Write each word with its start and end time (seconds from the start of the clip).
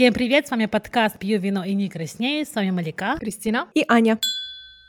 Всем 0.00 0.14
привет, 0.14 0.46
с 0.46 0.50
вами 0.50 0.64
подкаст 0.64 1.18
«Пью 1.18 1.38
вино 1.38 1.62
и 1.62 1.74
не 1.74 1.90
краснею», 1.90 2.46
с 2.46 2.54
вами 2.54 2.70
Малика, 2.70 3.18
Кристина 3.20 3.68
и 3.74 3.84
Аня. 3.86 4.18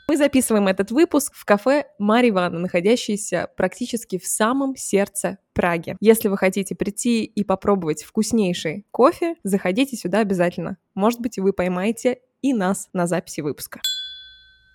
Мы 0.08 0.16
записываем 0.16 0.68
этот 0.68 0.90
выпуск 0.90 1.34
в 1.34 1.44
кафе 1.44 1.84
Маривана, 1.98 2.58
находящееся 2.58 3.50
практически 3.54 4.18
в 4.18 4.26
самом 4.26 4.74
сердце 4.74 5.36
Праги. 5.52 5.96
Если 6.00 6.28
вы 6.28 6.38
хотите 6.38 6.74
прийти 6.74 7.24
и 7.24 7.44
попробовать 7.44 8.04
вкуснейший 8.04 8.86
кофе, 8.90 9.34
заходите 9.44 9.98
сюда 9.98 10.20
обязательно. 10.20 10.78
Может 10.94 11.20
быть, 11.20 11.38
вы 11.38 11.52
поймаете 11.52 12.20
и 12.40 12.54
нас 12.54 12.88
на 12.94 13.06
записи 13.06 13.42
выпуска. 13.42 13.82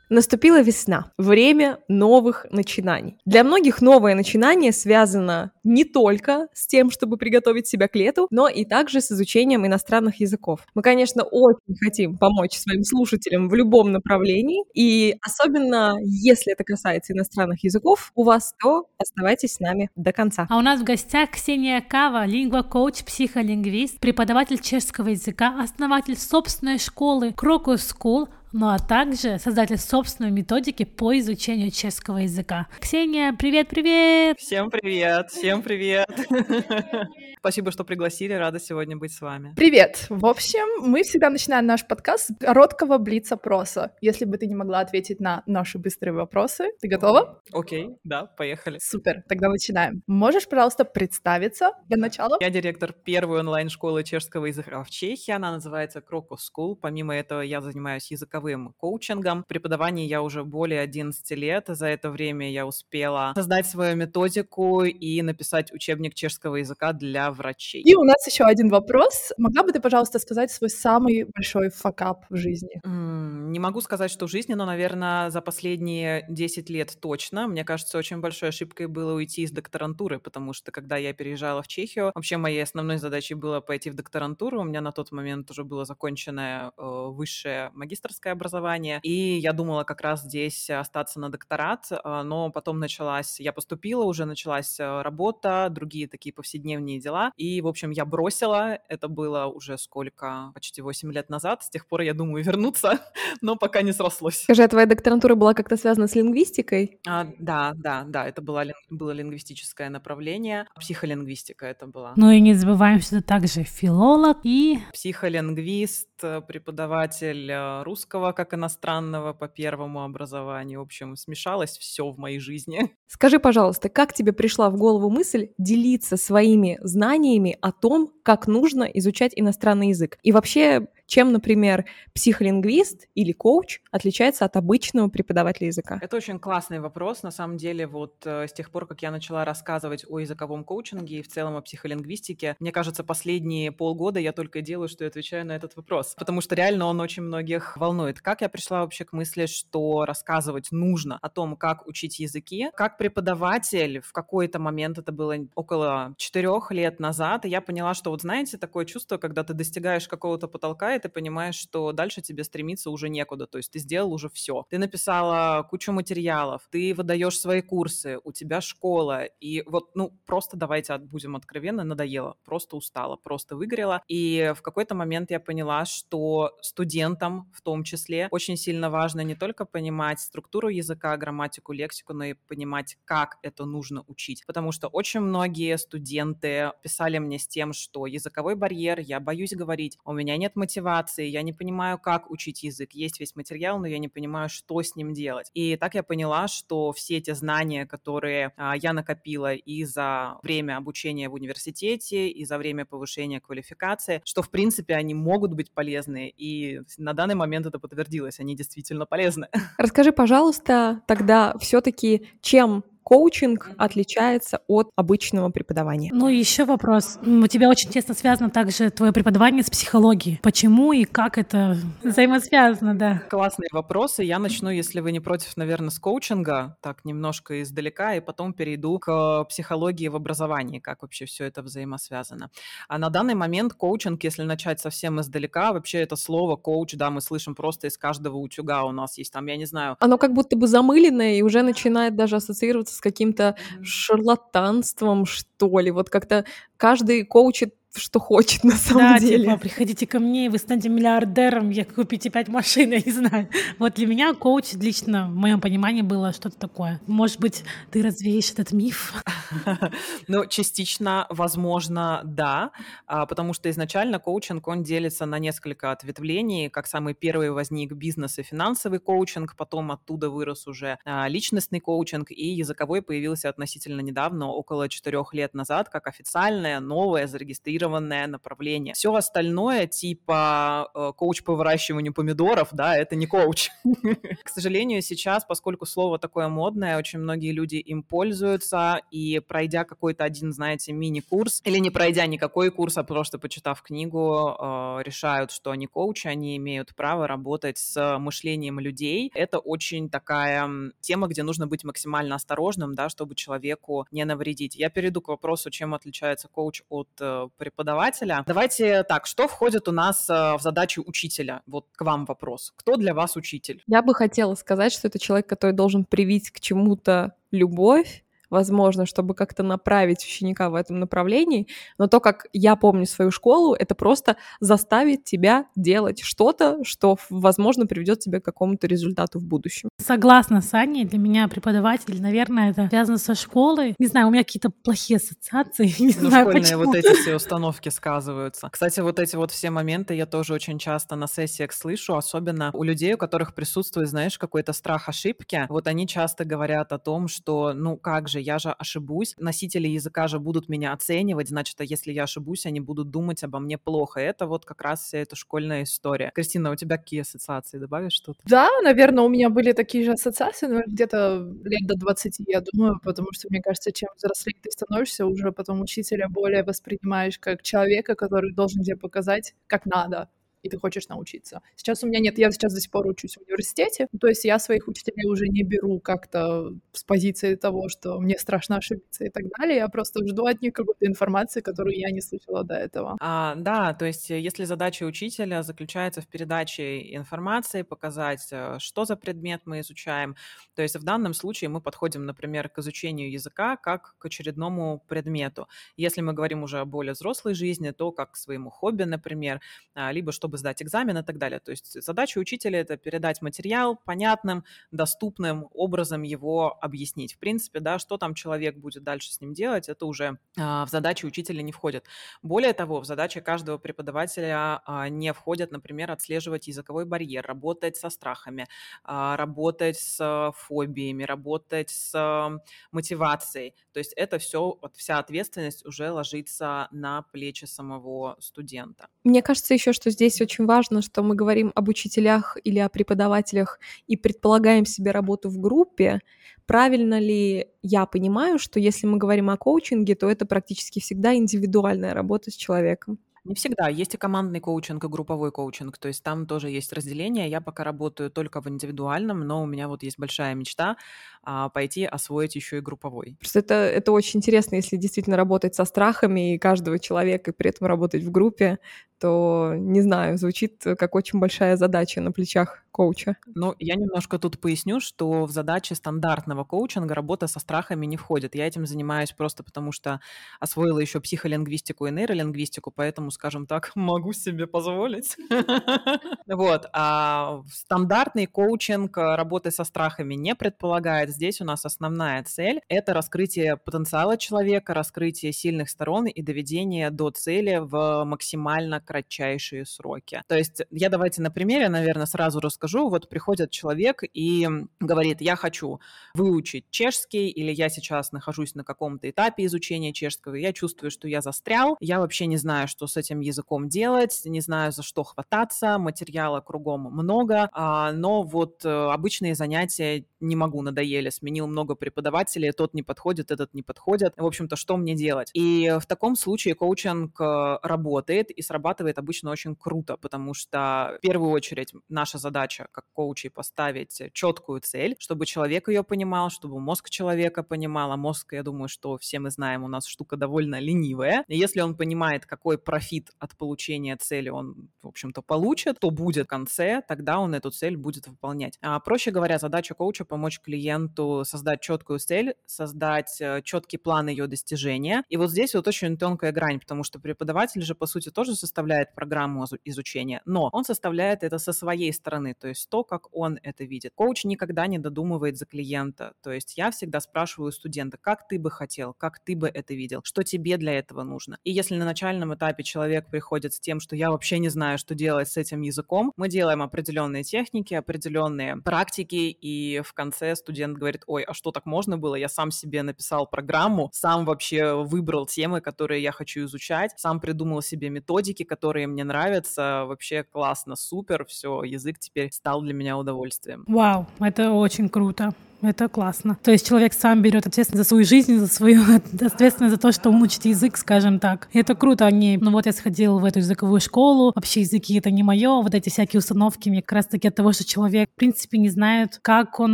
Наступила 0.09 0.61
весна, 0.61 1.11
время 1.17 1.79
новых 1.89 2.45
начинаний. 2.49 3.17
Для 3.25 3.43
многих 3.43 3.81
новое 3.81 4.15
начинание 4.15 4.71
связано 4.71 5.51
не 5.65 5.83
только 5.83 6.47
с 6.53 6.65
тем, 6.65 6.91
чтобы 6.91 7.17
приготовить 7.17 7.67
себя 7.67 7.89
к 7.89 7.95
лету, 7.95 8.27
но 8.31 8.47
и 8.47 8.63
также 8.63 9.01
с 9.01 9.11
изучением 9.11 9.65
иностранных 9.67 10.21
языков. 10.21 10.61
Мы, 10.75 10.81
конечно, 10.81 11.23
очень 11.23 11.75
хотим 11.83 12.17
помочь 12.17 12.57
своим 12.57 12.85
слушателям 12.85 13.49
в 13.49 13.53
любом 13.53 13.91
направлении, 13.91 14.63
и 14.73 15.17
особенно 15.21 15.95
если 16.01 16.53
это 16.53 16.63
касается 16.63 17.11
иностранных 17.11 17.65
языков 17.65 18.13
у 18.15 18.23
вас, 18.23 18.53
то 18.61 18.85
оставайтесь 18.97 19.55
с 19.55 19.59
нами 19.59 19.89
до 19.97 20.13
конца. 20.13 20.47
А 20.49 20.57
у 20.57 20.61
нас 20.61 20.79
в 20.79 20.85
гостях 20.85 21.31
Ксения 21.31 21.81
Кава, 21.81 22.25
лингва-коуч, 22.25 23.03
психолингвист, 23.03 23.99
преподаватель 23.99 24.59
чешского 24.59 25.09
языка, 25.09 25.61
основатель 25.61 26.17
собственной 26.17 26.79
школы 26.79 27.33
Crocus 27.37 27.93
School, 27.93 28.29
ну 28.53 28.69
а 28.69 28.79
также 28.79 29.39
создатель 29.39 29.77
собственной 29.77 30.31
методики 30.31 30.85
по 30.85 31.17
изучению 31.19 31.69
чешского 31.71 32.19
языка. 32.19 32.67
Ксения, 32.79 33.33
привет-привет! 33.33 34.39
Всем 34.39 34.69
привет! 34.69 35.29
Всем 35.29 35.61
привет! 35.61 36.07
Спасибо, 37.39 37.71
что 37.71 37.83
пригласили, 37.83 38.33
рада 38.33 38.59
сегодня 38.59 38.97
быть 38.97 39.13
с 39.13 39.21
вами. 39.21 39.53
Привет! 39.55 40.05
В 40.09 40.25
общем, 40.25 40.81
мы 40.81 41.03
всегда 41.03 41.29
начинаем 41.29 41.65
наш 41.65 41.85
подкаст 41.85 42.29
с 42.29 42.35
короткого 42.39 42.97
блиц-опроса. 42.97 43.93
Если 44.01 44.25
бы 44.25 44.37
ты 44.37 44.47
не 44.47 44.55
могла 44.55 44.79
ответить 44.79 45.19
на 45.19 45.43
наши 45.45 45.77
быстрые 45.77 46.13
вопросы, 46.13 46.69
ты 46.81 46.87
готова? 46.87 47.41
Окей, 47.51 47.97
да, 48.03 48.25
поехали. 48.25 48.79
Супер, 48.81 49.23
тогда 49.27 49.49
начинаем. 49.49 50.01
Можешь, 50.07 50.47
пожалуйста, 50.47 50.85
представиться 50.85 51.71
для 51.87 51.97
начала? 51.97 52.37
Я 52.39 52.49
директор 52.49 52.93
первой 52.93 53.39
онлайн-школы 53.39 54.03
чешского 54.03 54.45
языка 54.45 54.83
в 54.83 54.89
Чехии, 54.89 55.31
она 55.31 55.51
называется 55.51 56.01
Крокус 56.01 56.49
School. 56.49 56.75
Помимо 56.75 57.15
этого, 57.15 57.41
я 57.41 57.61
занимаюсь 57.61 58.09
языковым 58.37 58.73
коучингом. 58.77 59.43
Преподавание 59.47 60.05
я 60.05 60.21
уже 60.21 60.43
более 60.43 60.81
11 60.81 61.31
лет. 61.31 61.65
За 61.67 61.87
это 61.87 62.09
время 62.09 62.51
я 62.51 62.65
успела 62.65 63.33
создать 63.35 63.65
свою 63.67 63.95
методику 63.95 64.83
и 64.83 65.21
написать 65.21 65.71
учебник 65.73 66.13
чешского 66.13 66.57
языка 66.57 66.93
для 66.93 67.31
врачей. 67.31 67.81
И 67.81 67.95
у 67.95 68.03
нас 68.03 68.25
еще 68.27 68.43
один 68.43 68.69
вопрос. 68.69 69.31
Могла 69.37 69.63
бы 69.63 69.71
ты, 69.71 69.79
пожалуйста, 69.79 70.19
сказать 70.19 70.51
свой 70.51 70.69
самый 70.69 71.25
большой 71.35 71.69
факап 71.69 72.25
в 72.29 72.35
жизни? 72.35 72.79
М, 72.85 73.51
Не 73.51 73.59
могу 73.59 73.81
сказать, 73.81 74.11
что 74.11 74.27
в 74.27 74.29
жизни, 74.31 74.53
но, 74.53 74.65
наверное, 74.65 75.29
за 75.29 75.41
последние 75.41 76.25
10 76.29 76.69
лет 76.69 76.97
точно. 77.01 77.47
Мне 77.47 77.63
кажется, 77.63 77.97
очень 77.97 78.19
большой 78.19 78.49
ошибкой 78.49 78.87
было 78.87 79.13
уйти 79.13 79.43
из 79.43 79.51
докторантуры, 79.51 80.19
потому 80.19 80.53
что, 80.53 80.71
когда 80.71 80.97
я 80.97 81.13
переезжала 81.13 81.61
в 81.61 81.67
Чехию, 81.67 82.11
вообще 82.13 82.37
моей 82.37 82.61
основной 82.61 82.97
задачей 82.97 83.35
было 83.35 83.61
пойти 83.61 83.89
в 83.89 83.95
докторантуру. 83.95 84.61
У 84.61 84.63
меня 84.63 84.81
на 84.81 84.91
тот 84.91 85.11
момент 85.11 85.49
уже 85.51 85.63
было 85.63 85.85
законченное 85.85 86.71
э, 86.77 87.07
высшее 87.11 87.71
магистрское 87.73 88.26
образование, 88.31 88.99
и 89.03 89.37
я 89.37 89.53
думала 89.53 89.83
как 89.83 90.01
раз 90.01 90.23
здесь 90.23 90.69
остаться 90.69 91.19
на 91.19 91.29
докторат, 91.29 91.87
э, 91.91 92.21
но 92.23 92.49
потом 92.51 92.79
началась, 92.79 93.39
я 93.39 93.53
поступила, 93.53 94.03
уже 94.03 94.25
началась 94.25 94.79
э, 94.79 95.01
работа, 95.01 95.67
другие 95.69 96.07
такие 96.07 96.33
повседневные 96.33 96.99
дела, 96.99 97.31
и, 97.37 97.61
в 97.61 97.67
общем, 97.67 97.91
я 97.91 98.05
бросила, 98.05 98.79
это 98.89 99.07
было 99.07 99.45
уже 99.45 99.77
сколько, 99.77 100.51
почти 100.53 100.81
8 100.81 101.11
лет 101.11 101.29
назад, 101.29 101.63
с 101.63 101.69
тех 101.69 101.87
пор 101.87 102.01
я 102.01 102.13
думаю 102.13 102.43
вернуться, 102.43 102.99
но 103.41 103.55
пока 103.55 103.81
не 103.81 103.91
срослось. 103.91 104.43
Скажи, 104.43 104.63
а 104.63 104.67
твоя 104.67 104.85
докторантура 104.85 105.35
была 105.35 105.53
как-то 105.53 105.77
связана 105.77 106.07
с 106.07 106.15
лингвистикой? 106.15 106.99
А, 107.07 107.27
да, 107.39 107.73
да, 107.75 108.03
да, 108.07 108.27
это 108.27 108.41
было, 108.41 108.63
лин- 108.63 108.73
было 108.89 109.11
лингвистическое 109.11 109.89
направление, 109.89 110.67
психолингвистика 110.79 111.65
это 111.65 111.87
была. 111.87 112.13
Ну 112.15 112.31
и 112.31 112.39
не 112.41 112.53
забываем, 112.53 112.99
что 112.99 113.17
ты 113.17 113.21
также 113.21 113.63
филолог 113.63 114.37
и 114.43 114.79
Психолингвист, 114.93 116.09
преподаватель 116.47 117.51
э, 117.51 117.83
русского 118.17 118.31
как 118.31 118.53
иностранного 118.53 119.33
по 119.33 119.47
первому 119.47 120.03
образованию. 120.03 120.79
В 120.79 120.83
общем, 120.83 121.15
смешалось 121.15 121.77
все 121.77 122.09
в 122.09 122.17
моей 122.17 122.39
жизни. 122.39 122.91
Скажи, 123.07 123.39
пожалуйста, 123.39 123.89
как 123.89 124.13
тебе 124.13 124.33
пришла 124.33 124.69
в 124.69 124.77
голову 124.77 125.09
мысль 125.09 125.49
делиться 125.57 126.17
своими 126.17 126.79
знаниями 126.81 127.57
о 127.61 127.71
том, 127.71 128.11
как 128.23 128.47
нужно 128.47 128.83
изучать 128.83 129.31
иностранный 129.35 129.89
язык? 129.89 130.17
И 130.23 130.31
вообще, 130.31 130.87
чем, 131.07 131.31
например, 131.31 131.85
психолингвист 132.13 133.07
или 133.15 133.31
коуч 133.31 133.79
отличается 133.91 134.45
от 134.45 134.57
обычного 134.57 135.07
преподавателя 135.07 135.67
языка? 135.67 135.97
Это 136.01 136.17
очень 136.17 136.37
классный 136.37 136.79
вопрос. 136.79 137.23
На 137.23 137.31
самом 137.31 137.57
деле, 137.57 137.87
вот 137.87 138.15
э, 138.25 138.47
с 138.47 138.53
тех 138.53 138.69
пор, 138.69 138.85
как 138.85 139.01
я 139.01 139.09
начала 139.09 139.45
рассказывать 139.45 140.05
о 140.09 140.19
языковом 140.19 140.65
коучинге 140.65 141.19
и 141.19 141.21
в 141.21 141.29
целом 141.29 141.55
о 141.55 141.61
психолингвистике, 141.61 142.57
мне 142.59 142.73
кажется, 142.73 143.05
последние 143.05 143.71
полгода 143.71 144.19
я 144.19 144.33
только 144.33 144.61
делаю, 144.61 144.89
что 144.89 145.05
я 145.05 145.07
отвечаю 145.07 145.45
на 145.45 145.53
этот 145.53 145.77
вопрос. 145.77 146.13
Потому 146.17 146.41
что 146.41 146.55
реально 146.55 146.87
он 146.87 146.99
очень 146.99 147.23
многих 147.23 147.77
волнует. 147.77 148.19
Как 148.19 148.41
я 148.41 148.49
пришла 148.49 148.81
вообще 148.81 149.05
к 149.05 149.13
мысли, 149.13 149.45
что 149.45 150.03
рассказывать 150.05 150.67
нужно 150.71 151.17
о 151.21 151.29
том, 151.29 151.55
как 151.55 151.87
учить 151.87 152.19
языки? 152.19 152.69
Как 152.75 152.97
преподаватель 152.97 154.01
в 154.01 154.11
какой-то 154.11 154.59
момент, 154.59 154.97
это 154.97 155.13
было 155.13 155.37
около 155.55 156.13
четырех 156.17 156.71
лет 156.71 156.99
назад, 156.99 157.45
и 157.45 157.49
я 157.49 157.61
поняла, 157.61 157.93
что 157.93 158.09
вот 158.09 158.21
знаете, 158.21 158.57
такое 158.57 158.83
чувство, 158.83 159.17
когда 159.17 159.45
ты 159.45 159.53
достигаешь 159.53 160.07
какого-то 160.07 160.49
потолка, 160.49 160.96
и 160.97 160.99
ты 160.99 161.09
понимаешь, 161.09 161.55
что 161.55 161.91
дальше 161.91 162.21
тебе 162.21 162.43
стремиться 162.43 162.89
уже 162.89 163.09
некуда. 163.09 163.47
То 163.47 163.57
есть 163.57 163.71
ты 163.71 163.79
сделал 163.79 164.13
уже 164.13 164.29
все. 164.29 164.65
Ты 164.69 164.77
написала 164.77 165.63
кучу 165.63 165.91
материалов, 165.91 166.67
ты 166.69 166.93
выдаешь 166.93 167.39
свои 167.39 167.61
курсы, 167.61 168.19
у 168.23 168.31
тебя 168.31 168.61
школа. 168.61 169.25
И 169.39 169.63
вот, 169.65 169.95
ну, 169.95 170.11
просто 170.25 170.57
давайте 170.57 170.97
будем 170.97 171.35
откровенны, 171.35 171.83
надоело. 171.83 172.35
Просто 172.43 172.75
устала, 172.75 173.15
просто 173.15 173.55
выгорела. 173.55 174.01
И 174.07 174.53
в 174.55 174.61
какой-то 174.61 174.95
момент 174.95 175.31
я 175.31 175.39
поняла, 175.39 175.85
что 175.85 176.57
студентам 176.61 177.49
в 177.53 177.61
том 177.61 177.83
числе 177.83 178.27
очень 178.31 178.57
сильно 178.57 178.89
важно 178.89 179.21
не 179.21 179.35
только 179.35 179.65
понимать 179.65 180.19
структуру 180.19 180.69
языка, 180.69 181.15
грамматику, 181.17 181.73
лексику, 181.73 182.13
но 182.13 182.25
и 182.25 182.33
понимать, 182.33 182.97
как 183.05 183.37
это 183.41 183.65
нужно 183.65 184.03
учить. 184.07 184.43
Потому 184.45 184.71
что 184.71 184.87
очень 184.87 185.21
многие 185.21 185.77
студенты 185.77 186.71
писали 186.81 187.17
мне 187.19 187.39
с 187.39 187.47
тем, 187.47 187.73
что 187.73 188.05
языковой 188.07 188.55
барьер, 188.55 188.99
я 188.99 189.19
боюсь 189.19 189.53
говорить, 189.53 189.97
у 190.03 190.13
меня 190.13 190.37
нет 190.37 190.55
мотивации, 190.55 190.86
я 191.17 191.41
не 191.41 191.53
понимаю, 191.53 191.97
как 191.97 192.29
учить 192.31 192.63
язык. 192.63 192.93
Есть 192.93 193.19
весь 193.19 193.35
материал, 193.35 193.79
но 193.79 193.87
я 193.87 193.99
не 193.99 194.07
понимаю, 194.07 194.49
что 194.49 194.81
с 194.81 194.95
ним 194.95 195.13
делать. 195.13 195.49
И 195.53 195.75
так 195.75 195.95
я 195.95 196.03
поняла, 196.03 196.47
что 196.47 196.91
все 196.91 197.17
эти 197.17 197.31
знания, 197.31 197.85
которые 197.85 198.53
а, 198.57 198.75
я 198.75 198.93
накопила 198.93 199.53
и 199.53 199.83
за 199.83 200.37
время 200.43 200.77
обучения 200.77 201.29
в 201.29 201.33
университете, 201.33 202.29
и 202.29 202.45
за 202.45 202.57
время 202.57 202.85
повышения 202.85 203.39
квалификации, 203.39 204.21
что, 204.25 204.41
в 204.41 204.49
принципе, 204.49 204.95
они 204.95 205.13
могут 205.13 205.53
быть 205.53 205.71
полезны. 205.71 206.33
И 206.35 206.81
на 206.97 207.13
данный 207.13 207.35
момент 207.35 207.65
это 207.65 207.79
подтвердилось, 207.79 208.39
они 208.39 208.55
действительно 208.55 209.05
полезны. 209.05 209.47
Расскажи, 209.77 210.11
пожалуйста, 210.11 211.01
тогда 211.07 211.55
все-таки 211.59 212.27
чем 212.41 212.83
коучинг 213.07 213.71
отличается 213.77 214.59
от 214.67 214.91
обычного 214.97 215.47
преподавания? 215.49 216.11
Ну, 216.13 216.27
еще 216.27 216.65
вопрос. 216.65 217.17
У 217.25 217.47
тебя 217.47 217.69
очень 217.69 217.89
тесно 217.89 218.13
связано 218.13 218.49
также 218.49 218.89
твое 218.89 219.13
преподавание 219.13 219.63
с 219.63 219.69
психологией. 219.69 220.41
Почему 220.43 220.91
и 220.91 221.05
как 221.05 221.37
это 221.37 221.77
взаимосвязано, 222.03 222.97
да? 222.97 223.21
Классные 223.29 223.69
вопросы. 223.71 224.23
Я 224.23 224.39
начну, 224.39 224.69
если 224.69 224.99
вы 224.99 225.13
не 225.13 225.21
против, 225.21 225.55
наверное, 225.55 225.89
с 225.89 225.99
коучинга, 225.99 226.75
так 226.81 227.05
немножко 227.05 227.61
издалека, 227.61 228.15
и 228.15 228.19
потом 228.19 228.51
перейду 228.51 228.99
к 228.99 229.45
психологии 229.45 230.09
в 230.09 230.17
образовании, 230.17 230.79
как 230.79 231.01
вообще 231.01 231.23
все 231.23 231.45
это 231.45 231.61
взаимосвязано. 231.61 232.51
А 232.89 232.97
на 232.97 233.09
данный 233.09 233.35
момент 233.35 233.73
коучинг, 233.73 234.21
если 234.25 234.43
начать 234.43 234.81
совсем 234.81 235.21
издалека, 235.21 235.71
вообще 235.71 235.99
это 235.99 236.17
слово 236.17 236.57
коуч, 236.57 236.95
да, 236.95 237.09
мы 237.09 237.21
слышим 237.21 237.55
просто 237.55 237.87
из 237.87 237.97
каждого 237.97 238.35
утюга 238.35 238.83
у 238.83 238.91
нас 238.91 239.17
есть 239.17 239.31
там, 239.31 239.45
я 239.45 239.55
не 239.55 239.65
знаю, 239.65 239.95
Оно 240.01 240.17
как 240.17 240.33
будто 240.33 240.57
бы 240.57 240.67
замыленное 240.67 241.35
и 241.35 241.41
уже 241.41 241.61
начинает 241.61 242.17
даже 242.17 242.35
ассоциироваться 242.35 242.96
с 242.97 243.01
каким-то 243.01 243.55
шарлатанством, 243.81 245.25
что 245.25 245.79
ли. 245.79 245.91
Вот 245.91 246.09
как-то 246.09 246.45
каждый 246.77 247.23
коучит 247.23 247.73
что 247.95 248.19
хочет 248.19 248.63
на 248.63 248.75
самом 248.75 249.13
да, 249.13 249.19
деле. 249.19 249.45
типа, 249.45 249.57
приходите 249.57 250.05
ко 250.07 250.19
мне, 250.19 250.49
вы 250.49 250.57
станете 250.57 250.89
миллиардером, 250.89 251.69
я 251.69 251.85
купите 251.85 252.29
пять 252.29 252.47
машин, 252.47 252.91
я 252.93 253.01
не 253.03 253.11
знаю. 253.11 253.49
Вот 253.79 253.95
для 253.95 254.07
меня 254.07 254.33
коуч 254.33 254.73
лично, 254.73 255.27
в 255.27 255.35
моем 255.35 255.59
понимании, 255.59 256.01
было 256.01 256.33
что-то 256.33 256.57
такое. 256.57 257.01
Может 257.07 257.39
быть, 257.39 257.63
ты 257.91 258.01
развеешь 258.01 258.51
этот 258.51 258.71
миф? 258.71 259.13
Ну, 260.27 260.45
частично, 260.45 261.25
возможно, 261.29 262.21
да, 262.23 262.71
а, 263.05 263.25
потому 263.25 263.53
что 263.53 263.69
изначально 263.69 264.19
коучинг, 264.19 264.67
он 264.67 264.83
делится 264.83 265.25
на 265.25 265.39
несколько 265.39 265.91
ответвлений. 265.91 266.69
Как 266.69 266.87
самый 266.87 267.13
первый 267.13 267.51
возник 267.51 267.93
бизнес 267.93 268.39
и 268.39 268.43
финансовый 268.43 268.99
коучинг, 268.99 269.55
потом 269.55 269.91
оттуда 269.91 270.29
вырос 270.29 270.67
уже 270.67 270.97
а, 271.05 271.27
личностный 271.27 271.79
коучинг, 271.79 272.31
и 272.31 272.47
языковой 272.47 273.01
появился 273.01 273.49
относительно 273.49 274.01
недавно, 274.01 274.47
около 274.49 274.89
четырех 274.89 275.33
лет 275.33 275.53
назад, 275.53 275.89
как 275.89 276.07
официальное, 276.07 276.79
новое, 276.79 277.27
зарегистрированное 277.27 278.27
направление. 278.27 278.93
Все 278.93 279.13
остальное, 279.13 279.87
типа 279.87 280.89
э, 280.93 281.11
коуч 281.15 281.43
по 281.43 281.55
выращиванию 281.55 282.13
помидоров, 282.13 282.69
да, 282.71 282.97
это 282.97 283.15
не 283.15 283.27
коуч. 283.27 283.69
К 284.43 284.49
сожалению, 284.49 285.01
сейчас, 285.01 285.45
поскольку 285.45 285.85
слово 285.85 286.19
такое 286.19 286.47
модное, 286.47 286.97
очень 286.97 287.19
многие 287.19 287.51
люди 287.51 287.75
им 287.75 288.03
пользуются, 288.03 289.01
и 289.11 289.36
пройдя 289.39 289.83
какой-то 289.83 290.23
один, 290.23 290.51
знаете, 290.53 290.93
мини-курс, 290.93 291.61
или 291.63 291.77
не 291.79 291.89
пройдя 291.89 292.25
никакой 292.25 292.71
курс, 292.71 292.97
а 292.97 293.03
просто 293.03 293.39
почитав 293.39 293.81
книгу, 293.81 294.55
э, 294.59 295.03
решают, 295.03 295.51
что 295.51 295.71
они 295.71 295.87
коучи, 295.87 296.27
они 296.27 296.57
имеют 296.57 296.95
право 296.95 297.27
работать 297.27 297.77
с 297.77 298.17
мышлением 298.17 298.79
людей. 298.79 299.31
Это 299.33 299.59
очень 299.59 300.09
такая 300.09 300.69
тема, 301.01 301.27
где 301.27 301.43
нужно 301.43 301.67
быть 301.67 301.83
максимально 301.83 302.35
осторожным, 302.35 302.95
да, 302.95 303.09
чтобы 303.09 303.35
человеку 303.35 304.05
не 304.11 304.25
навредить. 304.25 304.75
Я 304.75 304.89
перейду 304.89 305.21
к 305.21 305.27
вопросу, 305.27 305.69
чем 305.69 305.93
отличается 305.93 306.47
коуч 306.47 306.81
от 306.89 307.09
э, 307.19 307.47
преподавателя. 307.57 308.43
Давайте 308.47 309.03
так, 309.03 309.25
что 309.25 309.47
входит 309.47 309.87
у 309.87 309.91
нас 309.91 310.29
э, 310.29 310.33
в 310.57 310.59
задачу 310.61 311.03
учителя? 311.05 311.61
Вот 311.67 311.85
к 311.95 312.01
вам 312.01 312.25
вопрос. 312.25 312.73
Кто 312.75 312.95
для 312.95 313.13
вас 313.13 313.35
учитель? 313.35 313.83
Я 313.87 314.01
бы 314.01 314.13
хотела 314.13 314.55
сказать, 314.55 314.91
что 314.93 315.07
это 315.07 315.19
человек, 315.19 315.47
который 315.47 315.71
должен 315.71 316.05
привить 316.05 316.51
к 316.51 316.59
чему-то 316.59 317.33
любовь, 317.51 318.23
возможно, 318.49 319.05
чтобы 319.05 319.33
как-то 319.33 319.63
направить 319.63 320.23
ученика 320.23 320.69
в 320.69 320.75
этом 320.75 320.99
направлении, 320.99 321.67
но 321.97 322.07
то, 322.07 322.19
как 322.19 322.47
я 322.53 322.75
помню 322.75 323.05
свою 323.05 323.31
школу, 323.31 323.73
это 323.73 323.95
просто 323.95 324.37
заставить 324.59 325.23
тебя 325.23 325.65
делать 325.75 326.21
что-то, 326.21 326.83
что, 326.83 327.17
возможно, 327.29 327.85
приведет 327.85 328.19
тебя 328.19 328.39
к 328.39 328.45
какому-то 328.45 328.87
результату 328.87 329.39
в 329.39 329.45
будущем. 329.45 329.89
Согласна 329.99 330.61
с 330.61 330.73
Аней, 330.73 331.05
для 331.05 331.19
меня 331.19 331.47
преподаватель, 331.47 332.21
наверное, 332.21 332.71
это 332.71 332.87
связано 332.89 333.17
со 333.17 333.35
школой. 333.35 333.95
Не 333.99 334.07
знаю, 334.07 334.27
у 334.27 334.31
меня 334.31 334.43
какие-то 334.43 334.69
плохие 334.69 335.17
ассоциации, 335.17 335.93
не 336.01 336.15
ну, 336.19 336.29
знаю 336.29 336.45
школьные 336.45 336.63
почему. 336.63 336.85
вот 336.85 336.95
эти 336.95 337.13
все 337.21 337.35
установки 337.35 337.89
сказываются. 337.89 338.69
Кстати, 338.71 338.99
вот 338.99 339.19
эти 339.19 339.35
вот 339.35 339.51
все 339.51 339.69
моменты 339.69 340.13
я 340.13 340.25
тоже 340.25 340.53
очень 340.53 340.79
часто 340.79 341.15
на 341.15 341.27
сессиях 341.27 341.73
слышу, 341.73 342.15
особенно 342.15 342.71
у 342.73 342.83
людей, 342.83 343.13
у 343.13 343.17
которых 343.17 343.53
присутствует, 343.53 344.09
знаешь, 344.09 344.37
какой-то 344.37 344.73
страх 344.73 345.09
ошибки. 345.09 345.65
Вот 345.69 345.87
они 345.87 346.07
часто 346.07 346.45
говорят 346.45 346.91
о 346.91 346.99
том, 346.99 347.27
что, 347.27 347.73
ну 347.73 347.97
как 347.97 348.27
же, 348.27 348.36
же, 348.37 348.41
я 348.41 348.59
же 348.59 348.69
ошибусь, 348.69 349.35
носители 349.37 349.87
языка 349.87 350.27
же 350.27 350.39
будут 350.39 350.69
меня 350.69 350.93
оценивать, 350.93 351.49
значит, 351.49 351.81
а 351.81 351.83
если 351.83 352.11
я 352.11 352.23
ошибусь, 352.23 352.65
они 352.65 352.79
будут 352.79 353.09
думать 353.09 353.43
обо 353.43 353.59
мне 353.59 353.77
плохо. 353.77 354.19
Это 354.19 354.45
вот 354.45 354.65
как 354.65 354.81
раз 354.81 355.03
вся 355.03 355.17
эта 355.19 355.35
школьная 355.35 355.83
история. 355.83 356.31
Кристина, 356.33 356.71
у 356.71 356.75
тебя 356.75 356.97
какие 356.97 357.21
ассоциации? 357.21 357.79
Добавишь 357.79 358.13
что-то? 358.13 358.39
Да, 358.45 358.69
наверное, 358.83 359.23
у 359.23 359.29
меня 359.29 359.49
были 359.49 359.71
такие 359.71 360.03
же 360.03 360.11
ассоциации, 360.11 360.67
но 360.67 360.81
где-то 360.85 361.51
лет 361.63 361.87
до 361.87 361.95
20, 361.95 362.35
я 362.47 362.61
думаю, 362.61 362.99
потому 363.03 363.27
что, 363.31 363.47
мне 363.49 363.61
кажется, 363.61 363.91
чем 363.91 364.09
взрослее 364.15 364.55
ты 364.61 364.71
становишься, 364.71 365.25
уже 365.25 365.51
потом 365.51 365.81
учителя 365.81 366.27
более 366.29 366.63
воспринимаешь 366.63 367.39
как 367.39 367.61
человека, 367.61 368.15
который 368.15 368.53
должен 368.53 368.83
тебе 368.83 368.97
показать, 368.97 369.55
как 369.67 369.85
надо 369.85 370.29
и 370.67 370.69
ты 370.69 370.77
хочешь 370.77 371.07
научиться. 371.07 371.61
Сейчас 371.75 372.03
у 372.03 372.07
меня 372.07 372.19
нет, 372.19 372.37
я 372.37 372.51
сейчас 372.51 372.73
до 372.73 372.79
сих 372.79 372.91
пор 372.91 373.07
учусь 373.07 373.37
в 373.37 373.41
университете, 373.41 374.07
то 374.19 374.27
есть 374.27 374.45
я 374.45 374.59
своих 374.59 374.87
учителей 374.87 375.27
уже 375.27 375.47
не 375.47 375.63
беру 375.63 375.99
как-то 375.99 376.73
с 376.91 377.03
позиции 377.03 377.55
того, 377.55 377.89
что 377.89 378.19
мне 378.19 378.37
страшно 378.37 378.77
ошибиться 378.77 379.25
и 379.25 379.29
так 379.29 379.43
далее, 379.57 379.77
я 379.77 379.87
просто 379.87 380.25
жду 380.27 380.45
от 380.45 380.61
них 380.61 380.73
какой-то 380.73 381.05
информации, 381.05 381.61
которую 381.61 381.97
я 381.97 382.11
не 382.11 382.21
слышала 382.21 382.63
до 382.63 382.75
этого. 382.75 383.17
А, 383.19 383.55
да, 383.55 383.93
то 383.93 384.05
есть 384.05 384.29
э, 384.31 384.39
если 384.39 384.65
задача 384.65 385.03
учителя 385.03 385.63
заключается 385.63 386.21
в 386.21 386.27
передаче 386.27 387.15
информации, 387.15 387.81
показать, 387.81 388.47
э, 388.51 388.77
что 388.79 389.05
за 389.05 389.15
предмет 389.15 389.61
мы 389.65 389.79
изучаем, 389.79 390.35
то 390.75 390.81
есть 390.81 390.95
в 390.95 391.03
данном 391.03 391.33
случае 391.33 391.69
мы 391.69 391.81
подходим, 391.81 392.25
например, 392.25 392.69
к 392.69 392.79
изучению 392.79 393.31
языка 393.31 393.77
как 393.77 394.15
к 394.17 394.25
очередному 394.25 395.03
предмету. 395.07 395.67
Если 395.95 396.21
мы 396.21 396.33
говорим 396.33 396.63
уже 396.63 396.79
о 396.79 396.85
более 396.85 397.13
взрослой 397.13 397.53
жизни, 397.53 397.91
то 397.91 398.11
как 398.11 398.31
к 398.31 398.35
своему 398.35 398.69
хобби, 398.69 399.03
например, 399.03 399.61
а, 399.93 400.11
либо 400.11 400.31
чтобы 400.31 400.56
чтобы 400.57 400.67
сдать 400.67 400.81
экзамен 400.81 401.17
и 401.17 401.23
так 401.23 401.37
далее. 401.37 401.59
То 401.59 401.71
есть 401.71 402.01
задача 402.03 402.39
учителя– 402.39 402.79
это 402.81 402.97
передать 402.97 403.41
материал 403.41 403.95
понятным, 403.95 404.63
доступным 404.91 405.67
образом 405.73 406.23
его 406.23 406.77
объяснить. 406.81 407.35
В 407.35 407.39
принципе, 407.39 407.79
да, 407.79 407.99
что 407.99 408.17
там 408.17 408.33
человек 408.33 408.77
будет 408.77 409.03
дальше 409.03 409.31
с 409.31 409.41
ним 409.41 409.53
делать, 409.53 409.89
это 409.89 410.05
уже 410.05 410.37
а, 410.57 410.85
в 410.85 410.89
задачи 410.89 411.25
учителя 411.25 411.61
не 411.61 411.71
входит. 411.71 412.05
Более 412.41 412.73
того, 412.73 412.99
в 412.99 413.05
задачи 413.05 413.39
каждого 413.39 413.77
преподавателя 413.77 414.81
а, 414.85 415.09
не 415.09 415.33
входит, 415.33 415.71
например, 415.71 416.11
отслеживать 416.11 416.67
языковой 416.67 417.05
барьер, 417.05 417.45
работать 417.45 417.95
со 417.95 418.09
страхами, 418.09 418.65
а, 419.03 419.37
работать 419.37 419.97
с 419.97 420.51
фобиями, 420.55 421.23
работать 421.23 421.89
с 421.89 422.59
мотивацией. 422.91 423.73
То 423.93 423.99
есть 423.99 424.13
это 424.17 424.37
все, 424.37 424.77
вот 424.81 424.95
вся 424.95 425.19
ответственность 425.19 425.85
уже 425.85 426.11
ложится 426.11 426.87
на 426.91 427.21
плечи 427.21 427.65
самого 427.65 428.35
студента. 428.39 429.07
Мне 429.23 429.41
кажется 429.41 429.73
еще, 429.73 429.93
что 429.93 430.09
здесь 430.09 430.36
здесь 430.37 430.41
очень 430.41 430.65
важно, 430.65 431.01
что 431.01 431.23
мы 431.23 431.35
говорим 431.35 431.71
об 431.75 431.89
учителях 431.89 432.57
или 432.63 432.79
о 432.79 432.89
преподавателях 432.89 433.79
и 434.07 434.17
предполагаем 434.17 434.85
себе 434.85 435.11
работу 435.11 435.49
в 435.49 435.57
группе. 435.59 436.19
Правильно 436.65 437.19
ли 437.19 437.67
я 437.81 438.05
понимаю, 438.05 438.59
что 438.59 438.79
если 438.79 439.07
мы 439.07 439.17
говорим 439.17 439.49
о 439.49 439.57
коучинге, 439.57 440.15
то 440.15 440.29
это 440.29 440.45
практически 440.45 440.99
всегда 440.99 441.35
индивидуальная 441.35 442.13
работа 442.13 442.51
с 442.51 442.55
человеком? 442.55 443.19
Не 443.47 443.55
всегда. 443.55 443.87
Есть 443.87 444.13
и 444.13 444.17
командный 444.17 444.59
коучинг, 444.59 445.03
и 445.05 445.07
групповой 445.07 445.51
коучинг. 445.53 445.97
То 445.97 446.09
есть 446.09 446.21
там 446.21 446.45
тоже 446.45 446.69
есть 446.69 446.91
разделение. 446.91 447.49
Я 447.49 447.61
пока 447.61 447.85
работаю 447.85 448.29
только 448.29 448.59
в 448.61 448.67
индивидуальном, 448.67 449.39
но 449.39 449.63
у 449.63 449.65
меня 449.65 449.87
вот 449.87 450.03
есть 450.03 450.19
большая 450.19 450.53
мечта 450.53 450.97
а, 451.43 451.69
пойти 451.69 452.03
освоить 452.03 452.55
еще 452.55 452.79
и 452.79 452.81
групповой. 452.81 453.37
Просто 453.39 453.59
это, 453.59 453.73
это 453.75 454.11
очень 454.11 454.39
интересно, 454.39 454.75
если 454.75 454.97
действительно 454.97 455.37
работать 455.37 455.75
со 455.75 455.85
страхами 455.85 456.55
и 456.55 456.57
каждого 456.59 456.99
человека, 456.99 457.51
и 457.51 457.53
при 457.53 457.69
этом 457.69 457.87
работать 457.87 458.21
в 458.23 458.31
группе, 458.31 458.79
то, 459.19 459.73
не 459.75 460.01
знаю, 460.01 460.37
звучит 460.37 460.83
как 460.97 461.15
очень 461.15 461.39
большая 461.39 461.75
задача 461.77 462.21
на 462.21 462.31
плечах 462.31 462.83
коуча. 462.91 463.37
Ну, 463.55 463.73
я 463.79 463.95
немножко 463.95 464.37
тут 464.39 464.59
поясню, 464.59 464.99
что 464.99 465.45
в 465.45 465.51
задачи 465.51 465.93
стандартного 465.93 466.63
коучинга 466.65 467.15
работа 467.15 467.47
со 467.47 467.59
страхами 467.59 468.05
не 468.05 468.17
входит. 468.17 468.53
Я 468.55 468.67
этим 468.67 468.85
занимаюсь 468.85 469.31
просто 469.31 469.63
потому, 469.63 469.91
что 469.91 470.19
освоила 470.59 470.99
еще 470.99 471.19
психолингвистику 471.19 472.05
и 472.07 472.11
нейролингвистику, 472.11 472.91
поэтому, 472.91 473.31
скажем 473.37 473.67
так, 473.67 473.91
могу 473.95 474.33
себе 474.33 474.67
позволить. 474.67 475.37
Вот. 476.47 476.85
А 476.93 477.61
стандартный 477.71 478.45
коучинг 478.45 479.17
работы 479.17 479.69
со 479.69 479.83
страхами 479.83 480.33
не 480.33 480.55
предполагает 480.55 481.29
здесь 481.29 481.61
у 481.61 481.65
нас 481.65 481.85
основная 481.85 482.41
цель— 482.43 482.79
это 482.89 483.13
раскрытие 483.13 483.77
потенциала 483.77 484.37
человека, 484.37 484.93
раскрытие 484.93 485.51
сильных 485.51 485.89
сторон 485.89 486.25
и 486.25 486.41
доведение 486.41 487.11
до 487.11 487.29
цели 487.31 487.79
в 487.81 488.23
максимально 488.23 489.01
кратчайшие 489.01 489.85
сроки. 489.85 490.41
То 490.47 490.57
есть 490.57 490.81
я 490.89 491.09
давайте 491.09 491.41
на 491.41 491.51
примере, 491.51 491.89
наверное, 491.89 492.25
сразу 492.25 492.59
расскажу. 492.59 493.09
Вот 493.09 493.29
приходит 493.29 493.69
человек 493.69 494.23
и 494.33 494.67
говорит, 494.99 495.41
я 495.41 495.55
хочу 495.55 495.99
выучить 496.33 496.85
чешский, 496.89 497.49
или 497.49 497.71
я 497.71 497.89
сейчас 497.89 498.31
нахожусь 498.31 498.73
на 498.73 498.83
каком-то 498.83 499.29
этапе 499.29 499.65
изучения 499.65 500.13
чешского, 500.13 500.55
я 500.55 500.73
чувствую, 500.73 501.11
что 501.11 501.27
я 501.27 501.41
застрял, 501.41 501.97
я 501.99 502.19
вообще 502.19 502.45
не 502.47 502.57
знаю, 502.57 502.87
что 502.87 503.07
с 503.07 503.16
этим 503.17 503.39
языком 503.39 503.89
делать, 503.89 504.41
не 504.45 504.61
знаю, 504.61 504.91
за 504.91 505.03
что 505.03 505.23
хвататься, 505.23 505.97
материала 505.97 506.61
кругом 506.61 507.01
много, 507.11 507.69
а, 507.73 508.11
но 508.11 508.43
вот 508.43 508.85
э, 508.85 508.89
обычные 508.89 509.55
занятия 509.55 510.25
не 510.39 510.55
могу, 510.55 510.81
надоели 510.81 511.29
сменил 511.29 511.67
много 511.67 511.95
преподавателей, 511.95 512.71
тот 512.71 512.93
не 512.93 513.03
подходит, 513.03 513.51
этот 513.51 513.73
не 513.73 513.83
подходит. 513.83 514.33
В 514.37 514.45
общем-то, 514.45 514.75
что 514.75 514.97
мне 514.97 515.15
делать? 515.15 515.49
И 515.53 515.93
в 515.99 516.05
таком 516.05 516.35
случае 516.35 516.75
коучинг 516.75 517.39
э, 517.39 517.77
работает 517.83 518.51
и 518.51 518.61
срабатывает 518.61 519.17
обычно 519.17 519.51
очень 519.51 519.75
круто, 519.75 520.17
потому 520.17 520.53
что 520.53 521.15
в 521.17 521.21
первую 521.21 521.51
очередь 521.51 521.93
наша 522.09 522.37
задача 522.37 522.87
как 522.91 523.05
коучей 523.13 523.49
поставить 523.49 524.21
четкую 524.33 524.81
цель, 524.81 525.15
чтобы 525.19 525.45
человек 525.45 525.87
ее 525.87 526.03
понимал, 526.03 526.49
чтобы 526.49 526.79
мозг 526.79 527.09
человека 527.09 527.63
понимал, 527.63 528.11
а 528.11 528.17
мозг, 528.17 528.53
я 528.53 528.63
думаю, 528.63 528.89
что 528.89 529.17
все 529.17 529.39
мы 529.39 529.49
знаем, 529.51 529.83
у 529.83 529.87
нас 529.87 530.05
штука 530.05 530.37
довольно 530.37 530.79
ленивая. 530.79 531.43
И 531.47 531.57
если 531.57 531.81
он 531.81 531.95
понимает, 531.95 532.45
какой 532.45 532.77
профит 532.77 533.31
от 533.39 533.57
получения 533.57 534.15
цели 534.17 534.49
он, 534.49 534.89
в 535.01 535.07
общем-то, 535.07 535.41
получит, 535.41 535.99
то 535.99 536.09
будет 536.09 536.45
в 536.45 536.49
конце, 536.49 537.01
тогда 537.07 537.39
он 537.39 537.55
эту 537.55 537.71
цель 537.71 537.97
будет 537.97 538.27
выполнять. 538.27 538.77
А, 538.81 538.99
проще 538.99 539.31
говоря, 539.31 539.57
задача 539.57 539.93
коуча 539.93 540.25
помочь 540.27 540.59
клиенту 540.59 541.43
создать 541.45 541.81
четкую 541.81 542.19
цель, 542.19 542.55
создать 542.65 543.39
э, 543.39 543.61
четкий 543.63 543.97
план 543.97 544.27
ее 544.27 544.47
достижения. 544.47 545.23
И 545.29 545.37
вот 545.37 545.49
здесь 545.51 545.73
вот 545.75 545.87
очень 545.87 546.17
тонкая 546.17 546.51
грань, 546.51 546.79
потому 546.79 547.03
что 547.03 547.19
преподаватель 547.19 547.81
же, 547.81 547.95
по 547.95 548.05
сути, 548.05 548.29
тоже 548.29 548.55
составляет 548.55 549.15
программу 549.15 549.65
изучения, 549.85 550.41
но 550.45 550.69
он 550.71 550.83
составляет 550.83 551.43
это 551.43 551.57
со 551.57 551.73
своей 551.73 552.13
стороны, 552.13 552.55
то 552.59 552.67
есть 552.67 552.89
то, 552.89 553.03
как 553.03 553.27
он 553.35 553.59
это 553.63 553.83
видит. 553.83 554.13
Коуч 554.15 554.43
никогда 554.45 554.87
не 554.87 554.99
додумывает 554.99 555.57
за 555.57 555.65
клиента, 555.65 556.33
то 556.41 556.51
есть 556.51 556.77
я 556.77 556.91
всегда 556.91 557.19
спрашиваю 557.19 557.71
студента, 557.71 558.17
как 558.17 558.47
ты 558.47 558.59
бы 558.59 558.71
хотел, 558.71 559.13
как 559.13 559.39
ты 559.39 559.55
бы 559.55 559.67
это 559.67 559.93
видел, 559.93 560.21
что 560.23 560.43
тебе 560.43 560.77
для 560.77 560.93
этого 560.93 561.23
нужно. 561.23 561.57
И 561.63 561.71
если 561.71 561.95
на 561.95 562.05
начальном 562.05 562.53
этапе 562.53 562.83
человек 562.83 563.29
приходит 563.29 563.73
с 563.73 563.79
тем, 563.79 563.99
что 563.99 564.15
я 564.15 564.31
вообще 564.31 564.59
не 564.59 564.69
знаю, 564.69 564.97
что 564.97 565.15
делать 565.15 565.49
с 565.49 565.57
этим 565.57 565.81
языком, 565.81 566.33
мы 566.37 566.49
делаем 566.49 566.81
определенные 566.81 567.43
техники, 567.43 567.93
определенные 567.93 568.77
практики, 568.77 569.35
и 569.49 570.01
в 570.03 570.13
конце 570.17 570.55
студент 570.55 570.97
говорит, 570.97 571.23
ой, 571.27 571.43
а 571.43 571.53
что 571.53 571.71
так 571.71 571.85
можно 571.85 572.17
было? 572.17 572.35
Я 572.35 572.49
сам 572.49 572.71
себе 572.71 573.03
написал 573.03 573.47
программу, 573.47 574.09
сам 574.11 574.45
вообще 574.45 574.95
выбрал 574.95 575.45
темы, 575.45 575.79
которые 575.79 576.21
я 576.21 576.31
хочу 576.31 576.65
изучать, 576.65 577.11
сам 577.17 577.39
придумал 577.39 577.81
себе 577.81 578.09
методики, 578.09 578.63
которые 578.63 579.07
мне 579.07 579.23
нравятся, 579.23 580.05
вообще 580.05 580.43
классно, 580.43 580.95
супер, 580.95 581.45
все, 581.45 581.83
язык 581.83 582.19
теперь 582.19 582.51
стал 582.51 582.81
для 582.81 582.93
меня 582.93 583.17
удовольствием. 583.17 583.83
Вау, 583.87 584.25
это 584.39 584.71
очень 584.71 585.07
круто. 585.07 585.53
Это 585.81 586.07
классно. 586.09 586.57
То 586.63 586.71
есть 586.71 586.87
человек 586.87 587.13
сам 587.13 587.41
берет 587.41 587.67
ответственность 587.67 588.05
за 588.05 588.09
свою 588.09 588.25
жизнь, 588.25 588.57
за 588.57 588.67
свою 588.67 589.03
ответственность 589.15 589.95
за 589.95 589.97
то, 589.99 590.11
что 590.11 590.29
он 590.29 590.41
учит 590.41 590.65
язык, 590.65 590.97
скажем 590.97 591.39
так. 591.39 591.67
И 591.71 591.79
это 591.79 591.95
круто. 591.95 592.25
Они, 592.25 592.57
ну 592.57 592.71
вот 592.71 592.85
я 592.85 592.91
сходил 592.91 593.39
в 593.39 593.45
эту 593.45 593.59
языковую 593.59 594.01
школу, 594.01 594.51
вообще 594.55 594.81
языки 594.81 595.15
это 595.17 595.29
не 595.31 595.43
мое, 595.43 595.81
вот 595.81 595.93
эти 595.93 596.09
всякие 596.09 596.39
установки 596.39 596.89
мне 596.89 597.01
как 597.01 597.13
раз 597.13 597.27
таки 597.27 597.47
от 597.47 597.55
того, 597.55 597.73
что 597.73 597.85
человек 597.85 598.29
в 598.33 598.35
принципе 598.35 598.77
не 598.77 598.89
знает, 598.89 599.39
как 599.41 599.79
он 599.79 599.93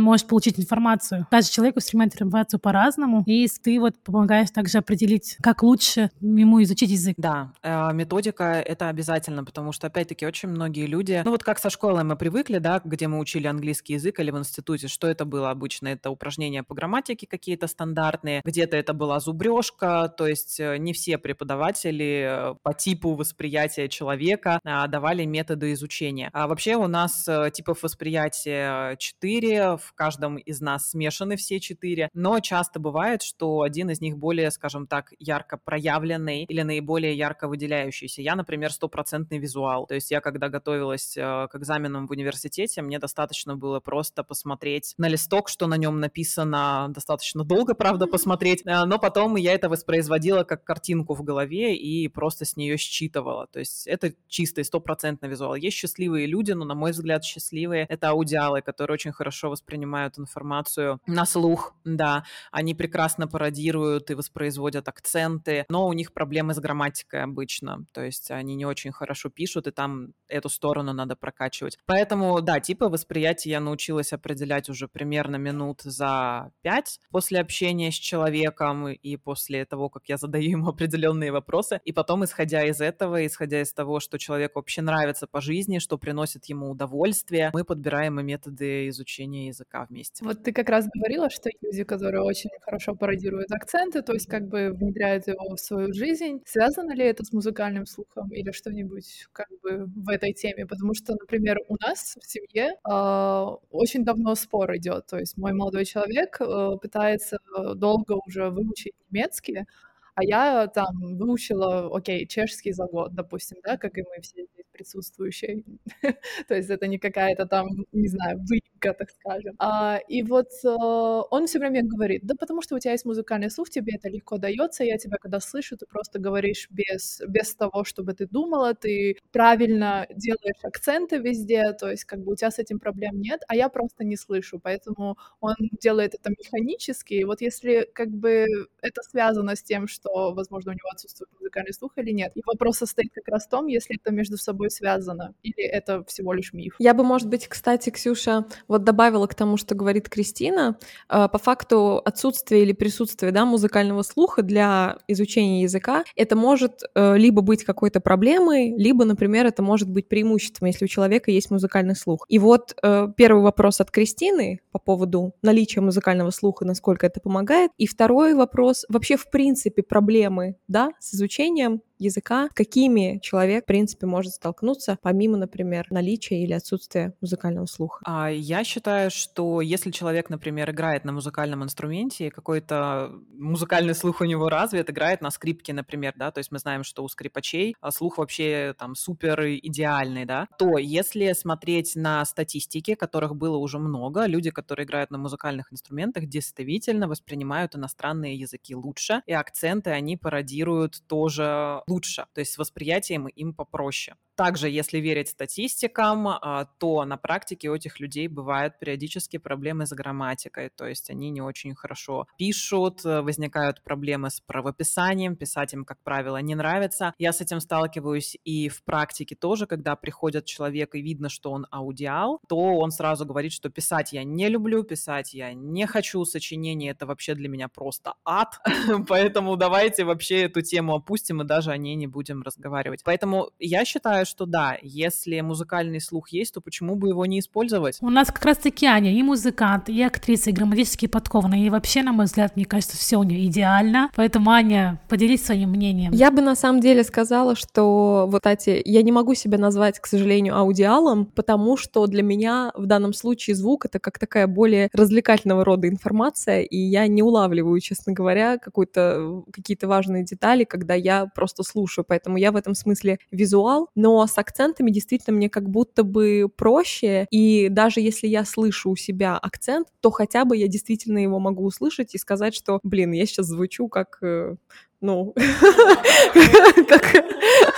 может 0.00 0.26
получить 0.26 0.58
информацию. 0.58 1.26
Каждый 1.30 1.52
человек 1.52 1.76
воспринимает 1.76 2.14
информацию 2.14 2.60
по-разному, 2.60 3.22
и 3.26 3.46
ты 3.62 3.78
вот 3.78 3.94
помогаешь 4.02 4.50
также 4.50 4.78
определить, 4.78 5.36
как 5.42 5.62
лучше 5.62 6.10
ему 6.20 6.62
изучить 6.62 6.90
язык. 6.90 7.14
Да, 7.18 7.52
э, 7.62 7.92
методика— 7.92 8.44
это 8.66 8.88
обязательно, 8.88 9.44
потому 9.44 9.72
что, 9.72 9.86
опять-таки, 9.86 10.26
очень 10.26 10.48
многие 10.48 10.86
люди... 10.86 11.20
Ну 11.24 11.30
вот 11.30 11.42
как 11.42 11.58
со 11.58 11.70
школой 11.70 12.04
мы 12.04 12.16
привыкли, 12.16 12.58
да, 12.58 12.80
где 12.84 13.08
мы 13.08 13.18
учили 13.18 13.46
английский 13.46 13.94
язык 13.94 14.18
или 14.20 14.30
в 14.30 14.38
институте, 14.38 14.88
что 14.88 15.06
это 15.06 15.24
было 15.24 15.50
обычно? 15.50 15.73
Обычно 15.74 15.88
это 15.88 16.10
упражнения 16.10 16.62
по 16.62 16.74
грамматике 16.74 17.26
какие-то 17.26 17.66
стандартные, 17.66 18.42
где-то 18.44 18.76
это 18.76 18.92
была 18.92 19.18
зубрежка, 19.20 20.12
то 20.16 20.26
есть 20.26 20.60
э, 20.60 20.76
не 20.78 20.92
все 20.92 21.18
преподаватели 21.18 22.52
э, 22.52 22.54
по 22.62 22.74
типу 22.74 23.14
восприятия 23.14 23.88
человека 23.88 24.60
а, 24.64 24.86
давали 24.86 25.24
методы 25.24 25.72
изучения. 25.72 26.30
А 26.32 26.46
вообще 26.46 26.76
у 26.76 26.86
нас 26.86 27.26
э, 27.26 27.50
типов 27.52 27.82
восприятия 27.82 28.96
четыре, 28.98 29.76
в 29.76 29.92
каждом 29.94 30.36
из 30.36 30.60
нас 30.60 30.90
смешаны 30.90 31.36
все 31.36 31.58
четыре, 31.58 32.08
но 32.14 32.38
часто 32.40 32.78
бывает, 32.78 33.22
что 33.22 33.62
один 33.62 33.90
из 33.90 34.00
них 34.00 34.16
более, 34.16 34.50
скажем 34.50 34.86
так, 34.86 35.12
ярко 35.18 35.56
проявленный 35.56 36.44
или 36.44 36.62
наиболее 36.62 37.16
ярко 37.16 37.48
выделяющийся. 37.48 38.22
Я, 38.22 38.36
например, 38.36 38.72
стопроцентный 38.72 39.38
визуал, 39.38 39.86
то 39.86 39.94
есть 39.94 40.10
я, 40.10 40.20
когда 40.20 40.48
готовилась 40.48 41.14
к 41.14 41.50
экзаменам 41.54 42.06
в 42.06 42.12
университете, 42.12 42.82
мне 42.82 42.98
достаточно 42.98 43.56
было 43.56 43.80
просто 43.80 44.22
посмотреть 44.22 44.94
на 44.98 45.08
листок, 45.08 45.48
что 45.48 45.63
что 45.64 45.68
на 45.70 45.78
нем 45.78 45.98
написано 45.98 46.88
достаточно 46.90 47.42
долго, 47.42 47.74
правда, 47.74 48.06
посмотреть, 48.06 48.62
э, 48.66 48.84
но 48.84 48.98
потом 48.98 49.36
я 49.36 49.54
это 49.54 49.70
воспроизводила 49.70 50.44
как 50.44 50.62
картинку 50.62 51.14
в 51.14 51.22
голове 51.22 51.74
и 51.74 52.06
просто 52.08 52.44
с 52.44 52.58
нее 52.58 52.76
считывала. 52.76 53.46
То 53.46 53.60
есть 53.60 53.86
это 53.86 54.12
чистый, 54.28 54.62
стопроцентный 54.64 55.30
визуал. 55.30 55.54
Есть 55.54 55.78
счастливые 55.78 56.26
люди, 56.26 56.52
но, 56.52 56.66
на 56.66 56.74
мой 56.74 56.90
взгляд, 56.90 57.24
счастливые— 57.24 57.86
это 57.88 58.10
аудиалы, 58.10 58.60
которые 58.60 58.94
очень 58.94 59.12
хорошо 59.12 59.48
воспринимают 59.48 60.18
информацию 60.18 61.00
на 61.06 61.24
слух, 61.24 61.74
да. 61.84 62.24
Они 62.52 62.74
прекрасно 62.74 63.26
пародируют 63.26 64.10
и 64.10 64.14
воспроизводят 64.14 64.86
акценты, 64.86 65.64
но 65.70 65.88
у 65.88 65.94
них 65.94 66.12
проблемы 66.12 66.52
с 66.52 66.58
грамматикой 66.58 67.22
обычно. 67.22 67.86
То 67.92 68.02
есть 68.02 68.30
они 68.30 68.54
не 68.54 68.66
очень 68.66 68.92
хорошо 68.92 69.30
пишут, 69.30 69.66
и 69.66 69.70
там 69.70 70.08
эту 70.28 70.50
сторону 70.50 70.92
надо 70.92 71.16
прокачивать. 71.16 71.78
Поэтому, 71.86 72.42
да, 72.42 72.60
типы 72.60 72.86
восприятия 72.86 73.50
я 73.50 73.60
научилась 73.60 74.12
определять 74.12 74.68
уже 74.68 74.88
примерно 74.88 75.36
минут 75.36 75.53
за 75.82 76.52
пять 76.62 77.00
после 77.10 77.40
общения 77.40 77.90
с 77.90 77.94
человеком 77.94 78.88
и 78.88 79.16
после 79.16 79.64
того, 79.64 79.88
как 79.88 80.08
я 80.08 80.16
задаю 80.16 80.50
ему 80.50 80.68
определенные 80.68 81.32
вопросы. 81.32 81.80
И 81.84 81.92
потом, 81.92 82.24
исходя 82.24 82.64
из 82.64 82.80
этого, 82.80 83.26
исходя 83.26 83.60
из 83.60 83.72
того, 83.72 84.00
что 84.00 84.18
человеку 84.18 84.58
вообще 84.58 84.82
нравится 84.82 85.26
по 85.26 85.40
жизни, 85.40 85.78
что 85.78 85.98
приносит 85.98 86.46
ему 86.46 86.70
удовольствие, 86.70 87.50
мы 87.52 87.64
подбираем 87.64 88.20
и 88.20 88.22
методы 88.22 88.88
изучения 88.88 89.48
языка 89.48 89.86
вместе. 89.88 90.24
Вот 90.24 90.42
ты 90.42 90.52
как 90.52 90.68
раз 90.68 90.86
говорила, 90.94 91.30
что 91.30 91.50
люди, 91.62 91.84
которые 91.84 92.22
очень 92.22 92.50
хорошо 92.60 92.94
пародируют 92.94 93.50
акценты, 93.52 94.02
то 94.02 94.12
есть 94.12 94.26
как 94.26 94.48
бы 94.48 94.70
внедряют 94.72 95.26
его 95.26 95.56
в 95.56 95.60
свою 95.60 95.92
жизнь. 95.92 96.40
Связано 96.46 96.92
ли 96.94 97.04
это 97.04 97.24
с 97.24 97.32
музыкальным 97.32 97.86
слухом 97.86 98.30
или 98.30 98.50
что-нибудь 98.52 99.26
как 99.32 99.48
бы 99.62 99.86
в 99.86 100.08
этой 100.08 100.32
теме? 100.32 100.66
Потому 100.66 100.94
что, 100.94 101.14
например, 101.14 101.58
у 101.68 101.76
нас 101.80 102.16
в 102.20 102.26
семье 102.26 102.74
э, 102.84 103.56
очень 103.70 104.04
давно 104.04 104.34
спор 104.34 104.76
идет, 104.76 105.06
то 105.06 105.18
есть 105.18 105.36
мой 105.44 105.52
молодой 105.52 105.84
человек 105.84 106.38
э, 106.40 106.70
пытается 106.82 107.38
долго 107.76 108.12
уже 108.26 108.50
выучить 108.50 108.94
немецкий, 109.10 109.66
а 110.14 110.24
я 110.24 110.66
там 110.68 111.16
выучила, 111.18 111.94
окей, 111.96 112.26
чешский 112.26 112.72
за 112.72 112.86
год, 112.86 113.14
допустим, 113.14 113.58
да, 113.64 113.76
как 113.76 113.98
и 113.98 114.02
мы 114.02 114.22
все 114.22 114.44
здесь 114.54 114.63
присутствующие. 114.74 115.62
То 116.48 116.54
есть 116.54 116.70
это 116.70 116.86
не 116.86 116.98
какая-то 116.98 117.46
там, 117.46 117.68
не 117.92 118.08
знаю, 118.08 118.38
выемка, 118.48 118.92
так 118.92 119.10
скажем. 119.10 119.54
А, 119.58 119.98
и 120.08 120.22
вот 120.22 120.48
а, 120.64 121.22
он 121.30 121.46
все 121.46 121.58
время 121.58 121.82
говорит, 121.82 122.22
да 122.24 122.34
потому 122.38 122.62
что 122.62 122.76
у 122.76 122.78
тебя 122.78 122.92
есть 122.92 123.04
музыкальный 123.06 123.50
слух, 123.50 123.70
тебе 123.70 123.94
это 123.96 124.08
легко 124.08 124.36
дается, 124.38 124.84
я 124.84 124.98
тебя 124.98 125.16
когда 125.18 125.40
слышу, 125.40 125.76
ты 125.76 125.86
просто 125.86 126.18
говоришь 126.18 126.68
без, 126.70 127.22
без 127.28 127.54
того, 127.54 127.84
чтобы 127.84 128.14
ты 128.14 128.26
думала, 128.26 128.74
ты 128.74 129.16
правильно 129.32 130.06
делаешь 130.14 130.64
акценты 130.64 131.18
везде, 131.18 131.72
то 131.72 131.90
есть 131.90 132.04
как 132.04 132.20
бы 132.20 132.32
у 132.32 132.36
тебя 132.36 132.50
с 132.50 132.58
этим 132.58 132.78
проблем 132.78 133.20
нет, 133.20 133.42
а 133.48 133.56
я 133.56 133.68
просто 133.68 134.04
не 134.04 134.16
слышу, 134.16 134.58
поэтому 134.58 135.16
он 135.40 135.54
делает 135.80 136.14
это 136.14 136.30
механически. 136.30 137.14
И 137.14 137.24
вот 137.24 137.40
если 137.40 137.88
как 137.92 138.10
бы 138.10 138.46
это 138.82 139.02
связано 139.02 139.56
с 139.56 139.62
тем, 139.62 139.86
что, 139.88 140.34
возможно, 140.34 140.72
у 140.72 140.74
него 140.74 140.88
отсутствует 140.92 141.30
музыкальный 141.38 141.72
слух 141.72 141.92
или 141.96 142.10
нет. 142.10 142.32
И 142.34 142.42
вопрос 142.44 142.78
состоит 142.78 143.12
как 143.14 143.28
раз 143.28 143.46
в 143.46 143.50
том, 143.50 143.66
если 143.66 143.96
это 143.96 144.12
между 144.12 144.36
собой 144.36 144.63
связано, 144.70 145.34
или 145.42 145.62
это 145.62 146.04
всего 146.04 146.32
лишь 146.32 146.52
миф. 146.52 146.74
Я 146.78 146.94
бы, 146.94 147.04
может 147.04 147.28
быть, 147.28 147.46
кстати, 147.48 147.90
Ксюша, 147.90 148.46
вот 148.68 148.84
добавила 148.84 149.26
к 149.26 149.34
тому, 149.34 149.56
что 149.56 149.74
говорит 149.74 150.08
Кристина, 150.08 150.78
э, 151.08 151.28
по 151.28 151.38
факту 151.38 151.98
отсутствие 152.04 152.62
или 152.62 152.72
присутствие 152.72 153.32
да, 153.32 153.44
музыкального 153.44 154.02
слуха 154.02 154.42
для 154.42 154.98
изучения 155.08 155.62
языка, 155.62 156.04
это 156.16 156.36
может 156.36 156.82
э, 156.94 157.16
либо 157.16 157.42
быть 157.42 157.64
какой-то 157.64 158.00
проблемой, 158.00 158.74
либо, 158.76 159.04
например, 159.04 159.46
это 159.46 159.62
может 159.62 159.88
быть 159.88 160.08
преимуществом, 160.08 160.66
если 160.66 160.84
у 160.84 160.88
человека 160.88 161.30
есть 161.30 161.50
музыкальный 161.50 161.96
слух. 161.96 162.26
И 162.28 162.38
вот 162.38 162.74
э, 162.82 163.08
первый 163.16 163.42
вопрос 163.42 163.80
от 163.80 163.90
Кристины 163.90 164.60
по 164.72 164.78
поводу 164.78 165.34
наличия 165.42 165.80
музыкального 165.80 166.30
слуха, 166.30 166.64
насколько 166.64 167.06
это 167.06 167.20
помогает. 167.20 167.70
И 167.78 167.86
второй 167.86 168.34
вопрос, 168.34 168.84
вообще, 168.88 169.16
в 169.16 169.30
принципе, 169.30 169.82
проблемы, 169.82 170.56
да, 170.68 170.90
с 170.98 171.14
изучением 171.14 171.80
языка, 171.98 172.48
какими 172.54 173.18
человек, 173.22 173.64
в 173.64 173.66
принципе, 173.66 174.06
может 174.06 174.32
столкнуться, 174.32 174.98
помимо, 175.02 175.36
например, 175.36 175.86
наличия 175.90 176.42
или 176.42 176.52
отсутствия 176.52 177.14
музыкального 177.20 177.66
слуха? 177.66 178.00
А 178.04 178.30
я 178.30 178.64
считаю, 178.64 179.10
что 179.10 179.60
если 179.60 179.90
человек, 179.90 180.30
например, 180.30 180.70
играет 180.70 181.04
на 181.04 181.12
музыкальном 181.12 181.62
инструменте, 181.64 182.30
какой-то 182.30 183.12
музыкальный 183.32 183.94
слух 183.94 184.20
у 184.20 184.24
него 184.24 184.48
развит, 184.48 184.90
играет 184.90 185.20
на 185.20 185.30
скрипке, 185.30 185.72
например, 185.72 186.14
да, 186.16 186.30
то 186.30 186.38
есть 186.38 186.50
мы 186.50 186.58
знаем, 186.58 186.84
что 186.84 187.04
у 187.04 187.08
скрипачей 187.08 187.76
а, 187.80 187.90
слух 187.90 188.18
вообще 188.18 188.74
там 188.78 188.94
супер 188.94 189.44
идеальный, 189.46 190.24
да, 190.24 190.48
то 190.58 190.78
если 190.78 191.32
смотреть 191.32 191.96
на 191.96 192.24
статистики, 192.24 192.94
которых 192.94 193.36
было 193.36 193.56
уже 193.56 193.78
много, 193.78 194.26
люди, 194.26 194.50
которые 194.50 194.86
играют 194.86 195.10
на 195.10 195.18
музыкальных 195.18 195.72
инструментах, 195.72 196.26
действительно 196.26 197.08
воспринимают 197.08 197.76
иностранные 197.76 198.34
языки 198.36 198.74
лучше, 198.74 199.22
и 199.26 199.32
акценты 199.32 199.90
они 199.90 200.16
пародируют 200.16 201.02
тоже 201.06 201.82
лучше, 201.86 202.26
то 202.32 202.40
есть 202.40 202.52
с 202.52 202.58
восприятием 202.58 203.28
им 203.28 203.54
попроще. 203.54 204.16
Также, 204.36 204.68
если 204.68 204.98
верить 204.98 205.28
статистикам, 205.28 206.28
а, 206.28 206.66
то 206.78 207.04
на 207.04 207.16
практике 207.16 207.70
у 207.70 207.74
этих 207.74 208.00
людей 208.00 208.28
бывают 208.28 208.78
периодически 208.78 209.36
проблемы 209.36 209.86
с 209.86 209.92
грамматикой, 209.92 210.70
то 210.70 210.86
есть 210.86 211.10
они 211.10 211.30
не 211.30 211.40
очень 211.40 211.74
хорошо 211.74 212.26
пишут, 212.36 213.04
э, 213.04 213.20
возникают 213.20 213.82
проблемы 213.82 214.30
с 214.30 214.40
правописанием, 214.40 215.36
писать 215.36 215.72
им, 215.74 215.84
как 215.84 215.98
правило, 216.02 216.38
не 216.38 216.54
нравится. 216.54 217.14
Я 217.18 217.32
с 217.32 217.40
этим 217.40 217.60
сталкиваюсь 217.60 218.36
и 218.44 218.68
в 218.68 218.82
практике 218.84 219.36
тоже, 219.36 219.66
когда 219.66 219.96
приходит 219.96 220.44
человек 220.44 220.94
и 220.94 221.00
видно, 221.00 221.28
что 221.28 221.52
он 221.52 221.66
аудиал, 221.70 222.40
то 222.48 222.56
он 222.56 222.90
сразу 222.90 223.24
говорит, 223.24 223.52
что 223.52 223.70
писать 223.70 224.12
я 224.12 224.24
не 224.24 224.48
люблю, 224.48 224.82
писать 224.82 225.34
я 225.34 225.52
не 225.54 225.86
хочу, 225.86 226.24
сочинение 226.24 226.90
это 226.90 227.06
вообще 227.06 227.34
для 227.34 227.48
меня 227.48 227.68
просто 227.68 228.14
ад, 228.24 228.58
поэтому 229.08 229.56
давайте 229.56 230.04
вообще 230.04 230.42
эту 230.42 230.62
тему 230.62 230.94
опустим 230.94 231.42
и 231.42 231.44
даже 231.44 231.70
о 231.70 231.76
ней 231.76 231.94
не 231.94 232.06
будем 232.06 232.42
разговаривать. 232.42 233.02
Поэтому 233.04 233.50
я 233.58 233.84
считаю, 233.84 234.23
считаю, 234.24 234.34
что 234.34 234.46
да, 234.46 234.76
если 234.82 235.40
музыкальный 235.40 236.00
слух 236.00 236.30
есть, 236.30 236.54
то 236.54 236.60
почему 236.60 236.96
бы 236.96 237.08
его 237.08 237.26
не 237.26 237.38
использовать? 237.38 237.98
У 238.00 238.10
нас 238.10 238.28
как 238.28 238.44
раз-таки 238.44 238.86
Аня 238.86 239.12
и 239.12 239.22
музыкант, 239.22 239.88
и 239.88 240.02
актриса, 240.02 240.50
и 240.50 240.52
грамматически 240.52 241.06
подкована, 241.06 241.62
и 241.62 241.70
вообще, 241.70 242.02
на 242.02 242.12
мой 242.12 242.26
взгляд, 242.26 242.56
мне 242.56 242.64
кажется, 242.64 242.96
все 242.96 243.16
у 243.16 243.22
нее 243.22 243.46
идеально. 243.46 244.10
Поэтому, 244.16 244.50
Аня, 244.50 245.00
поделись 245.08 245.44
своим 245.44 245.70
мнением. 245.70 246.12
Я 246.12 246.30
бы 246.30 246.42
на 246.42 246.56
самом 246.56 246.80
деле 246.80 247.04
сказала, 247.04 247.54
что, 247.54 248.26
вот, 248.28 248.40
кстати, 248.40 248.82
я 248.84 249.02
не 249.02 249.12
могу 249.12 249.34
себя 249.34 249.58
назвать, 249.58 249.98
к 250.00 250.06
сожалению, 250.06 250.56
аудиалом, 250.56 251.26
потому 251.26 251.76
что 251.76 252.06
для 252.06 252.22
меня 252.22 252.72
в 252.74 252.86
данном 252.86 253.12
случае 253.12 253.56
звук— 253.56 253.86
это 253.86 253.98
как 253.98 254.18
такая 254.18 254.46
более 254.46 254.88
развлекательного 254.92 255.64
рода 255.64 255.88
информация, 255.88 256.62
и 256.62 256.76
я 256.76 257.06
не 257.06 257.22
улавливаю, 257.22 257.80
честно 257.80 258.12
говоря, 258.12 258.58
какой-то, 258.58 259.44
какие-то 259.52 259.88
важные 259.88 260.24
детали, 260.24 260.64
когда 260.64 260.94
я 260.94 261.26
просто 261.34 261.62
слушаю, 261.62 262.04
поэтому 262.06 262.36
я 262.36 262.52
в 262.52 262.56
этом 262.56 262.74
смысле 262.74 263.18
визуал, 263.30 263.88
но 263.94 264.13
с 264.26 264.38
акцентами 264.38 264.90
действительно 264.90 265.36
мне 265.36 265.48
как 265.48 265.68
будто 265.68 266.02
бы 266.02 266.48
проще, 266.54 267.26
и 267.30 267.68
даже 267.68 268.00
если 268.00 268.26
я 268.26 268.44
слышу 268.44 268.90
у 268.90 268.96
себя 268.96 269.36
акцент, 269.36 269.88
то 270.00 270.10
хотя 270.10 270.44
бы 270.44 270.56
я 270.56 270.68
действительно 270.68 271.18
его 271.18 271.38
могу 271.38 271.64
услышать 271.64 272.14
и 272.14 272.18
сказать, 272.18 272.54
что, 272.54 272.80
блин, 272.82 273.12
я 273.12 273.26
сейчас 273.26 273.46
звучу 273.46 273.88
как 273.88 274.18
э, 274.22 274.56
ну, 275.00 275.34
как 276.88 277.24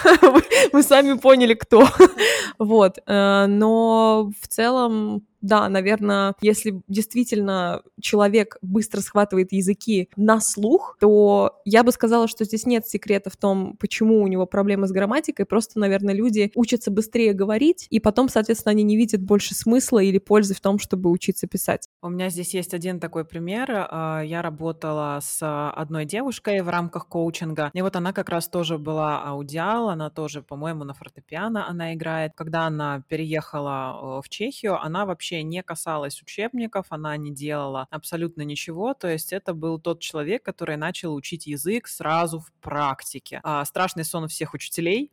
вы 0.73 0.83
сами 0.83 1.19
поняли, 1.19 1.55
кто. 1.55 1.87
Вот, 2.59 2.99
э, 3.07 3.47
но 3.49 4.31
в 4.41 4.49
целом 4.49 5.27
да, 5.47 5.69
наверное, 5.69 6.35
если 6.41 6.83
действительно 6.89 7.83
человек 8.01 8.59
быстро 8.63 9.01
схватывает 9.01 9.53
языки 9.53 10.09
на 10.17 10.41
слух, 10.41 10.97
то 11.01 11.61
я 11.65 11.85
бы 11.85 11.93
сказала, 11.93 12.27
что 12.27 12.45
здесь 12.45 12.67
нет 12.67 12.87
секрета 12.87 13.31
в 13.31 13.37
том, 13.37 13.77
почему 13.79 14.23
у 14.23 14.27
него 14.27 14.47
проблемы 14.47 14.89
с 14.89 14.93
грамматикой. 14.93 15.47
Просто, 15.47 15.79
наверное, 15.79 16.15
люди 16.15 16.51
учатся 16.57 16.91
быстрее 16.91 17.33
говорить, 17.33 17.87
и 17.91 18.01
потом, 18.01 18.29
соответственно, 18.29 18.73
они 18.73 18.83
не 18.83 18.97
видят 18.97 19.23
больше 19.23 19.55
смысла 19.55 20.01
или 20.01 20.19
пользы 20.19 20.55
в 20.55 20.61
том, 20.61 20.79
чтобы 20.79 21.11
учиться 21.11 21.47
писать. 21.47 21.89
У 22.03 22.09
меня 22.09 22.29
здесь 22.29 22.53
есть 22.53 22.75
один 22.75 22.99
такой 22.99 23.25
пример. 23.25 23.69
А, 23.71 24.23
я 24.23 24.43
работала 24.43 25.21
с 25.23 25.39
одной 25.71 26.07
девушкой 26.07 26.63
в 26.63 26.69
рамках 26.69 27.07
коучинга, 27.07 27.71
и 27.73 27.83
вот 27.83 27.95
она 27.95 28.13
как 28.13 28.31
раз 28.31 28.49
тоже 28.49 28.79
была 28.79 29.23
аудиал, 29.23 29.91
она 29.97 30.11
тоже, 30.11 30.43
по-моему, 30.43 30.85
на 30.85 30.95
фортепиано 30.95 31.69
она 31.69 31.95
играет. 31.95 32.33
Когда 32.37 32.67
она 32.67 33.03
переехала 33.09 34.21
в 34.23 34.29
Чехию, 34.29 34.81
она 34.81 35.05
вообще 35.05 35.17
вообще 35.17 35.43
не 35.43 35.62
касалась 35.62 36.23
учебников, 36.23 36.87
она 36.91 37.17
не 37.17 37.33
делала 37.33 37.87
абсолютно 37.91 38.43
ничего. 38.43 38.95
То 38.95 39.09
есть 39.09 39.33
это 39.33 39.55
был 39.55 39.79
тот 39.81 40.00
человек, 40.00 40.43
который 40.43 40.76
начал 40.76 41.15
учить 41.15 41.47
язык 41.47 41.88
сразу 41.88 42.41
в 42.41 42.53
практике. 42.61 43.41
А, 43.43 43.65
страшный 43.65 44.05
сон 44.05 44.29
всех 44.29 44.55
учителей. 44.55 45.11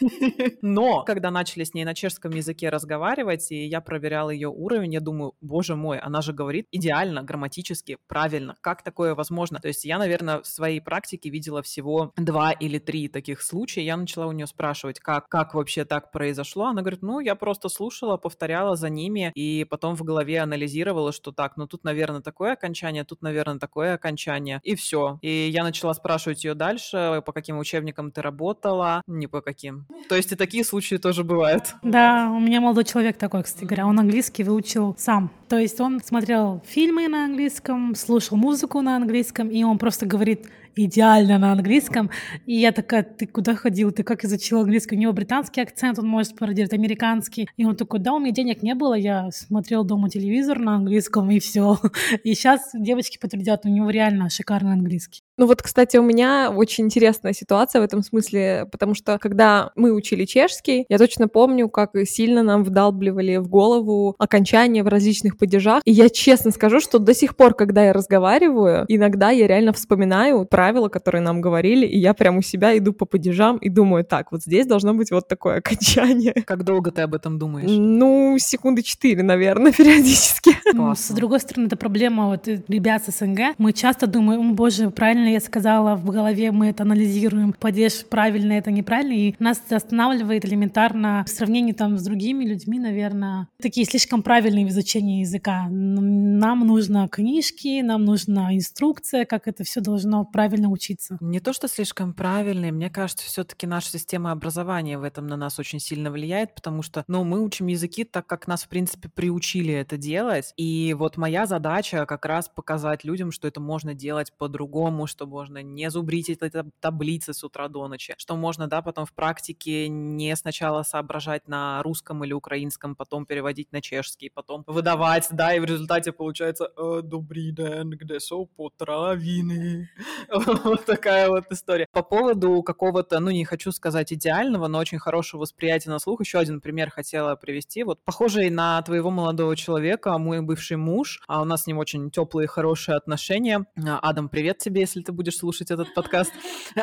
Но 0.62 1.04
когда 1.04 1.30
начали 1.30 1.64
с 1.64 1.72
ней 1.72 1.84
на 1.84 1.94
чешском 1.94 2.32
языке 2.32 2.68
разговаривать, 2.68 3.50
и 3.52 3.64
я 3.64 3.80
проверяла 3.80 4.30
ее 4.30 4.48
уровень, 4.48 4.94
я 4.94 5.00
думаю, 5.00 5.34
боже 5.40 5.76
мой, 5.76 5.98
она 5.98 6.20
же 6.20 6.32
говорит 6.32 6.66
идеально, 6.72 7.22
грамматически, 7.22 7.98
правильно. 8.06 8.56
Как 8.60 8.82
такое 8.82 9.14
возможно? 9.14 9.60
То 9.60 9.68
есть 9.68 9.84
я, 9.84 9.98
наверное, 9.98 10.40
в 10.40 10.46
своей 10.46 10.80
практике 10.80 11.30
видела 11.30 11.62
всего 11.62 12.12
два 12.16 12.52
или 12.52 12.78
три 12.78 13.08
таких 13.08 13.40
случая. 13.40 13.84
Я 13.84 13.96
начала 13.96 14.23
у 14.26 14.32
нее 14.32 14.46
спрашивать, 14.46 15.00
как, 15.00 15.28
как 15.28 15.54
вообще 15.54 15.84
так 15.84 16.10
произошло. 16.10 16.66
Она 16.66 16.82
говорит, 16.82 17.02
ну, 17.02 17.20
я 17.20 17.34
просто 17.34 17.68
слушала, 17.68 18.16
повторяла 18.16 18.76
за 18.76 18.88
ними, 18.88 19.32
и 19.34 19.64
потом 19.68 19.96
в 19.96 20.02
голове 20.02 20.40
анализировала, 20.40 21.12
что 21.12 21.32
так, 21.32 21.56
ну 21.56 21.66
тут, 21.66 21.84
наверное, 21.84 22.20
такое 22.20 22.52
окончание, 22.52 23.04
тут, 23.04 23.22
наверное, 23.22 23.58
такое 23.58 23.94
окончание, 23.94 24.60
и 24.62 24.74
все. 24.74 25.18
И 25.22 25.48
я 25.52 25.62
начала 25.64 25.94
спрашивать 25.94 26.44
ее 26.44 26.54
дальше, 26.54 27.22
по 27.24 27.32
каким 27.32 27.58
учебникам 27.58 28.10
ты 28.10 28.22
работала, 28.22 29.02
не 29.06 29.26
по 29.26 29.40
каким. 29.40 29.86
То 30.08 30.14
есть 30.14 30.32
и 30.32 30.36
такие 30.36 30.64
случаи 30.64 30.96
тоже 30.96 31.24
бывают. 31.24 31.74
Да, 31.82 32.30
у 32.30 32.40
меня 32.40 32.60
молодой 32.60 32.84
человек 32.84 33.16
такой, 33.18 33.42
кстати 33.42 33.64
говоря, 33.64 33.86
он 33.86 33.98
английский 33.98 34.44
выучил 34.44 34.94
сам. 34.98 35.30
То 35.48 35.58
есть 35.58 35.80
он 35.80 36.00
смотрел 36.02 36.62
фильмы 36.66 37.08
на 37.08 37.24
английском, 37.26 37.94
слушал 37.94 38.36
музыку 38.36 38.80
на 38.80 38.96
английском, 38.96 39.48
и 39.48 39.62
он 39.62 39.78
просто 39.78 40.06
говорит 40.06 40.48
идеально 40.76 41.38
на 41.38 41.52
английском. 41.52 42.10
И 42.46 42.54
я 42.54 42.72
такая, 42.72 43.02
ты 43.02 43.26
куда 43.26 43.54
ходил? 43.54 43.90
Ты 43.90 44.02
как 44.02 44.24
изучил 44.24 44.60
английский? 44.60 44.96
У 44.96 44.98
него 44.98 45.12
британский 45.12 45.60
акцент, 45.60 45.98
он 45.98 46.06
может 46.06 46.36
пародировать 46.36 46.72
американский. 46.72 47.48
И 47.56 47.64
он 47.64 47.76
такой, 47.76 48.00
да, 48.00 48.12
у 48.12 48.18
меня 48.18 48.32
денег 48.32 48.62
не 48.62 48.74
было, 48.74 48.94
я 48.94 49.30
смотрел 49.30 49.84
дома 49.84 50.08
телевизор 50.08 50.58
на 50.58 50.76
английском, 50.76 51.30
и 51.30 51.38
все. 51.40 51.78
И 52.24 52.34
сейчас 52.34 52.70
девочки 52.74 53.18
подтвердят, 53.18 53.64
у 53.64 53.68
него 53.68 53.90
реально 53.90 54.30
шикарный 54.30 54.72
английский. 54.72 55.23
Ну 55.36 55.46
вот, 55.46 55.62
кстати, 55.62 55.96
у 55.96 56.02
меня 56.02 56.52
очень 56.54 56.84
интересная 56.84 57.32
ситуация 57.32 57.80
в 57.80 57.84
этом 57.84 58.02
смысле, 58.02 58.68
потому 58.70 58.94
что 58.94 59.18
когда 59.18 59.72
мы 59.74 59.92
учили 59.92 60.24
чешский, 60.24 60.86
я 60.88 60.98
точно 60.98 61.26
помню, 61.26 61.68
как 61.68 61.90
сильно 62.04 62.42
нам 62.42 62.62
вдалбливали 62.62 63.36
в 63.36 63.48
голову 63.48 64.14
окончания 64.18 64.82
в 64.84 64.88
различных 64.88 65.36
падежах. 65.36 65.82
И 65.84 65.92
я 65.92 66.08
честно 66.08 66.52
скажу, 66.52 66.80
что 66.80 66.98
до 66.98 67.14
сих 67.14 67.36
пор, 67.36 67.54
когда 67.54 67.84
я 67.84 67.92
разговариваю, 67.92 68.84
иногда 68.88 69.30
я 69.30 69.48
реально 69.48 69.72
вспоминаю 69.72 70.44
правила, 70.44 70.88
которые 70.88 71.22
нам 71.22 71.40
говорили, 71.40 71.86
и 71.86 71.98
я 71.98 72.14
прям 72.14 72.38
у 72.38 72.42
себя 72.42 72.76
иду 72.78 72.92
по 72.92 73.04
падежам 73.04 73.56
и 73.58 73.68
думаю, 73.68 74.04
так, 74.04 74.30
вот 74.30 74.42
здесь 74.42 74.66
должно 74.66 74.94
быть 74.94 75.10
вот 75.10 75.26
такое 75.26 75.58
окончание. 75.58 76.32
Как 76.46 76.64
долго 76.64 76.92
ты 76.92 77.02
об 77.02 77.14
этом 77.14 77.38
думаешь? 77.38 77.70
Ну, 77.70 78.36
секунды 78.38 78.82
четыре, 78.82 79.22
наверное, 79.22 79.72
периодически. 79.76 80.52
Классно. 80.70 81.14
С 81.14 81.16
другой 81.16 81.40
стороны, 81.40 81.66
это 81.66 81.76
проблема 81.76 82.26
вот 82.26 82.46
ребят 82.46 83.02
с 83.04 83.18
СНГ. 83.18 83.56
Мы 83.58 83.72
часто 83.72 84.06
думаем, 84.06 84.52
о 84.52 84.54
боже, 84.54 84.90
правильно 84.90 85.23
правильно 85.24 85.34
я 85.34 85.40
сказала, 85.40 85.96
в 85.96 86.10
голове 86.10 86.52
мы 86.52 86.68
это 86.68 86.82
анализируем, 86.82 87.54
падеж 87.54 88.04
правильно 88.04 88.52
это 88.52 88.70
неправильно, 88.70 89.14
и 89.14 89.34
нас 89.38 89.60
останавливает 89.70 90.44
элементарно 90.44 91.24
в 91.26 91.30
сравнении 91.30 91.72
там 91.72 91.96
с 91.96 92.04
другими 92.04 92.44
людьми, 92.44 92.78
наверное, 92.78 93.48
такие 93.60 93.86
слишком 93.86 94.22
правильные 94.22 94.66
в 94.66 94.68
изучении 94.68 95.20
языка. 95.20 95.66
Нам 95.70 96.66
нужно 96.66 97.08
книжки, 97.08 97.80
нам 97.80 98.04
нужна 98.04 98.54
инструкция, 98.54 99.24
как 99.24 99.48
это 99.48 99.64
все 99.64 99.80
должно 99.80 100.26
правильно 100.26 100.68
учиться. 100.68 101.16
Не 101.20 101.40
то, 101.40 101.54
что 101.54 101.68
слишком 101.68 102.12
правильные, 102.12 102.72
мне 102.72 102.90
кажется, 102.90 103.24
все-таки 103.24 103.66
наша 103.66 103.88
система 103.88 104.30
образования 104.30 104.98
в 104.98 105.04
этом 105.04 105.26
на 105.26 105.36
нас 105.36 105.58
очень 105.58 105.80
сильно 105.80 106.10
влияет, 106.10 106.54
потому 106.54 106.82
что, 106.82 107.04
ну, 107.08 107.24
мы 107.24 107.42
учим 107.42 107.68
языки 107.68 108.04
так, 108.04 108.26
как 108.26 108.46
нас, 108.46 108.64
в 108.64 108.68
принципе, 108.68 109.08
приучили 109.08 109.72
это 109.72 109.96
делать, 109.96 110.52
и 110.58 110.94
вот 110.98 111.16
моя 111.16 111.46
задача 111.46 112.04
как 112.04 112.26
раз 112.26 112.50
показать 112.54 113.04
людям, 113.04 113.32
что 113.32 113.48
это 113.48 113.60
можно 113.60 113.94
делать 113.94 114.32
по-другому, 114.36 115.06
что 115.14 115.26
можно 115.26 115.62
не 115.62 115.90
зубрить 115.90 116.28
эти 116.28 116.64
таблицы 116.80 117.32
с 117.32 117.44
утра 117.44 117.68
до 117.68 117.86
ночи, 117.86 118.14
что 118.18 118.34
можно, 118.34 118.66
да, 118.66 118.82
потом 118.82 119.06
в 119.06 119.12
практике 119.12 119.88
не 119.88 120.34
сначала 120.34 120.82
соображать 120.82 121.46
на 121.46 121.80
русском 121.84 122.24
или 122.24 122.32
украинском, 122.32 122.96
потом 122.96 123.26
переводить 123.26 123.70
на 123.70 123.80
чешский, 123.80 124.28
потом 124.28 124.64
выдавать, 124.66 125.28
да, 125.30 125.54
и 125.54 125.60
в 125.60 125.64
результате 125.64 126.10
получается 126.10 126.72
«Э, 126.76 127.00
«Добрый 127.02 127.52
день, 127.52 127.90
где 127.90 128.18
со 128.18 128.44
потравины?» 128.44 129.88
Вот 130.64 130.84
такая 130.84 131.28
вот 131.28 131.44
история. 131.50 131.86
По 131.92 132.02
поводу 132.02 132.62
какого-то, 132.62 133.20
ну, 133.20 133.30
не 133.30 133.44
хочу 133.44 133.70
сказать 133.70 134.12
идеального, 134.12 134.66
но 134.66 134.78
очень 134.78 134.98
хорошего 134.98 135.42
восприятия 135.42 135.90
на 135.90 136.00
слух, 136.00 136.20
еще 136.20 136.38
один 136.38 136.60
пример 136.60 136.90
хотела 136.90 137.36
привести. 137.36 137.84
Вот 137.84 138.00
похожий 138.04 138.50
на 138.50 138.82
твоего 138.82 139.10
молодого 139.10 139.54
человека, 139.56 140.18
мой 140.18 140.40
бывший 140.40 140.76
муж, 140.76 141.22
а 141.28 141.40
у 141.42 141.44
нас 141.44 141.62
с 141.62 141.66
ним 141.68 141.78
очень 141.78 142.10
теплые, 142.10 142.48
хорошие 142.48 142.96
отношения. 142.96 143.64
Адам, 143.76 144.28
привет 144.28 144.58
тебе, 144.58 144.80
если 144.80 145.03
ты 145.04 145.12
будешь 145.12 145.36
слушать 145.36 145.70
этот 145.70 145.94
подкаст. 145.94 146.32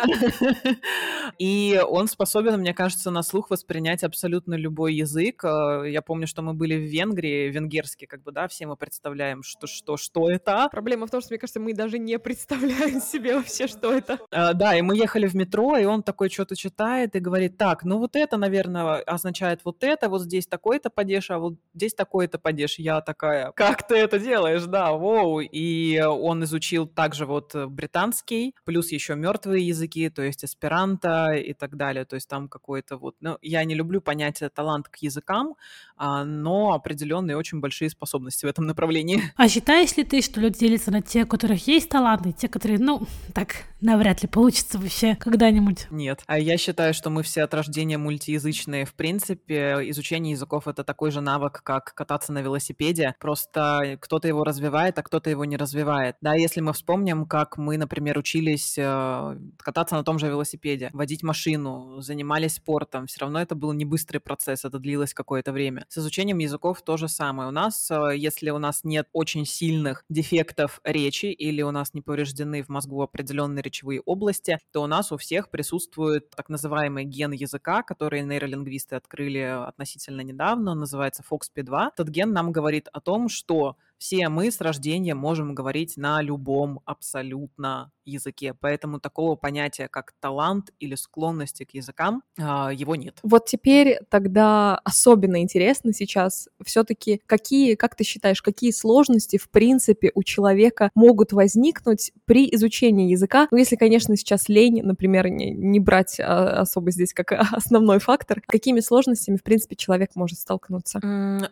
И 1.38 1.81
он 1.88 2.07
способен, 2.07 2.60
мне 2.60 2.73
кажется, 2.73 3.12
на 3.12 3.23
слух 3.23 3.49
воспринять 3.49 4.03
абсолютно 4.03 4.55
любой 4.55 4.95
язык. 4.95 5.43
Э, 5.43 5.84
я 5.88 6.01
помню, 6.01 6.27
что 6.27 6.41
мы 6.41 6.53
были 6.53 6.75
в 6.75 6.84
Венгрии, 6.84 7.49
венгерский, 7.49 8.05
как 8.05 8.21
бы, 8.23 8.31
да, 8.31 8.47
все 8.47 8.67
мы 8.67 8.75
представляем, 8.75 9.43
что, 9.43 9.67
что, 9.67 9.97
что 9.97 10.29
это. 10.29 10.69
Проблема 10.71 11.07
в 11.07 11.12
том, 11.12 11.21
что, 11.21 11.31
мне 11.31 11.39
кажется, 11.39 11.60
мы 11.60 11.73
даже 11.73 11.99
не 11.99 12.19
представляем 12.19 13.01
себе 13.01 13.36
вообще, 13.36 13.67
что 13.67 13.91
это. 13.91 14.19
Э, 14.31 14.53
да, 14.53 14.75
и 14.75 14.81
мы 14.81 14.95
ехали 14.95 15.27
в 15.27 15.36
метро, 15.36 15.77
и 15.77 15.86
он 15.86 16.03
такой 16.03 16.29
что-то 16.29 16.55
читает 16.55 17.15
и 17.15 17.19
говорит, 17.19 17.57
так, 17.57 17.84
ну 17.84 17.97
вот 17.97 18.15
это, 18.15 18.38
наверное, 18.38 19.01
означает 19.01 19.62
вот 19.63 19.84
это, 19.84 20.10
вот 20.10 20.21
здесь 20.21 20.47
такой-то 20.47 20.89
падеж, 20.89 21.31
а 21.31 21.39
вот 21.39 21.55
здесь 21.73 21.93
такой-то 21.93 22.38
падеж. 22.38 22.77
Я 22.77 23.01
такая, 23.01 23.51
как 23.53 23.88
ты 23.88 23.95
это 23.95 24.19
делаешь, 24.19 24.65
да, 24.65 24.91
воу. 24.91 25.39
И 25.41 25.99
он 25.99 26.43
изучил 26.43 26.88
также 26.88 27.25
вот 27.25 27.55
британский 27.55 28.11
испанский, 28.12 28.56
плюс 28.65 28.91
еще 28.91 29.15
мертвые 29.15 29.67
языки, 29.67 30.10
то 30.10 30.21
есть 30.21 30.43
эсперанто 30.43 31.32
и 31.34 31.54
так 31.54 31.76
далее. 31.76 32.06
То 32.06 32.15
есть 32.15 32.28
там 32.30 32.47
какой-то 32.47 32.97
вот... 32.97 33.15
Ну, 33.21 33.38
я 33.41 33.63
не 33.63 33.76
люблю 33.76 34.02
понятие 34.02 34.50
талант 34.50 34.88
к 34.89 34.97
языкам, 34.97 35.56
а, 35.95 36.24
но 36.24 36.74
определенные 36.74 37.38
очень 37.38 37.60
большие 37.60 37.89
способности 37.89 38.45
в 38.45 38.50
этом 38.50 38.65
направлении. 38.65 39.21
А 39.36 39.47
считаешь 39.47 39.95
ли 39.97 40.04
ты, 40.04 40.21
что 40.21 40.39
люди 40.39 40.60
делятся 40.60 40.91
на 40.91 41.02
те, 41.02 41.24
у 41.24 41.28
которых 41.28 41.67
есть 41.67 41.89
таланты, 41.89 42.30
и 42.30 42.34
те, 42.34 42.47
которые, 42.47 42.80
ну, 42.80 43.02
так, 43.34 43.56
навряд 43.82 44.22
ли 44.22 44.28
получится 44.28 44.78
вообще 44.78 45.15
когда-нибудь? 45.15 45.88
Нет. 45.89 46.24
А 46.28 46.39
я 46.39 46.58
считаю, 46.58 46.94
что 46.94 47.10
мы 47.10 47.24
все 47.24 47.44
от 47.44 47.54
рождения 47.54 47.98
мультиязычные. 47.98 48.86
В 48.86 48.94
принципе, 48.94 49.78
изучение 49.89 50.32
языков— 50.32 50.67
это 50.67 50.84
такой 50.84 51.12
же 51.12 51.22
навык, 51.22 51.62
как 51.63 51.94
кататься 51.94 52.32
на 52.32 52.41
велосипеде. 52.41 53.15
Просто 53.20 53.98
кто-то 54.00 54.28
его 54.28 54.44
развивает, 54.44 54.98
а 55.00 55.04
кто-то 55.04 55.30
его 55.30 55.46
не 55.46 55.58
развивает. 55.58 56.15
Да, 56.22 56.36
если 56.36 56.62
мы 56.62 56.74
вспомним, 56.74 57.26
как 57.26 57.58
мы, 57.58 57.78
например, 57.78 58.17
учились 58.17 58.76
э, 58.78 59.38
кататься 59.58 59.96
на 59.96 60.04
том 60.04 60.20
же 60.20 60.28
велосипеде, 60.28 60.89
водить 60.94 61.24
машину, 61.24 62.02
занимались 62.02 62.56
спортом, 62.56 63.08
все 63.08 63.22
равно 63.22 63.41
это 63.41 63.56
был 63.56 63.74
не 63.74 63.86
быстрый 63.86 64.20
процесс, 64.20 64.65
это 64.65 64.80
длилось 64.80 65.13
какое-то 65.13 65.52
время. 65.52 65.86
С 65.89 65.98
изучением 65.98 66.38
языков 66.38 66.82
то 66.84 66.98
же 66.98 67.08
самое. 67.08 67.50
У 67.50 67.52
нас, 67.52 67.89
э, 67.89 68.15
если 68.15 68.52
у 68.52 68.60
нас 68.60 68.84
нет 68.84 69.08
очень 69.13 69.46
сильных 69.46 70.04
дефектов 70.10 70.80
речи 70.84 71.28
или 71.28 71.62
у 71.62 71.72
нас 71.72 71.94
не 71.94 72.02
повреждены 72.02 72.63
в 72.63 72.70
мозгу 72.70 73.02
определенные 73.02 73.63
речевые 73.71 74.01
области, 74.01 74.60
то 74.71 74.84
у 74.84 74.88
нас 74.88 75.12
у 75.12 75.17
всех 75.17 75.49
присутствует 75.49 76.29
так 76.31 76.49
называемый 76.49 77.05
ген 77.05 77.31
языка, 77.31 77.84
который 77.84 78.21
нейролингвисты 78.21 78.95
открыли 78.95 79.39
относительно 79.39 80.21
недавно, 80.21 80.75
называется 80.75 81.23
FOXP2. 81.29 81.89
Этот 81.93 82.10
ген 82.10 82.34
нам 82.34 82.51
говорит 82.51 82.89
о 82.91 82.99
том, 82.99 83.29
что 83.29 83.77
все 83.97 84.27
мы 84.29 84.51
с 84.51 84.60
рождения 84.60 85.15
можем 85.15 85.55
говорить 85.55 85.95
на 85.95 86.21
любом 86.21 86.81
абсолютно 86.86 87.91
языке, 88.05 88.53
поэтому 88.59 88.99
такого 88.99 89.35
понятия, 89.35 89.87
как 89.87 90.13
талант 90.19 90.71
или 90.79 90.95
склонности 90.95 91.63
к 91.63 91.73
языкам, 91.73 92.23
а, 92.39 92.71
его 92.73 92.95
нет. 92.95 93.19
Вот 93.23 93.45
теперь 93.45 93.99
тогда 94.09 94.75
особенно 94.83 95.41
интересно 95.41 95.93
сейчас 95.93 96.49
все-таки, 96.63 97.21
какие, 97.25 97.75
как 97.75 97.95
ты 97.95 98.03
считаешь, 98.03 98.41
какие 98.41 98.71
сложности, 98.71 99.37
в 99.37 99.49
принципе, 99.49 100.11
у 100.15 100.23
человека 100.23 100.89
могут 100.95 101.31
возникнуть 101.31 102.11
при 102.25 102.53
изучении 102.53 103.09
языка? 103.09 103.47
Ну, 103.51 103.57
если, 103.57 103.75
конечно, 103.75 104.15
сейчас 104.17 104.49
лень, 104.49 104.81
например, 104.83 105.29
не, 105.29 105.51
не 105.51 105.79
брать 105.79 106.19
а, 106.19 106.61
особо 106.61 106.91
здесь 106.91 107.13
как 107.13 107.31
основной 107.51 107.99
фактор, 107.99 108.41
какими 108.45 108.79
сложностями, 108.79 109.37
в 109.37 109.43
принципе, 109.43 109.75
человек 109.75 110.11
может 110.15 110.39
столкнуться? 110.39 110.99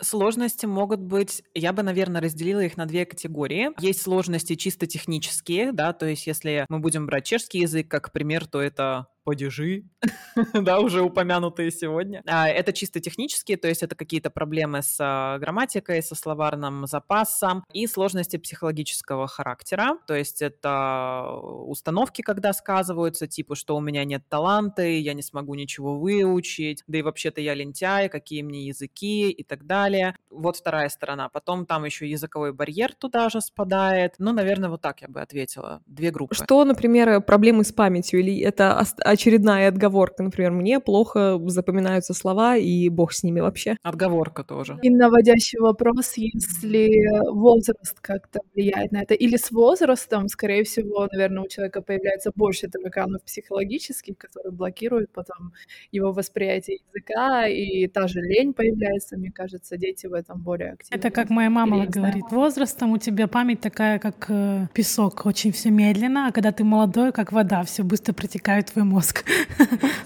Сложности 0.02 0.66
могут 0.66 1.00
быть, 1.00 1.44
я 1.54 1.74
бы, 1.74 1.84
наверное, 1.84 2.22
разделила 2.22 2.50
разделила 2.50 2.62
их 2.62 2.78
на 2.78 2.86
две 2.86 3.06
категории. 3.06 3.70
Есть 3.80 4.02
сложности 4.02 4.56
чисто 4.56 4.88
технические, 4.88 5.72
да, 5.72 5.94
то 5.94 6.06
есть 6.06 6.28
если 6.28 6.39
мы 6.70 6.80
будем 6.80 7.06
брать 7.06 7.26
чешский 7.26 7.60
язык 7.60 7.88
как 7.88 8.12
пример, 8.12 8.48
то 8.48 8.62
это 8.62 9.08
падежи, 9.24 9.84
да, 10.54 10.80
уже 10.80 11.02
упомянутые 11.02 11.72
сегодня. 11.72 12.22
А, 12.26 12.48
это 12.48 12.74
чисто 12.74 13.00
технические, 13.00 13.58
то 13.58 13.68
есть 13.68 13.84
это 13.84 13.96
какие-то 13.96 14.30
проблемы 14.30 14.82
с 14.82 14.98
а, 15.00 15.38
грамматикой, 15.40 16.02
со 16.02 16.16
словарным 16.16 16.88
запасом 16.88 17.64
и 17.74 17.88
сложности 17.88 18.38
психологического 18.38 19.28
характера, 19.28 19.98
то 20.08 20.16
есть 20.16 20.42
это 20.42 21.30
установки, 21.66 22.22
когда 22.22 22.54
сказываются, 22.54 23.28
типа, 23.28 23.56
что 23.56 23.76
у 23.76 23.82
меня 23.82 24.04
нет 24.06 24.24
таланта, 24.30 24.84
я 24.84 25.14
не 25.14 25.22
смогу 25.22 25.56
ничего 25.56 25.98
выучить, 25.98 26.84
да 26.88 27.00
и 27.00 27.02
вообще-то 27.02 27.42
я 27.42 27.54
лентяй, 27.54 28.10
какие 28.10 28.42
мне 28.42 28.66
языки 28.66 29.30
и 29.30 29.44
так 29.44 29.66
далее. 29.66 30.16
Вот 30.30 30.58
вторая 30.58 30.90
сторона. 30.90 31.30
Потом 31.30 31.66
там 31.66 31.86
еще 31.86 32.10
языковой 32.10 32.54
барьер 32.54 32.94
туда 32.94 33.30
же 33.30 33.42
спадает. 33.42 34.16
Ну, 34.20 34.34
наверное, 34.34 34.70
вот 34.70 34.82
так 34.82 35.02
я 35.02 35.08
бы 35.08 35.22
ответила. 35.22 35.82
Две 35.86 36.12
группы. 36.12 36.36
Что, 36.36 36.64
например, 36.66 37.22
проблемы 37.22 37.64
с 37.64 37.72
памятью 37.72 38.20
или 38.20 38.40
это 38.40 38.80
очередная 39.10 39.68
отговорка. 39.70 40.24
Например, 40.24 40.52
мне 40.52 40.80
плохо 40.80 41.40
запоминаются 41.46 42.14
слова, 42.14 42.58
и 42.58 42.90
бог 42.90 43.14
с 43.14 43.24
ними 43.24 43.40
вообще. 43.40 43.76
Отговорка 43.84 44.44
тоже. 44.44 44.78
И 44.82 44.90
наводящий 44.90 45.60
вопрос, 45.60 46.14
если 46.18 46.90
возраст 47.32 48.00
как-то 48.02 48.40
влияет 48.54 48.92
на 48.92 49.02
это. 49.02 49.14
Или 49.14 49.38
с 49.38 49.52
возрастом, 49.52 50.28
скорее 50.28 50.64
всего, 50.64 51.08
наверное, 51.12 51.44
у 51.44 51.48
человека 51.48 51.82
появляется 51.82 52.32
больше 52.36 52.68
тараканов 52.68 53.24
психологических, 53.24 54.18
которые 54.18 54.52
блокируют 54.52 55.12
потом 55.12 55.54
его 55.92 56.12
восприятие 56.12 56.80
языка, 56.88 57.48
и 57.48 57.88
та 57.88 58.08
же 58.08 58.22
лень 58.22 58.54
появляется, 58.54 59.18
мне 59.18 59.32
кажется, 59.32 59.78
дети 59.78 60.08
в 60.08 60.14
этом 60.14 60.42
более 60.42 60.74
активны. 60.74 61.00
Это 61.00 61.10
как 61.10 61.30
моя 61.30 61.50
мама 61.50 61.86
говорит, 61.86 62.26
возрастом 62.32 62.92
у 62.92 62.98
тебя 62.98 63.28
память 63.28 63.62
такая, 63.62 64.00
как 64.00 64.26
э, 64.30 64.68
песок, 64.74 65.26
очень 65.26 65.52
все 65.52 65.72
медленно, 65.72 66.28
а 66.28 66.32
когда 66.32 66.52
ты 66.52 66.64
молодой, 66.64 67.12
как 67.12 67.32
вода, 67.32 67.64
все 67.64 67.84
быстро 67.84 68.14
протекает 68.14 68.70
в 68.70 68.74
твой 68.74 68.86
мозг 68.86 68.99
мозг. 69.00 69.24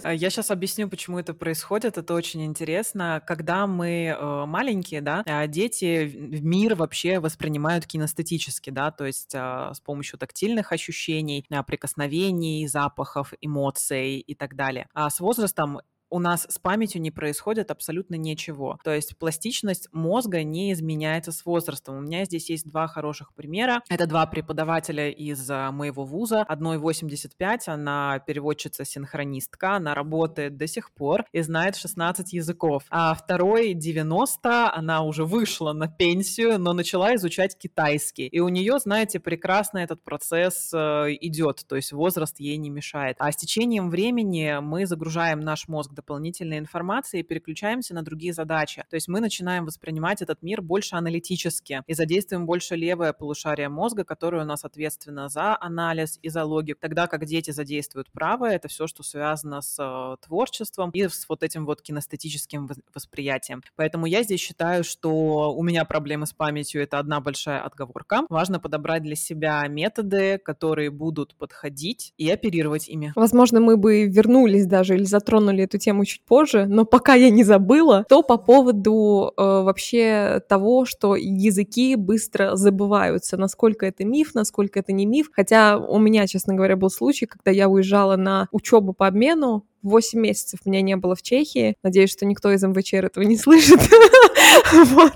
А, 0.03 0.13
я 0.13 0.29
сейчас 0.29 0.51
объясню, 0.51 0.87
почему 0.87 1.17
это 1.17 1.33
происходит. 1.33 1.97
Это 1.97 2.13
очень 2.13 2.45
интересно. 2.45 3.23
Когда 3.25 3.65
мы 3.65 4.15
э, 4.15 4.45
маленькие, 4.45 5.01
да, 5.01 5.23
а, 5.25 5.47
дети 5.47 6.11
мир 6.15 6.75
вообще 6.75 7.19
воспринимают 7.19 7.87
кинестетически, 7.87 8.69
да, 8.69 8.91
то 8.91 9.05
есть 9.05 9.33
а, 9.33 9.73
с 9.73 9.79
помощью 9.79 10.19
тактильных 10.19 10.71
ощущений, 10.71 11.43
прикосновений, 11.65 12.67
запахов, 12.67 13.33
эмоций 13.41 14.19
и 14.19 14.35
так 14.35 14.55
далее. 14.55 14.87
А 14.93 15.09
с 15.09 15.19
возрастом 15.19 15.81
у 16.13 16.19
нас 16.19 16.45
с 16.47 16.59
памятью 16.59 17.01
не 17.01 17.09
происходит 17.09 17.71
абсолютно 17.71 18.13
ничего. 18.13 18.77
То 18.83 18.93
есть 18.93 19.17
пластичность 19.17 19.89
мозга 19.91 20.43
не 20.43 20.71
изменяется 20.71 21.31
с 21.31 21.43
возрастом. 21.43 21.97
У 21.97 22.01
меня 22.01 22.23
здесь 22.25 22.51
есть 22.51 22.69
два 22.69 22.85
хороших 22.85 23.33
примера. 23.33 23.81
Это 23.89 24.05
два 24.05 24.27
преподавателя 24.27 25.09
из 25.09 25.49
а, 25.49 25.71
моего 25.71 26.05
вуза. 26.05 26.43
Одной 26.43 26.77
85, 26.77 27.67
она 27.67 28.19
переводчица-синхронистка, 28.27 29.77
она 29.77 29.95
работает 29.95 30.55
до 30.55 30.67
сих 30.67 30.91
пор 30.91 31.25
и 31.31 31.41
знает 31.41 31.75
16 31.77 32.31
языков. 32.33 32.83
А 32.91 33.15
второй 33.15 33.73
90, 33.73 34.71
она 34.71 35.01
уже 35.01 35.25
вышла 35.25 35.73
на 35.73 35.87
пенсию, 35.87 36.59
но 36.59 36.73
начала 36.73 37.15
изучать 37.15 37.57
китайский. 37.57 38.27
И 38.27 38.39
у 38.39 38.49
нее, 38.49 38.77
знаете, 38.77 39.19
прекрасно 39.19 39.79
этот 39.79 40.03
процесс 40.03 40.71
э, 40.75 41.07
идет, 41.21 41.65
то 41.67 41.75
есть 41.75 41.91
возраст 41.91 42.39
ей 42.39 42.57
не 42.57 42.69
мешает. 42.69 43.15
А 43.17 43.31
с 43.31 43.35
течением 43.35 43.89
времени 43.89 44.59
мы 44.61 44.85
загружаем 44.85 45.39
наш 45.39 45.67
мозг 45.67 45.91
дополнительной 46.03 46.59
информации 46.59 47.21
и 47.21 47.23
переключаемся 47.23 47.93
на 47.93 48.03
другие 48.03 48.33
задачи. 48.33 48.83
То 48.89 48.95
есть 48.95 49.07
мы 49.07 49.21
начинаем 49.21 49.65
воспринимать 49.65 50.21
этот 50.21 50.43
мир 50.43 50.61
больше 50.61 50.95
аналитически 50.95 51.81
и 51.87 51.93
задействуем 51.93 52.45
больше 52.45 52.75
левое 52.75 53.13
полушарие 53.13 53.69
мозга, 53.69 54.03
которое 54.03 54.43
у 54.43 54.45
нас 54.45 54.65
ответственно 54.65 55.29
за 55.29 55.57
анализ 55.59 56.19
и 56.21 56.29
за 56.29 56.43
логику, 56.43 56.79
тогда 56.81 57.07
как 57.07 57.25
дети 57.25 57.51
задействуют 57.51 58.11
правое, 58.11 58.55
это 58.55 58.67
все, 58.67 58.87
что 58.87 59.03
связано 59.03 59.61
с 59.61 59.77
э, 59.79 60.17
творчеством 60.25 60.89
и 60.91 61.07
с 61.07 61.25
вот 61.29 61.43
этим 61.43 61.65
вот 61.65 61.81
кинестетическим 61.81 62.69
восприятием. 62.93 63.63
Поэтому 63.75 64.05
я 64.05 64.23
здесь 64.23 64.41
считаю, 64.41 64.83
что 64.83 65.53
у 65.55 65.63
меня 65.63 65.85
проблемы 65.85 66.25
с 66.25 66.33
памятью— 66.33 66.81
это 66.83 66.99
одна 66.99 67.21
большая 67.21 67.61
отговорка. 67.61 68.25
Важно 68.29 68.59
подобрать 68.59 69.03
для 69.03 69.15
себя 69.15 69.65
методы, 69.67 70.37
которые 70.37 70.89
будут 70.89 71.35
подходить 71.35 72.13
и 72.17 72.29
оперировать 72.29 72.89
ими. 72.89 73.13
Возможно, 73.15 73.59
мы 73.59 73.77
бы 73.77 74.05
вернулись 74.05 74.65
даже 74.65 74.95
или 74.95 75.03
затронули 75.03 75.63
эту 75.63 75.77
тему 75.77 75.92
тему 75.93 76.05
чуть 76.05 76.23
позже, 76.23 76.65
но 76.67 76.85
пока 76.85 77.13
я 77.13 77.29
не 77.29 77.43
забыла, 77.43 78.05
то 78.09 78.23
по 78.23 78.37
поводу 78.37 79.31
э, 79.37 79.41
вообще 79.41 80.41
того, 80.49 80.85
что 80.85 81.15
языки 81.15 81.95
быстро 81.95 82.55
забываются, 82.55 83.37
насколько 83.37 83.85
это 83.85 84.03
миф, 84.03 84.33
насколько 84.33 84.79
это 84.79 84.91
не 84.91 85.05
миф. 85.05 85.29
Хотя 85.31 85.77
у 85.77 85.99
меня, 85.99 86.25
честно 86.27 86.55
говоря, 86.55 86.75
был 86.75 86.89
случай, 86.89 87.25
когда 87.25 87.51
я 87.51 87.69
уезжала 87.69 88.15
на 88.15 88.47
учебу 88.51 88.93
по 88.93 89.07
обмену, 89.07 89.65
8 89.83 90.19
месяцев 90.19 90.59
меня 90.65 90.81
не 90.81 90.95
было 90.95 91.15
в 91.15 91.21
Чехии. 91.21 91.75
Надеюсь, 91.83 92.11
что 92.11 92.25
никто 92.25 92.51
из 92.51 92.63
МВЧ 92.63 92.93
этого 92.95 93.23
не 93.23 93.37
слышит. 93.37 93.79
вот. 94.73 95.13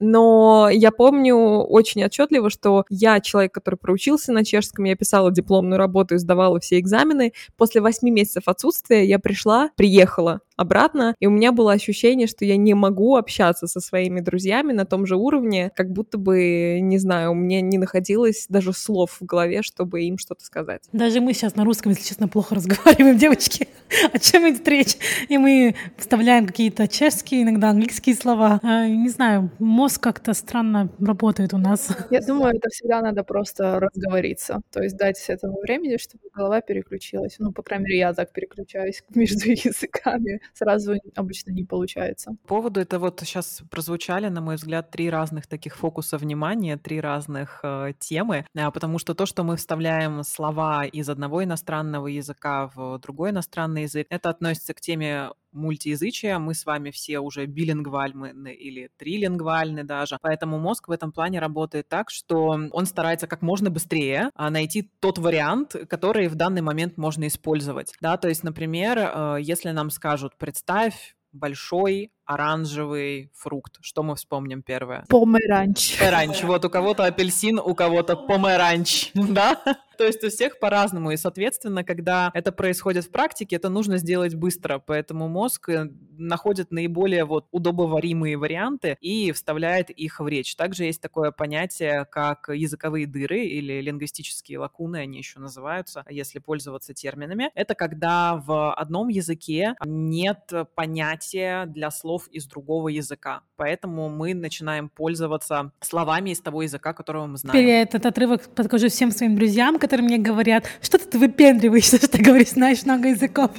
но 0.00 0.68
я 0.70 0.90
помню 0.90 1.36
очень 1.36 2.04
отчетливо, 2.04 2.50
что 2.50 2.84
я 2.90 3.20
человек, 3.20 3.52
который 3.52 3.76
проучился 3.76 4.32
на 4.32 4.44
чешском, 4.44 4.84
я 4.84 4.96
писала 4.96 5.30
дипломную 5.30 5.78
работу 5.78 6.14
и 6.14 6.18
сдавала 6.18 6.60
все 6.60 6.78
экзамены. 6.78 7.32
После 7.56 7.80
8 7.80 8.08
месяцев 8.08 8.44
отсутствия 8.46 9.04
я 9.04 9.18
пришла, 9.18 9.70
приехала 9.76 10.40
обратно, 10.56 11.14
и 11.20 11.26
у 11.26 11.30
меня 11.30 11.52
было 11.52 11.72
ощущение, 11.72 12.26
что 12.26 12.44
я 12.44 12.56
не 12.56 12.74
могу 12.74 13.16
общаться 13.16 13.66
со 13.66 13.80
своими 13.80 14.20
друзьями 14.20 14.72
на 14.72 14.84
том 14.84 15.06
же 15.06 15.16
уровне, 15.16 15.70
как 15.74 15.92
будто 15.92 16.18
бы, 16.18 16.78
не 16.80 16.98
знаю, 16.98 17.32
у 17.32 17.34
меня 17.34 17.60
не 17.60 17.78
находилось 17.78 18.46
даже 18.48 18.72
слов 18.72 19.18
в 19.20 19.24
голове, 19.24 19.62
чтобы 19.62 20.02
им 20.02 20.18
что-то 20.18 20.44
сказать. 20.44 20.82
Даже 20.92 21.20
мы 21.20 21.32
сейчас 21.34 21.56
на 21.56 21.64
русском, 21.64 21.90
если 21.90 22.04
честно, 22.04 22.28
плохо 22.28 22.54
разговариваем, 22.56 23.16
девочки. 23.18 23.68
О 24.12 24.18
чем 24.18 24.48
идет 24.48 24.66
речь? 24.68 24.96
И 25.28 25.38
мы 25.38 25.74
вставляем 25.96 26.46
какие-то 26.46 26.88
чешские, 26.88 27.42
иногда 27.42 27.70
английские 27.70 28.14
слова. 28.14 28.60
А, 28.62 28.86
не 28.86 29.08
знаю, 29.08 29.50
мозг 29.58 30.02
как-то 30.02 30.34
странно 30.34 30.90
работает 30.98 31.54
у 31.54 31.58
нас. 31.58 31.88
Я 32.10 32.20
думаю, 32.20 32.56
это 32.56 32.68
всегда 32.70 33.00
надо 33.00 33.22
просто 33.24 33.78
разговориться, 33.80 34.62
то 34.72 34.82
есть 34.82 34.96
дать 34.96 35.22
этому 35.28 35.60
времени, 35.60 35.96
чтобы 35.96 36.24
голова 36.32 36.60
переключилась. 36.60 37.36
Ну, 37.38 37.52
по 37.52 37.62
крайней 37.62 37.84
мере, 37.84 37.98
я 37.98 38.12
так 38.14 38.32
переключаюсь 38.32 39.02
между 39.14 39.50
языками 39.50 40.40
сразу 40.54 40.94
обычно 41.14 41.50
не 41.50 41.64
получается. 41.64 42.36
По 42.42 42.56
поводу 42.56 42.80
это 42.80 42.98
вот 42.98 43.20
сейчас 43.20 43.62
прозвучали, 43.70 44.28
на 44.28 44.40
мой 44.40 44.56
взгляд, 44.56 44.90
три 44.90 45.10
разных 45.10 45.46
таких 45.46 45.76
фокуса 45.76 46.18
внимания, 46.18 46.76
три 46.76 47.00
разных 47.00 47.60
э, 47.62 47.92
темы, 47.98 48.46
э, 48.54 48.70
потому 48.70 48.98
что 48.98 49.14
то, 49.14 49.26
что 49.26 49.44
мы 49.44 49.56
вставляем 49.56 50.22
слова 50.24 50.84
из 50.84 51.08
одного 51.08 51.44
иностранного 51.44 52.06
языка 52.06 52.70
в 52.74 52.98
другой 52.98 53.30
иностранный 53.30 53.82
язык, 53.82 54.06
это 54.10 54.30
относится 54.30 54.74
к 54.74 54.80
теме 54.80 55.30
мультиязычия, 55.52 56.38
мы 56.38 56.54
с 56.54 56.66
вами 56.66 56.90
все 56.90 57.18
уже 57.18 57.46
билингвальны 57.46 58.52
или 58.52 58.90
трилингвальны 58.96 59.84
даже, 59.84 60.18
поэтому 60.20 60.58
мозг 60.58 60.88
в 60.88 60.90
этом 60.90 61.12
плане 61.12 61.40
работает 61.40 61.88
так, 61.88 62.10
что 62.10 62.58
он 62.70 62.86
старается 62.86 63.26
как 63.26 63.42
можно 63.42 63.70
быстрее 63.70 64.30
а, 64.34 64.50
найти 64.50 64.90
тот 65.00 65.18
вариант, 65.18 65.74
который 65.88 66.28
в 66.28 66.34
данный 66.34 66.62
момент 66.62 66.96
можно 66.96 67.26
использовать, 67.26 67.94
да, 68.00 68.16
то 68.16 68.28
есть, 68.28 68.44
например, 68.44 68.98
э, 68.98 69.38
если 69.40 69.70
нам 69.70 69.90
скажут, 69.90 70.36
представь 70.36 71.16
большой 71.32 72.12
оранжевый 72.26 73.30
фрукт. 73.34 73.78
Что 73.80 74.02
мы 74.02 74.16
вспомним 74.16 74.62
первое? 74.62 75.04
Померанч. 75.08 75.98
Померанч. 75.98 76.42
Вот 76.42 76.64
у 76.64 76.70
кого-то 76.70 77.04
апельсин, 77.04 77.58
у 77.58 77.74
кого-то 77.74 78.16
померанч, 78.16 79.10
да? 79.14 79.60
То 79.96 80.04
есть 80.04 80.22
у 80.24 80.28
всех 80.28 80.58
по-разному, 80.58 81.10
и, 81.10 81.16
соответственно, 81.16 81.84
когда 81.84 82.30
это 82.34 82.52
происходит 82.52 83.04
в 83.04 83.10
практике, 83.10 83.56
это 83.56 83.68
нужно 83.68 83.98
сделать 83.98 84.34
быстро, 84.34 84.78
поэтому 84.78 85.28
мозг 85.28 85.68
э, 85.70 85.90
находит 86.18 86.70
наиболее 86.70 87.24
вот 87.24 87.46
удобоваримые 87.50 88.36
варианты 88.36 88.96
и 89.00 89.32
вставляет 89.32 89.90
их 89.90 90.20
в 90.20 90.28
речь. 90.28 90.54
Также 90.56 90.84
есть 90.84 91.00
такое 91.00 91.30
понятие, 91.30 92.04
как 92.10 92.50
языковые 92.52 93.06
дыры 93.06 93.46
или 93.46 93.80
лингвистические 93.80 94.58
лакуны, 94.58 94.98
они 94.98 95.18
еще 95.18 95.38
называются, 95.38 96.04
если 96.10 96.38
пользоваться 96.38 96.92
терминами. 96.92 97.50
Это 97.54 97.74
когда 97.74 98.36
в 98.36 98.74
одном 98.74 99.08
языке 99.08 99.74
нет 99.84 100.52
понятия 100.74 101.66
для 101.66 101.90
слов 102.16 102.28
из 102.32 102.46
другого 102.46 102.88
языка, 102.88 103.42
поэтому 103.56 104.08
мы 104.08 104.34
начинаем 104.34 104.88
пользоваться 104.88 105.72
словами 105.80 106.30
из 106.30 106.40
того 106.40 106.62
языка, 106.62 106.92
которого 106.92 107.26
мы 107.26 107.36
знаем. 107.36 107.58
Теперь 107.58 107.68
я 107.68 107.82
этот 107.82 108.06
отрывок 108.06 108.42
покажу 108.54 108.88
всем 108.88 109.10
своим 109.10 109.36
друзьям, 109.36 109.78
которые 109.78 110.04
мне 110.06 110.18
говорят, 110.18 110.64
что 110.80 110.98
ты 110.98 111.18
выпендриваешься, 111.18 111.96
что 111.98 112.08
ты 112.08 112.22
говоришь, 112.22 112.50
знаешь 112.50 112.84
много 112.84 113.08
языков. 113.08 113.50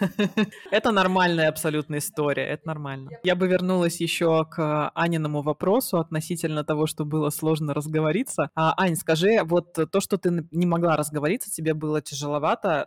Это 0.70 0.90
нормальная 0.90 1.48
абсолютная 1.48 1.98
история, 1.98 2.46
это 2.46 2.66
нормально. 2.66 3.10
Я 3.22 3.36
бы 3.36 3.46
вернулась 3.46 4.00
еще 4.00 4.44
к 4.44 4.90
Аниному 4.94 5.42
вопросу 5.42 5.98
относительно 5.98 6.64
того, 6.64 6.86
что 6.86 7.04
было 7.04 7.30
сложно 7.30 7.74
разговориться. 7.74 8.50
А, 8.54 8.74
Ань, 8.76 8.96
скажи, 8.96 9.40
вот 9.44 9.72
то, 9.72 10.00
что 10.00 10.18
ты 10.18 10.46
не 10.50 10.66
могла 10.66 10.96
разговориться, 10.96 11.50
тебе 11.50 11.74
было 11.74 12.02
тяжеловато, 12.02 12.86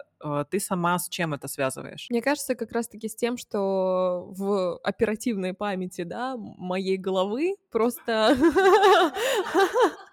ты 0.51 0.59
сама 0.59 0.97
с 0.99 1.09
чем 1.09 1.33
это 1.33 1.47
связываешь? 1.47 2.07
Мне 2.09 2.21
кажется, 2.21 2.55
как 2.55 2.71
раз-таки 2.71 3.07
с 3.07 3.15
тем, 3.15 3.37
что 3.37 4.27
в 4.29 4.77
оперативной 4.83 5.53
памяти, 5.53 6.03
да, 6.03 6.35
моей 6.37 6.97
головы 6.97 7.55
просто 7.71 8.35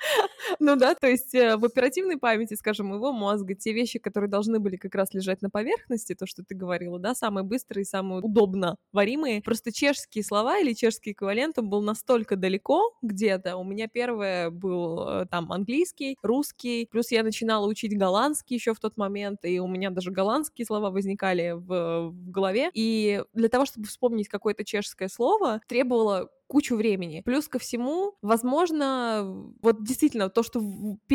Ну 0.60 0.76
да, 0.76 0.94
то 0.94 1.06
есть 1.06 1.34
э, 1.34 1.56
в 1.56 1.64
оперативной 1.64 2.16
памяти, 2.16 2.54
скажем, 2.54 2.92
его 2.92 3.12
мозга, 3.12 3.54
те 3.54 3.72
вещи, 3.72 3.98
которые 3.98 4.30
должны 4.30 4.58
были 4.58 4.76
как 4.76 4.94
раз 4.94 5.12
лежать 5.12 5.42
на 5.42 5.50
поверхности, 5.50 6.14
то, 6.14 6.26
что 6.26 6.42
ты 6.44 6.54
говорила, 6.54 6.98
да, 6.98 7.14
самые 7.14 7.44
быстрые, 7.44 7.84
самые 7.84 8.20
удобно 8.20 8.76
варимые, 8.92 9.42
просто 9.42 9.72
чешские 9.72 10.24
слова 10.24 10.58
или 10.58 10.72
чешский 10.72 11.12
эквивалент, 11.12 11.58
он 11.58 11.68
был 11.70 11.82
настолько 11.82 12.36
далеко 12.36 12.94
где-то. 13.02 13.56
У 13.56 13.64
меня 13.64 13.88
первое 13.88 14.50
был 14.50 15.08
э, 15.08 15.26
там 15.30 15.50
английский, 15.52 16.16
русский, 16.22 16.86
плюс 16.90 17.10
я 17.10 17.22
начинала 17.22 17.66
учить 17.66 17.96
голландский 17.96 18.56
еще 18.56 18.74
в 18.74 18.80
тот 18.80 18.96
момент, 18.96 19.40
и 19.44 19.58
у 19.60 19.66
меня 19.66 19.90
даже 19.94 20.10
голландские 20.10 20.66
слова 20.66 20.90
возникали 20.90 21.52
в, 21.52 22.10
в 22.10 22.30
голове. 22.30 22.70
И 22.74 23.22
для 23.32 23.48
того, 23.48 23.64
чтобы 23.64 23.86
вспомнить 23.86 24.28
какое-то 24.28 24.64
чешское 24.64 25.08
слово, 25.08 25.60
требовало 25.68 26.28
кучу 26.46 26.76
времени. 26.76 27.22
Плюс 27.24 27.48
ко 27.48 27.58
всему, 27.58 28.16
возможно, 28.22 29.52
вот 29.62 29.82
действительно, 29.82 30.28
то, 30.28 30.42
что 30.42 30.60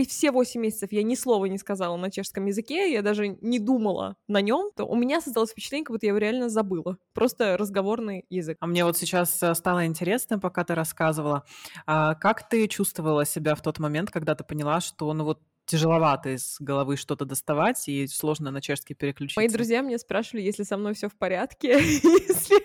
все 0.07 0.31
8 0.31 0.59
месяцев 0.59 0.91
я 0.91 1.03
ни 1.03 1.15
слова 1.15 1.45
не 1.45 1.57
сказала 1.57 1.95
на 1.97 2.11
чешском 2.11 2.45
языке, 2.45 2.91
я 2.91 3.01
даже 3.01 3.37
не 3.41 3.59
думала 3.59 4.15
на 4.27 4.41
нем, 4.41 4.71
то 4.75 4.85
у 4.85 4.95
меня 4.95 5.21
создалось 5.21 5.51
впечатление, 5.51 5.85
как 5.85 5.93
будто 5.93 6.05
я 6.05 6.09
его 6.11 6.17
реально 6.17 6.49
забыла. 6.49 6.97
Просто 7.13 7.57
разговорный 7.57 8.25
язык. 8.29 8.57
А 8.59 8.67
мне 8.67 8.83
вот 8.83 8.97
сейчас 8.97 9.41
э, 9.43 9.53
стало 9.55 9.85
интересно, 9.85 10.39
пока 10.39 10.63
ты 10.63 10.75
рассказывала, 10.75 11.43
а 11.85 12.15
как 12.15 12.49
ты 12.49 12.67
чувствовала 12.67 13.25
себя 13.25 13.55
в 13.55 13.61
тот 13.61 13.79
момент, 13.79 14.09
когда 14.11 14.35
ты 14.35 14.43
поняла, 14.43 14.81
что 14.81 15.13
ну 15.13 15.23
вот 15.23 15.39
тяжеловато 15.69 16.35
из 16.35 16.57
головы 16.59 16.97
что-то 16.97 17.25
доставать 17.25 17.87
и 17.87 18.07
сложно 18.07 18.49
на 18.49 18.59
чешский 18.59 18.95
переключиться. 18.95 19.39
Мои 19.39 19.47
друзья 19.47 19.83
мне 19.83 19.99
спрашивали, 19.99 20.41
если 20.41 20.63
со 20.63 20.77
мной 20.77 20.95
все 20.95 21.09
в 21.09 21.15
порядке, 21.15 21.69
если, 21.79 22.57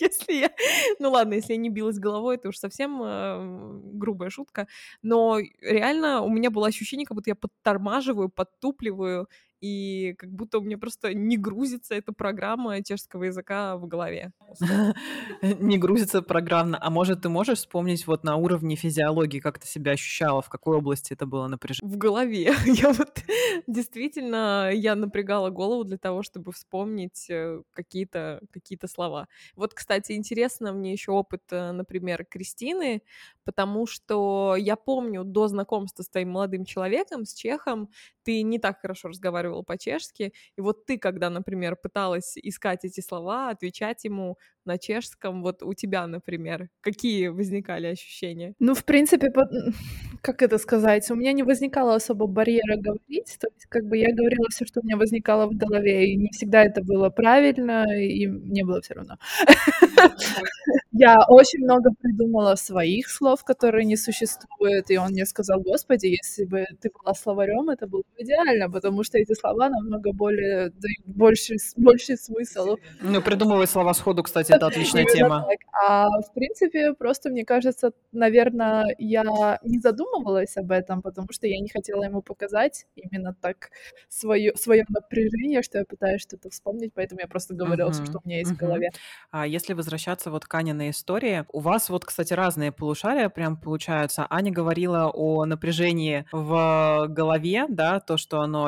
если 0.00 0.32
я... 0.34 0.50
Ну 0.98 1.10
ладно, 1.10 1.34
если 1.34 1.54
я 1.54 1.58
не 1.58 1.70
билась 1.70 1.98
головой, 1.98 2.36
это 2.36 2.50
уж 2.50 2.58
совсем 2.58 3.02
э, 3.02 3.80
грубая 3.94 4.28
шутка. 4.28 4.68
Но 5.00 5.38
реально 5.62 6.20
у 6.20 6.28
меня 6.28 6.50
было 6.50 6.66
ощущение, 6.66 7.06
как 7.06 7.14
будто 7.14 7.30
я 7.30 7.36
подтормаживаю, 7.36 8.28
подтупливаю, 8.28 9.28
и 9.62 10.14
как 10.18 10.30
будто 10.30 10.58
у 10.58 10.62
меня 10.62 10.76
просто 10.76 11.14
не 11.14 11.38
грузится 11.38 11.94
эта 11.94 12.12
программа 12.12 12.82
чешского 12.82 13.24
языка 13.24 13.76
в 13.76 13.86
голове. 13.86 14.32
Не 15.42 15.78
грузится 15.78 16.20
программно. 16.20 16.78
А 16.80 16.90
может, 16.90 17.22
ты 17.22 17.28
можешь 17.28 17.58
вспомнить 17.58 18.06
вот 18.08 18.24
на 18.24 18.36
уровне 18.36 18.74
физиологии, 18.74 19.38
как 19.38 19.60
ты 19.60 19.66
себя 19.68 19.92
ощущала, 19.92 20.42
в 20.42 20.48
какой 20.48 20.76
области 20.78 21.12
это 21.12 21.26
было 21.26 21.46
напряжение? 21.46 21.94
В 21.94 21.96
голове. 21.96 22.52
Я 22.66 22.92
вот 22.92 23.22
действительно, 23.66 24.70
я 24.72 24.94
напрягала 24.96 25.50
голову 25.50 25.84
для 25.84 25.98
того, 25.98 26.22
чтобы 26.22 26.52
вспомнить 26.52 27.30
э, 27.30 27.62
какие-то 27.72 28.40
какие 28.50 28.78
слова. 28.86 29.28
Вот, 29.54 29.74
кстати, 29.74 30.12
интересно 30.12 30.72
мне 30.72 30.92
еще 30.92 31.12
опыт, 31.12 31.42
э, 31.50 31.72
например, 31.72 32.24
Кристины, 32.24 33.02
потому 33.44 33.86
что 33.86 34.56
я 34.58 34.76
помню 34.76 35.24
до 35.24 35.48
знакомства 35.48 36.02
с 36.02 36.08
твоим 36.08 36.30
молодым 36.30 36.64
человеком, 36.64 37.24
с 37.24 37.34
чехом, 37.34 37.90
ты 38.24 38.42
не 38.42 38.58
так 38.58 38.80
хорошо 38.80 39.08
разговаривала 39.52 39.62
по-чешски, 39.62 40.32
и 40.58 40.60
вот 40.60 40.86
ты, 40.86 40.98
когда, 40.98 41.30
например, 41.30 41.76
пыталась 41.76 42.36
искать 42.36 42.84
эти 42.84 43.00
слова, 43.00 43.50
отвечать 43.50 44.04
ему 44.04 44.36
на 44.64 44.78
чешском, 44.78 45.42
вот 45.42 45.62
у 45.62 45.74
тебя, 45.74 46.06
например, 46.06 46.68
какие 46.80 47.28
возникали 47.28 47.86
ощущения? 47.88 48.54
Ну, 48.60 48.74
в 48.74 48.84
принципе, 48.84 49.32
как 50.22 50.42
это 50.42 50.58
сказать, 50.58 51.10
у 51.10 51.14
меня 51.14 51.32
не 51.32 51.42
возникало 51.42 51.94
особо 51.94 52.26
барьера 52.26 52.76
говорить, 52.76 53.36
то 53.40 53.48
есть 53.48 53.66
как 53.68 53.84
бы 53.84 53.98
я 53.98 54.14
говорила 54.14 54.46
все, 54.50 54.66
что 54.66 54.80
у 54.80 54.84
меня 54.84 54.96
возникало 54.96 55.46
в 55.46 55.56
голове, 55.56 56.12
и 56.12 56.16
не 56.16 56.28
всегда 56.32 56.64
это 56.64 56.82
было 56.82 57.10
правильно, 57.10 57.84
и 57.98 58.26
мне 58.26 58.64
было 58.64 58.80
все 58.80 58.94
равно. 58.94 59.16
Я 60.94 61.16
очень 61.28 61.64
много 61.64 61.90
придумала 62.00 62.54
своих 62.56 63.08
слов, 63.10 63.44
которые 63.44 63.86
не 63.86 63.96
существуют, 63.96 64.90
и 64.90 64.98
он 64.98 65.10
мне 65.12 65.24
сказал, 65.24 65.60
господи, 65.60 66.06
если 66.06 66.44
бы 66.44 66.66
ты 66.80 66.90
была 66.90 67.14
словарем, 67.14 67.70
это 67.70 67.86
было 67.86 68.02
бы 68.02 68.22
идеально, 68.22 68.70
потому 68.70 69.02
что 69.02 69.18
эти 69.18 69.32
слова 69.42 69.68
намного 69.68 70.12
более, 70.12 70.70
дают 70.70 71.06
больше, 71.06 71.56
больше 71.76 72.16
смысл. 72.16 72.76
Ну, 73.00 73.22
придумывай 73.22 73.66
слова 73.66 73.94
сходу, 73.94 74.22
кстати, 74.22 74.52
это 74.52 74.66
отличная 74.68 75.04
тема. 75.04 75.46
А 75.72 76.08
в 76.08 76.32
принципе, 76.34 76.94
просто 76.94 77.30
мне 77.30 77.44
кажется, 77.44 77.92
наверное, 78.12 78.84
я 78.98 79.58
не 79.64 79.78
задумывалась 79.78 80.56
об 80.56 80.70
этом, 80.70 81.02
потому 81.02 81.28
что 81.32 81.46
я 81.46 81.58
не 81.60 81.68
хотела 81.68 82.04
ему 82.04 82.22
показать 82.22 82.86
именно 82.94 83.34
так 83.40 83.70
свое, 84.08 84.54
свое 84.54 84.84
напряжение, 84.88 85.62
что 85.62 85.78
я 85.78 85.84
пытаюсь 85.84 86.22
что-то 86.22 86.50
вспомнить, 86.50 86.92
поэтому 86.94 87.20
я 87.20 87.26
просто 87.26 87.54
говорила 87.54 87.88
uh-huh, 87.88 87.92
все, 87.92 88.04
что 88.06 88.18
у 88.22 88.28
меня 88.28 88.38
есть 88.38 88.52
uh-huh. 88.52 88.54
в 88.54 88.58
голове. 88.58 88.90
А 89.30 89.46
если 89.46 89.74
возвращаться 89.74 90.30
вот 90.30 90.44
к 90.44 90.54
Аниной 90.54 90.90
истории, 90.90 91.44
у 91.52 91.60
вас 91.60 91.88
вот, 91.90 92.04
кстати, 92.04 92.32
разные 92.32 92.70
полушария 92.72 93.28
прям 93.28 93.56
получаются. 93.56 94.26
Аня 94.30 94.52
говорила 94.52 95.10
о 95.12 95.44
напряжении 95.44 96.26
в 96.32 97.06
голове, 97.08 97.66
да, 97.68 98.00
то, 98.00 98.16
что 98.16 98.40
оно 98.40 98.66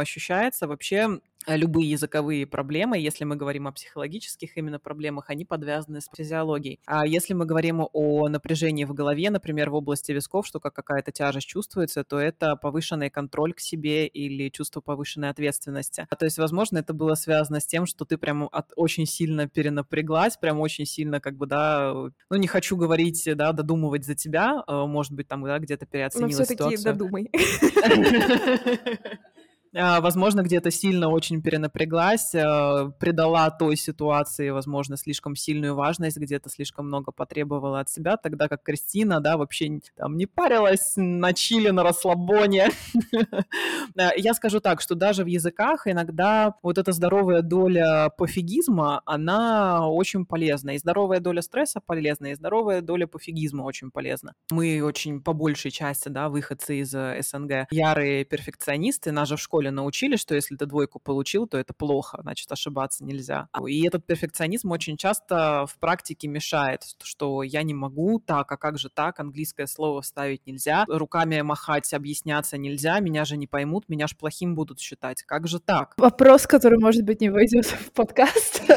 ощущается. 0.54 0.68
Вообще 0.68 1.20
Э, 1.46 1.56
любые 1.56 1.90
языковые 1.90 2.46
проблемы, 2.46 2.98
если 2.98 3.24
мы 3.24 3.36
говорим 3.36 3.66
о 3.66 3.72
психологических 3.72 4.56
именно 4.56 4.78
проблемах, 4.78 5.28
они 5.28 5.44
подвязаны 5.44 6.00
с 6.00 6.08
физиологией. 6.14 6.80
А 6.86 7.06
если 7.06 7.34
мы 7.34 7.44
говорим 7.44 7.86
о 7.92 8.28
напряжении 8.28 8.84
в 8.84 8.94
голове, 8.94 9.30
например, 9.30 9.70
в 9.70 9.74
области 9.74 10.12
висков, 10.12 10.46
что 10.46 10.60
как 10.60 10.74
какая-то 10.74 11.12
тяжесть 11.12 11.46
чувствуется, 11.46 12.04
то 12.04 12.18
это 12.18 12.56
повышенный 12.56 13.10
контроль 13.10 13.52
к 13.52 13.60
себе 13.60 14.06
или 14.06 14.48
чувство 14.48 14.80
повышенной 14.80 15.28
ответственности. 15.30 16.06
То 16.18 16.24
есть, 16.24 16.38
возможно, 16.38 16.78
это 16.78 16.94
было 16.94 17.14
связано 17.14 17.60
с 17.60 17.66
тем, 17.66 17.86
что 17.86 18.04
ты 18.04 18.16
прям 18.16 18.48
от, 18.50 18.72
очень 18.76 19.06
сильно 19.06 19.48
перенапряглась, 19.48 20.36
прям 20.36 20.60
очень 20.60 20.86
сильно 20.86 21.20
как 21.20 21.36
бы, 21.36 21.46
да, 21.46 21.92
ну 22.30 22.36
не 22.36 22.46
хочу 22.46 22.76
говорить, 22.76 23.22
да, 23.34 23.52
додумывать 23.52 24.04
за 24.04 24.14
тебя, 24.14 24.64
э, 24.66 24.84
может 24.86 25.12
быть, 25.12 25.28
там, 25.28 25.42
да, 25.44 25.58
где-то 25.58 25.86
переоценила 25.86 26.28
Но 26.28 26.44
все-таки 26.44 26.82
додумай. 26.82 27.30
А, 29.76 30.00
возможно, 30.00 30.42
где-то 30.42 30.70
сильно 30.70 31.08
очень 31.08 31.42
перенапряглась, 31.42 32.34
а, 32.34 32.90
придала 32.98 33.50
той 33.50 33.76
ситуации, 33.76 34.50
возможно, 34.50 34.96
слишком 34.96 35.34
сильную 35.34 35.74
важность, 35.74 36.16
где-то 36.16 36.48
слишком 36.48 36.86
много 36.86 37.10
потребовала 37.10 37.80
от 37.80 37.90
себя, 37.90 38.16
тогда 38.16 38.48
как 38.48 38.62
Кристина, 38.62 39.20
да, 39.20 39.36
вообще 39.36 39.80
там 39.96 40.16
не 40.16 40.26
парилась 40.26 40.92
на 40.96 41.32
чили, 41.32 41.70
на 41.70 41.82
расслабоне. 41.82 42.68
Я 44.16 44.34
скажу 44.34 44.60
так, 44.60 44.80
что 44.80 44.94
даже 44.94 45.24
в 45.24 45.26
языках 45.26 45.86
иногда 45.86 46.54
вот 46.62 46.78
эта 46.78 46.92
здоровая 46.92 47.42
доля 47.42 48.10
пофигизма, 48.16 49.02
она 49.06 49.88
очень 49.88 50.24
полезна. 50.24 50.70
И 50.70 50.78
здоровая 50.78 51.20
доля 51.20 51.42
стресса 51.42 51.80
полезна, 51.84 52.28
и 52.28 52.34
здоровая 52.34 52.80
доля 52.80 53.06
пофигизма 53.06 53.62
очень 53.62 53.90
полезна. 53.90 54.34
Мы 54.50 54.82
очень 54.82 55.20
по 55.20 55.32
большей 55.32 55.70
части, 55.70 56.08
да, 56.08 56.28
выходцы 56.28 56.78
из 56.78 56.94
э, 56.94 57.20
СНГ, 57.22 57.66
ярые 57.70 58.24
перфекционисты, 58.24 59.12
нас 59.12 59.28
же 59.28 59.36
в 59.36 59.40
школе 59.40 59.63
школе 59.64 59.70
научили, 59.70 60.16
что 60.16 60.34
если 60.34 60.56
ты 60.56 60.66
двойку 60.66 60.98
получил, 60.98 61.46
то 61.46 61.58
это 61.58 61.72
плохо, 61.72 62.18
значит, 62.22 62.50
ошибаться 62.52 63.04
нельзя. 63.04 63.48
И 63.66 63.86
этот 63.86 64.06
перфекционизм 64.06 64.70
очень 64.70 64.96
часто 64.96 65.66
в 65.66 65.78
практике 65.78 66.28
мешает, 66.28 66.82
что 67.02 67.42
я 67.42 67.62
не 67.62 67.74
могу 67.74 68.20
так, 68.20 68.52
а 68.52 68.56
как 68.56 68.78
же 68.78 68.88
так, 68.90 69.20
английское 69.20 69.66
слово 69.66 70.00
вставить 70.02 70.46
нельзя, 70.46 70.84
руками 70.88 71.40
махать, 71.42 71.92
объясняться 71.94 72.58
нельзя, 72.58 73.00
меня 73.00 73.24
же 73.24 73.36
не 73.36 73.46
поймут, 73.46 73.88
меня 73.88 74.06
же 74.06 74.16
плохим 74.16 74.54
будут 74.54 74.80
считать. 74.80 75.22
Как 75.22 75.46
же 75.46 75.60
так? 75.60 75.94
Вопрос, 75.96 76.46
который, 76.46 76.78
может 76.78 77.04
быть, 77.04 77.20
не 77.20 77.30
войдет 77.30 77.66
в 77.66 77.92
подкаст. 77.92 78.62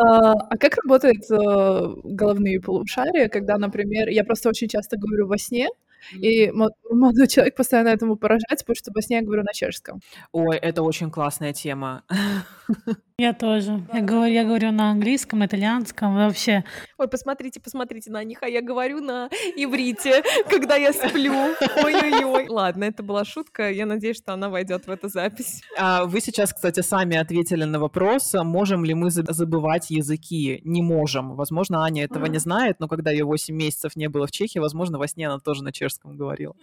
А, 0.00 0.32
а 0.32 0.56
как 0.58 0.76
работают 0.84 1.24
э, 1.28 1.94
головные 2.04 2.60
полушария, 2.60 3.28
когда, 3.28 3.58
например, 3.58 4.08
я 4.10 4.22
просто 4.22 4.48
очень 4.48 4.68
часто 4.68 4.96
говорю 4.96 5.26
во 5.26 5.38
сне, 5.38 5.68
И 6.12 6.50
молодой 6.50 7.28
человек 7.28 7.56
постоянно 7.56 7.88
этому 7.88 8.16
поражается, 8.16 8.64
потому 8.64 8.76
что 8.76 8.92
во 8.94 9.02
сне 9.02 9.16
я 9.16 9.22
говорю 9.22 9.42
на 9.42 9.52
чешском. 9.52 10.00
Ой, 10.32 10.56
это 10.56 10.82
очень 10.82 11.10
классная 11.10 11.52
тема. 11.52 12.04
Я 13.20 13.32
тоже. 13.32 13.84
Я 13.92 14.00
говорю, 14.00 14.32
я 14.32 14.44
говорю 14.44 14.70
на 14.70 14.92
английском, 14.92 15.44
итальянском, 15.44 16.14
вообще. 16.14 16.62
Ой, 16.98 17.08
посмотрите, 17.08 17.58
посмотрите 17.58 18.12
на 18.12 18.22
них, 18.22 18.38
а 18.42 18.48
я 18.48 18.62
говорю 18.62 19.00
на 19.00 19.28
иврите, 19.56 20.22
когда 20.48 20.76
я 20.76 20.92
сплю. 20.92 21.34
Ой-ой-ой. 21.82 22.46
Ладно, 22.48 22.84
это 22.84 23.02
была 23.02 23.24
шутка. 23.24 23.72
Я 23.72 23.86
надеюсь, 23.86 24.18
что 24.18 24.34
она 24.34 24.50
войдет 24.50 24.86
в 24.86 24.90
эту 24.90 25.08
запись. 25.08 25.62
А 25.76 26.04
вы 26.04 26.20
сейчас, 26.20 26.54
кстати, 26.54 26.78
сами 26.78 27.16
ответили 27.16 27.64
на 27.64 27.80
вопрос, 27.80 28.34
можем 28.34 28.84
ли 28.84 28.94
мы 28.94 29.10
забывать 29.10 29.90
языки. 29.90 30.60
Не 30.62 30.82
можем. 30.82 31.34
Возможно, 31.34 31.82
Аня 31.82 32.04
этого 32.04 32.26
не 32.26 32.38
знает, 32.38 32.78
но 32.78 32.86
когда 32.86 33.10
ее 33.10 33.24
8 33.24 33.52
месяцев 33.52 33.96
не 33.96 34.08
было 34.08 34.28
в 34.28 34.30
Чехии, 34.30 34.60
возможно, 34.60 34.96
во 34.96 35.08
сне 35.08 35.26
она 35.26 35.40
тоже 35.40 35.64
на 35.64 35.72
чешском 35.72 35.87
говорила. 36.04 36.54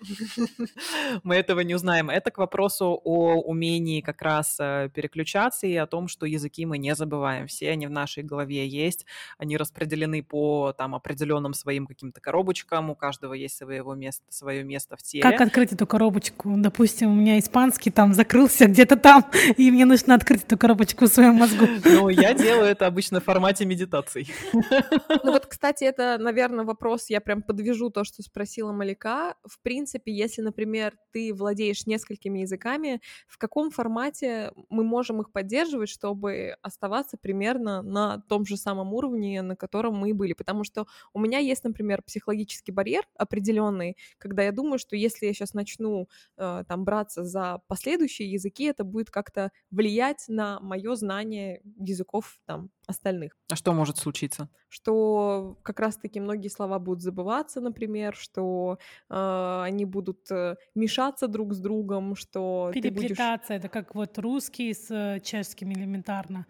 Мы 1.22 1.36
этого 1.36 1.60
не 1.60 1.74
узнаем. 1.74 2.10
Это 2.10 2.30
к 2.30 2.38
вопросу 2.38 3.00
о 3.04 3.40
умении 3.40 4.00
как 4.00 4.22
раз 4.22 4.56
э, 4.58 4.90
переключаться 4.94 5.66
и 5.66 5.76
о 5.76 5.86
том, 5.86 6.08
что 6.08 6.26
языки 6.26 6.66
мы 6.66 6.78
не 6.78 6.94
забываем. 6.94 7.46
Все 7.46 7.70
они 7.70 7.86
в 7.86 7.90
нашей 7.90 8.22
голове 8.22 8.66
есть, 8.66 9.06
они 9.38 9.56
распределены 9.56 10.22
по 10.22 10.72
там 10.72 10.94
определенным 10.94 11.54
своим 11.54 11.86
каким-то 11.86 12.20
коробочкам, 12.20 12.90
у 12.90 12.94
каждого 12.94 13.34
есть 13.34 13.56
своего 13.56 13.94
места, 13.94 14.24
свое 14.28 14.64
место 14.64 14.96
в 14.96 15.02
теле. 15.02 15.22
Как 15.22 15.40
открыть 15.40 15.72
эту 15.72 15.86
коробочку? 15.86 16.54
Допустим, 16.56 17.10
у 17.10 17.14
меня 17.14 17.38
испанский 17.38 17.90
там 17.90 18.14
закрылся 18.14 18.66
где-то 18.66 18.96
там, 18.96 19.24
и 19.56 19.70
мне 19.70 19.84
нужно 19.84 20.14
открыть 20.14 20.44
эту 20.44 20.58
коробочку 20.58 21.06
в 21.06 21.08
своем 21.08 21.34
мозгу. 21.34 21.66
Ну, 21.84 22.08
я 22.08 22.34
делаю 22.34 22.66
это 22.66 22.86
обычно 22.86 23.20
в 23.20 23.24
формате 23.24 23.64
медитаций. 23.64 24.32
Ну 24.52 25.32
вот, 25.32 25.46
кстати, 25.46 25.84
это, 25.84 26.16
наверное, 26.18 26.64
вопрос, 26.64 27.10
я 27.10 27.20
прям 27.20 27.42
подвяжу 27.42 27.90
то, 27.90 28.04
что 28.04 28.22
спросила 28.62 28.72
Малика. 28.72 29.34
В 29.44 29.60
принципе, 29.62 30.12
если, 30.12 30.40
например, 30.40 30.96
ты 31.12 31.34
владеешь 31.34 31.86
несколькими 31.86 32.40
языками, 32.40 33.00
в 33.26 33.36
каком 33.36 33.70
формате 33.70 34.52
мы 34.70 34.84
можем 34.84 35.20
их 35.20 35.32
поддерживать, 35.32 35.88
чтобы 35.88 36.56
оставаться 36.62 37.16
примерно 37.16 37.82
на 37.82 38.20
том 38.28 38.46
же 38.46 38.56
самом 38.56 38.94
уровне, 38.94 39.42
на 39.42 39.56
котором 39.56 39.94
мы 39.96 40.14
были. 40.14 40.32
Потому 40.34 40.64
что 40.64 40.86
у 41.12 41.18
меня 41.18 41.38
есть, 41.38 41.64
например, 41.64 42.02
психологический 42.02 42.72
барьер 42.72 43.02
определенный, 43.18 43.96
когда 44.18 44.42
я 44.44 44.52
думаю, 44.52 44.78
что 44.78 44.94
если 44.96 45.26
я 45.26 45.32
сейчас 45.32 45.54
начну 45.54 46.08
э, 46.36 46.64
там 46.68 46.84
браться 46.84 47.24
за 47.24 47.60
последующие 47.66 48.30
языки, 48.30 48.64
это 48.64 48.84
будет 48.84 49.10
как-то 49.10 49.50
влиять 49.70 50.24
на 50.28 50.60
мое 50.60 50.94
знание 50.94 51.60
языков 51.78 52.38
там 52.46 52.70
остальных. 52.86 53.36
А 53.50 53.56
что 53.56 53.72
может 53.72 53.98
случиться? 53.98 54.48
Что 54.68 55.58
как 55.62 55.80
раз-таки 55.80 56.20
многие 56.20 56.48
слова 56.48 56.78
будут 56.78 57.02
забываться, 57.02 57.60
например, 57.60 58.14
что 58.14 58.78
э, 59.10 59.62
они 59.64 59.84
будут 59.84 60.30
э, 60.30 60.56
мешаться 60.74 61.28
друг 61.28 61.54
с 61.54 61.58
другом, 61.58 62.16
что 62.16 62.70
переплетаться. 62.74 63.54
Будешь... 63.54 63.64
Это 63.64 63.68
как 63.68 63.94
вот 63.94 64.18
русский 64.18 64.74
с 64.74 64.90
э, 64.90 65.20
чешским 65.20 65.72
элементарно. 65.72 66.46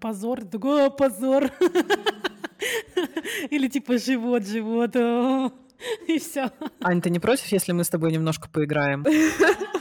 Позор, 0.00 0.44
другой 0.44 0.90
позор. 0.90 1.44
Или 3.50 3.68
типа 3.68 3.98
живот, 3.98 4.46
живот. 4.46 4.94
И 6.08 6.18
все. 6.18 6.50
Ань, 6.80 7.00
ты 7.00 7.10
не 7.10 7.20
против, 7.20 7.46
если 7.52 7.72
мы 7.72 7.84
с 7.84 7.88
тобой 7.88 8.12
немножко 8.12 8.48
поиграем? 8.48 9.04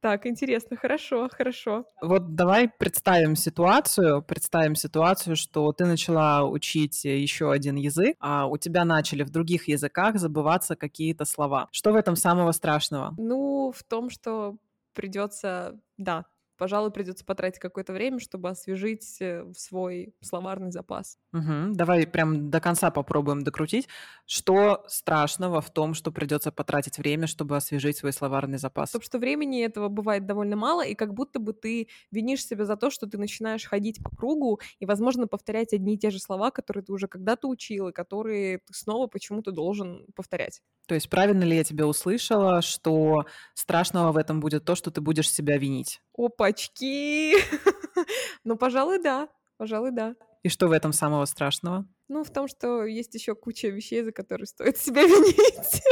Так, 0.00 0.26
интересно, 0.26 0.76
хорошо, 0.76 1.28
хорошо. 1.30 1.84
Вот 2.00 2.34
давай 2.34 2.68
представим 2.68 3.36
ситуацию, 3.36 4.22
представим 4.22 4.74
ситуацию, 4.74 5.36
что 5.36 5.72
ты 5.72 5.84
начала 5.84 6.42
учить 6.44 7.04
еще 7.04 7.52
один 7.52 7.76
язык, 7.76 8.16
а 8.18 8.46
у 8.46 8.56
тебя 8.56 8.84
начали 8.86 9.22
в 9.22 9.30
других 9.30 9.68
языках 9.68 10.16
забываться 10.16 10.74
какие-то 10.74 11.26
слова. 11.26 11.68
Что 11.70 11.92
в 11.92 11.96
этом 11.96 12.16
самого 12.16 12.52
страшного? 12.52 13.14
Ну, 13.18 13.72
в 13.76 13.82
том, 13.82 14.08
что 14.08 14.56
придется, 14.94 15.78
да, 15.98 16.24
пожалуй, 16.60 16.90
придется 16.90 17.24
потратить 17.24 17.58
какое-то 17.58 17.94
время, 17.94 18.18
чтобы 18.18 18.50
освежить 18.50 19.16
э, 19.22 19.46
свой 19.56 20.14
словарный 20.20 20.70
запас. 20.70 21.16
Угу. 21.32 21.72
Давай 21.72 22.06
прям 22.06 22.50
до 22.50 22.60
конца 22.60 22.90
попробуем 22.90 23.42
докрутить. 23.42 23.88
Что 24.26 24.84
страшного 24.86 25.62
в 25.62 25.70
том, 25.70 25.94
что 25.94 26.12
придется 26.12 26.52
потратить 26.52 26.98
время, 26.98 27.26
чтобы 27.26 27.56
освежить 27.56 27.96
свой 27.96 28.12
словарный 28.12 28.58
запас? 28.58 28.90
Потому 28.90 29.04
что 29.04 29.18
времени 29.18 29.64
этого 29.64 29.88
бывает 29.88 30.26
довольно 30.26 30.54
мало, 30.54 30.84
и 30.84 30.94
как 30.94 31.14
будто 31.14 31.38
бы 31.40 31.54
ты 31.54 31.88
винишь 32.10 32.44
себя 32.44 32.66
за 32.66 32.76
то, 32.76 32.90
что 32.90 33.06
ты 33.06 33.16
начинаешь 33.16 33.64
ходить 33.64 34.02
по 34.04 34.14
кругу 34.14 34.60
и, 34.80 34.84
возможно, 34.84 35.26
повторять 35.26 35.72
одни 35.72 35.94
и 35.94 35.98
те 35.98 36.10
же 36.10 36.18
слова, 36.18 36.50
которые 36.50 36.84
ты 36.84 36.92
уже 36.92 37.08
когда-то 37.08 37.48
учил, 37.48 37.88
и 37.88 37.92
которые 37.92 38.58
ты 38.58 38.74
снова 38.74 39.06
почему-то 39.06 39.50
должен 39.50 40.04
повторять. 40.14 40.60
То 40.86 40.94
есть 40.94 41.08
правильно 41.08 41.44
ли 41.44 41.56
я 41.56 41.64
тебя 41.64 41.86
услышала, 41.86 42.60
что 42.60 43.24
страшного 43.54 44.12
в 44.12 44.18
этом 44.18 44.40
будет 44.40 44.66
то, 44.66 44.74
что 44.74 44.90
ты 44.90 45.00
будешь 45.00 45.30
себя 45.30 45.56
винить? 45.56 46.02
Опачки! 46.20 47.34
ну, 48.44 48.56
пожалуй, 48.56 49.02
да. 49.02 49.28
Пожалуй, 49.56 49.90
да. 49.90 50.16
И 50.42 50.50
что 50.50 50.68
в 50.68 50.72
этом 50.72 50.92
самого 50.92 51.24
страшного? 51.24 51.86
Ну, 52.08 52.24
в 52.24 52.30
том, 52.30 52.46
что 52.46 52.84
есть 52.84 53.14
еще 53.14 53.34
куча 53.34 53.68
вещей, 53.68 54.02
за 54.02 54.12
которые 54.12 54.46
стоит 54.46 54.76
себя 54.76 55.02
винить. 55.02 55.82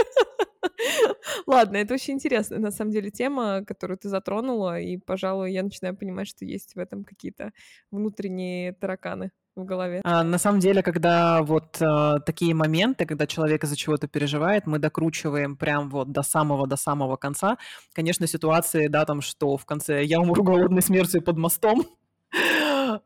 Ладно, 1.47 1.79
это 1.79 1.95
очень 1.95 2.14
интересная, 2.14 2.59
на 2.59 2.71
самом 2.71 2.91
деле, 2.91 3.11
тема, 3.11 3.64
которую 3.67 3.97
ты 3.97 4.11
затронула, 4.11 4.79
и, 4.79 4.99
пожалуй, 4.99 5.53
я 5.53 5.62
начинаю 5.62 5.97
понимать, 5.97 6.29
что 6.29 6.45
есть 6.45 6.75
в 6.75 6.79
этом 6.79 7.05
какие-то 7.05 7.53
внутренние 7.91 8.75
тараканы 8.75 9.31
в 9.59 9.64
голове. 9.64 10.01
А, 10.05 10.23
на 10.23 10.38
самом 10.38 10.61
деле, 10.61 10.83
когда 10.83 11.42
вот 11.42 11.77
а, 11.81 12.21
такие 12.21 12.55
моменты, 12.55 13.07
когда 13.07 13.27
человек 13.27 13.64
из-за 13.64 13.77
чего-то 13.77 14.09
переживает, 14.09 14.66
мы 14.66 14.79
докручиваем 14.79 15.57
прям 15.57 15.90
вот 15.90 16.12
до 16.12 16.23
самого 16.23 16.66
до 16.66 16.77
самого 16.77 17.16
конца. 17.16 17.59
Конечно, 17.92 18.27
ситуации, 18.27 18.88
да, 18.88 19.05
там, 19.05 19.21
что 19.21 19.57
в 19.57 19.64
конце 19.66 20.05
я 20.05 20.21
умру 20.21 20.42
голодной 20.42 20.83
смертью 20.83 21.23
под 21.23 21.37
мостом, 21.37 21.85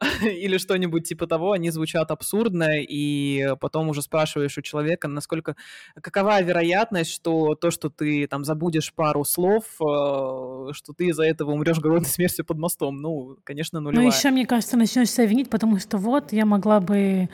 или 0.22 0.58
что-нибудь 0.58 1.08
типа 1.08 1.26
того, 1.26 1.52
они 1.52 1.70
звучат 1.70 2.10
абсурдно, 2.10 2.78
и 2.78 3.54
потом 3.60 3.88
уже 3.88 4.02
спрашиваешь 4.02 4.58
у 4.58 4.62
человека, 4.62 5.08
насколько, 5.08 5.56
какова 6.00 6.42
вероятность, 6.42 7.10
что 7.10 7.54
то, 7.54 7.70
что 7.70 7.90
ты 7.90 8.26
там 8.26 8.44
забудешь 8.44 8.92
пару 8.92 9.24
слов, 9.24 9.64
э, 9.80 10.72
что 10.72 10.92
ты 10.96 11.06
из-за 11.06 11.24
этого 11.24 11.52
умрешь 11.52 11.78
голодной 11.78 12.08
смертью 12.08 12.44
под 12.44 12.58
мостом. 12.58 12.96
Ну, 12.96 13.36
конечно, 13.44 13.80
ну, 13.80 13.90
нулевая. 13.90 14.06
Ну, 14.06 14.12
еще, 14.12 14.30
мне 14.30 14.46
кажется, 14.46 14.76
начнешь 14.76 15.10
себя 15.10 15.26
винить, 15.26 15.50
потому 15.50 15.78
что 15.78 15.98
вот 15.98 16.32
я 16.32 16.46
могла 16.46 16.80
бы 16.80 17.28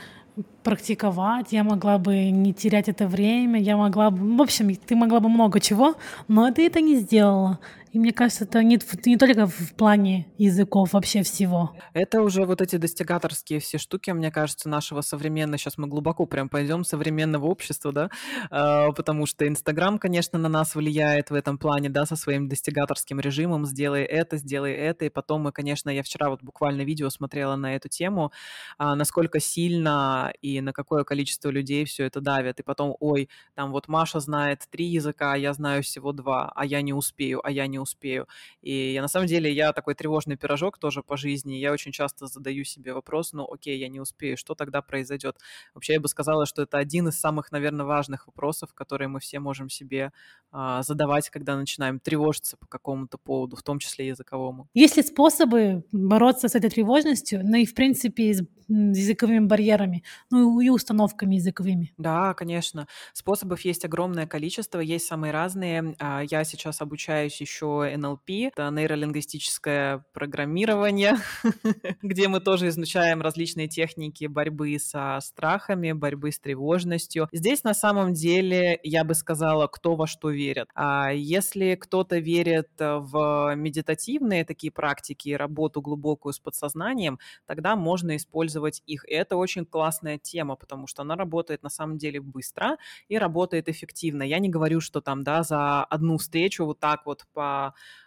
практиковать, 0.62 1.52
я 1.52 1.64
могла 1.64 1.98
бы 1.98 2.30
не 2.30 2.52
терять 2.52 2.88
это 2.88 3.06
время, 3.06 3.60
я 3.60 3.76
могла 3.76 4.10
бы... 4.10 4.36
В 4.36 4.42
общем, 4.42 4.74
ты 4.74 4.94
могла 4.94 5.20
бы 5.20 5.28
много 5.28 5.60
чего, 5.60 5.96
но 6.28 6.50
ты 6.52 6.66
это 6.66 6.80
не 6.80 6.96
сделала. 6.96 7.58
И 7.92 7.98
мне 7.98 8.12
кажется, 8.12 8.44
это 8.44 8.62
не, 8.62 8.78
не 9.06 9.16
только 9.16 9.46
в 9.46 9.74
плане 9.74 10.26
языков, 10.36 10.92
вообще 10.92 11.22
всего. 11.22 11.74
Это 11.94 12.22
уже 12.22 12.44
вот 12.44 12.60
эти 12.60 12.76
достигаторские 12.76 13.60
все 13.60 13.78
штуки, 13.78 14.10
мне 14.10 14.30
кажется, 14.30 14.68
нашего 14.68 15.00
современного, 15.00 15.58
сейчас 15.58 15.78
мы 15.78 15.86
глубоко 15.86 16.26
прям 16.26 16.48
пойдем, 16.48 16.84
современного 16.84 17.46
общества, 17.46 17.92
да, 17.92 18.10
а, 18.50 18.92
потому 18.92 19.26
что 19.26 19.48
Инстаграм, 19.48 19.98
конечно, 19.98 20.38
на 20.38 20.48
нас 20.48 20.74
влияет 20.74 21.30
в 21.30 21.34
этом 21.34 21.58
плане, 21.58 21.88
да, 21.88 22.04
со 22.04 22.16
своим 22.16 22.48
достигаторским 22.48 23.20
режимом, 23.20 23.64
сделай 23.64 24.02
это, 24.02 24.36
сделай 24.36 24.72
это, 24.72 25.06
и 25.06 25.08
потом 25.08 25.42
мы, 25.42 25.52
конечно, 25.52 25.88
я 25.90 26.02
вчера 26.02 26.28
вот 26.28 26.42
буквально 26.42 26.82
видео 26.82 27.08
смотрела 27.10 27.56
на 27.56 27.74
эту 27.74 27.88
тему, 27.88 28.32
а, 28.76 28.94
насколько 28.94 29.40
сильно 29.40 30.32
и 30.42 30.60
на 30.60 30.72
какое 30.72 31.04
количество 31.04 31.48
людей 31.48 31.84
все 31.84 32.04
это 32.04 32.20
давит, 32.20 32.60
и 32.60 32.62
потом, 32.62 32.96
ой, 33.00 33.28
там 33.54 33.72
вот 33.72 33.88
Маша 33.88 34.20
знает 34.20 34.66
три 34.70 34.86
языка, 34.86 35.32
а 35.32 35.36
я 35.36 35.52
знаю 35.54 35.82
всего 35.82 36.12
два, 36.12 36.52
а 36.54 36.66
я 36.66 36.82
не 36.82 36.92
успею, 36.92 37.40
а 37.44 37.50
я 37.50 37.66
не 37.66 37.77
успею. 37.78 38.26
И 38.62 38.92
я, 38.92 39.02
на 39.02 39.08
самом 39.08 39.26
деле 39.26 39.52
я 39.52 39.72
такой 39.72 39.94
тревожный 39.94 40.36
пирожок 40.36 40.78
тоже 40.78 41.02
по 41.02 41.16
жизни, 41.16 41.54
я 41.54 41.72
очень 41.72 41.92
часто 41.92 42.26
задаю 42.26 42.64
себе 42.64 42.92
вопрос, 42.92 43.32
ну 43.32 43.44
окей, 43.50 43.78
я 43.78 43.88
не 43.88 44.00
успею, 44.00 44.36
что 44.36 44.54
тогда 44.54 44.82
произойдет? 44.82 45.36
Вообще 45.74 45.94
я 45.94 46.00
бы 46.00 46.08
сказала, 46.08 46.46
что 46.46 46.62
это 46.62 46.78
один 46.78 47.08
из 47.08 47.18
самых, 47.18 47.52
наверное, 47.52 47.86
важных 47.86 48.26
вопросов, 48.26 48.74
которые 48.74 49.08
мы 49.08 49.20
все 49.20 49.40
можем 49.40 49.68
себе 49.68 50.12
а, 50.50 50.82
задавать, 50.82 51.28
когда 51.28 51.56
начинаем 51.56 52.00
тревожиться 52.00 52.56
по 52.56 52.66
какому-то 52.66 53.18
поводу, 53.18 53.56
в 53.56 53.62
том 53.62 53.78
числе 53.78 54.08
языковому. 54.08 54.68
Есть 54.72 54.96
ли 54.96 55.02
способы 55.02 55.84
бороться 55.92 56.48
с 56.48 56.54
этой 56.54 56.70
тревожностью, 56.70 57.40
ну 57.44 57.56
и, 57.56 57.66
в 57.66 57.74
принципе, 57.74 58.32
с 58.34 58.42
языковыми 58.68 59.46
барьерами, 59.46 60.04
ну 60.30 60.60
и 60.60 60.68
установками 60.70 61.36
языковыми? 61.36 61.92
Да, 61.98 62.34
конечно. 62.34 62.86
Способов 63.12 63.60
есть 63.62 63.84
огромное 63.84 64.26
количество, 64.26 64.80
есть 64.80 65.06
самые 65.06 65.32
разные. 65.32 65.94
А, 65.98 66.22
я 66.22 66.44
сейчас 66.44 66.80
обучаюсь 66.80 67.40
еще 67.40 67.66
NLP, 67.68 68.48
это 68.48 68.70
нейролингвистическое 68.70 70.04
программирование, 70.12 71.16
где 72.02 72.28
мы 72.28 72.40
тоже 72.40 72.68
изучаем 72.68 73.22
различные 73.22 73.68
техники 73.68 74.26
борьбы 74.26 74.78
со 74.78 75.18
страхами, 75.20 75.92
борьбы 75.92 76.32
с 76.32 76.38
тревожностью. 76.38 77.28
Здесь 77.32 77.64
на 77.64 77.74
самом 77.74 78.12
деле, 78.12 78.78
я 78.82 79.04
бы 79.04 79.14
сказала, 79.14 79.66
кто 79.66 79.96
во 79.96 80.06
что 80.06 80.30
верит. 80.30 80.68
А 80.74 81.10
если 81.12 81.74
кто-то 81.74 82.18
верит 82.18 82.70
в 82.78 83.54
медитативные 83.56 84.44
такие 84.44 84.72
практики, 84.72 85.30
работу 85.30 85.80
глубокую 85.80 86.32
с 86.32 86.38
подсознанием, 86.38 87.18
тогда 87.46 87.76
можно 87.76 88.16
использовать 88.16 88.82
их. 88.86 89.08
И 89.08 89.14
это 89.14 89.36
очень 89.36 89.64
классная 89.64 90.18
тема, 90.18 90.56
потому 90.56 90.86
что 90.86 91.02
она 91.02 91.16
работает 91.16 91.62
на 91.62 91.70
самом 91.70 91.98
деле 91.98 92.20
быстро 92.20 92.76
и 93.08 93.18
работает 93.18 93.68
эффективно. 93.68 94.22
Я 94.22 94.38
не 94.38 94.48
говорю, 94.48 94.80
что 94.80 95.00
там, 95.00 95.24
да, 95.24 95.42
за 95.42 95.84
одну 95.84 96.18
встречу 96.18 96.64
вот 96.64 96.78
так 96.80 97.06
вот 97.06 97.24
по 97.32 97.57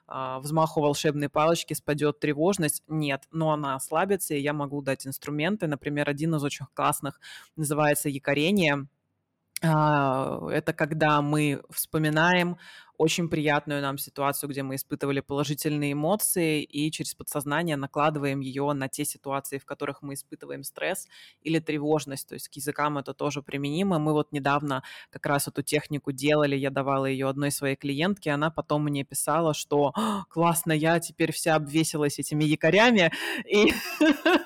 а, 0.07 0.39
взмаху 0.39 0.81
волшебной 0.81 1.29
палочки 1.29 1.73
спадет 1.73 2.19
тревожность. 2.19 2.83
Нет, 2.87 3.23
но 3.31 3.51
она 3.51 3.75
ослабится, 3.75 4.33
и 4.33 4.41
я 4.41 4.53
могу 4.53 4.81
дать 4.81 5.07
инструменты. 5.07 5.67
Например, 5.67 6.09
один 6.09 6.35
из 6.35 6.43
очень 6.43 6.65
классных 6.73 7.19
называется 7.55 8.09
якорение. 8.09 8.87
А, 9.63 10.39
это 10.49 10.73
когда 10.73 11.21
мы 11.21 11.61
вспоминаем 11.69 12.57
очень 13.01 13.29
приятную 13.29 13.81
нам 13.81 13.97
ситуацию, 13.97 14.47
где 14.47 14.61
мы 14.61 14.75
испытывали 14.75 15.21
положительные 15.21 15.93
эмоции, 15.93 16.61
и 16.61 16.91
через 16.91 17.15
подсознание 17.15 17.75
накладываем 17.75 18.41
ее 18.41 18.71
на 18.73 18.89
те 18.89 19.05
ситуации, 19.05 19.57
в 19.57 19.65
которых 19.65 20.03
мы 20.03 20.13
испытываем 20.13 20.63
стресс 20.63 21.07
или 21.41 21.57
тревожность. 21.57 22.27
То 22.29 22.35
есть 22.35 22.47
к 22.47 22.53
языкам 22.53 22.99
это 22.99 23.15
тоже 23.15 23.41
применимо. 23.41 23.97
Мы 23.97 24.13
вот 24.13 24.31
недавно 24.31 24.83
как 25.09 25.25
раз 25.25 25.47
эту 25.47 25.63
технику 25.63 26.11
делали, 26.11 26.55
я 26.55 26.69
давала 26.69 27.07
ее 27.07 27.27
одной 27.27 27.49
своей 27.49 27.75
клиентке, 27.75 28.29
она 28.29 28.51
потом 28.51 28.83
мне 28.83 29.03
писала, 29.03 29.55
что 29.55 29.93
классно, 30.29 30.71
я 30.71 30.99
теперь 30.99 31.31
вся 31.31 31.55
обвесилась 31.55 32.19
этими 32.19 32.43
якорями, 32.43 33.11
и 33.47 33.73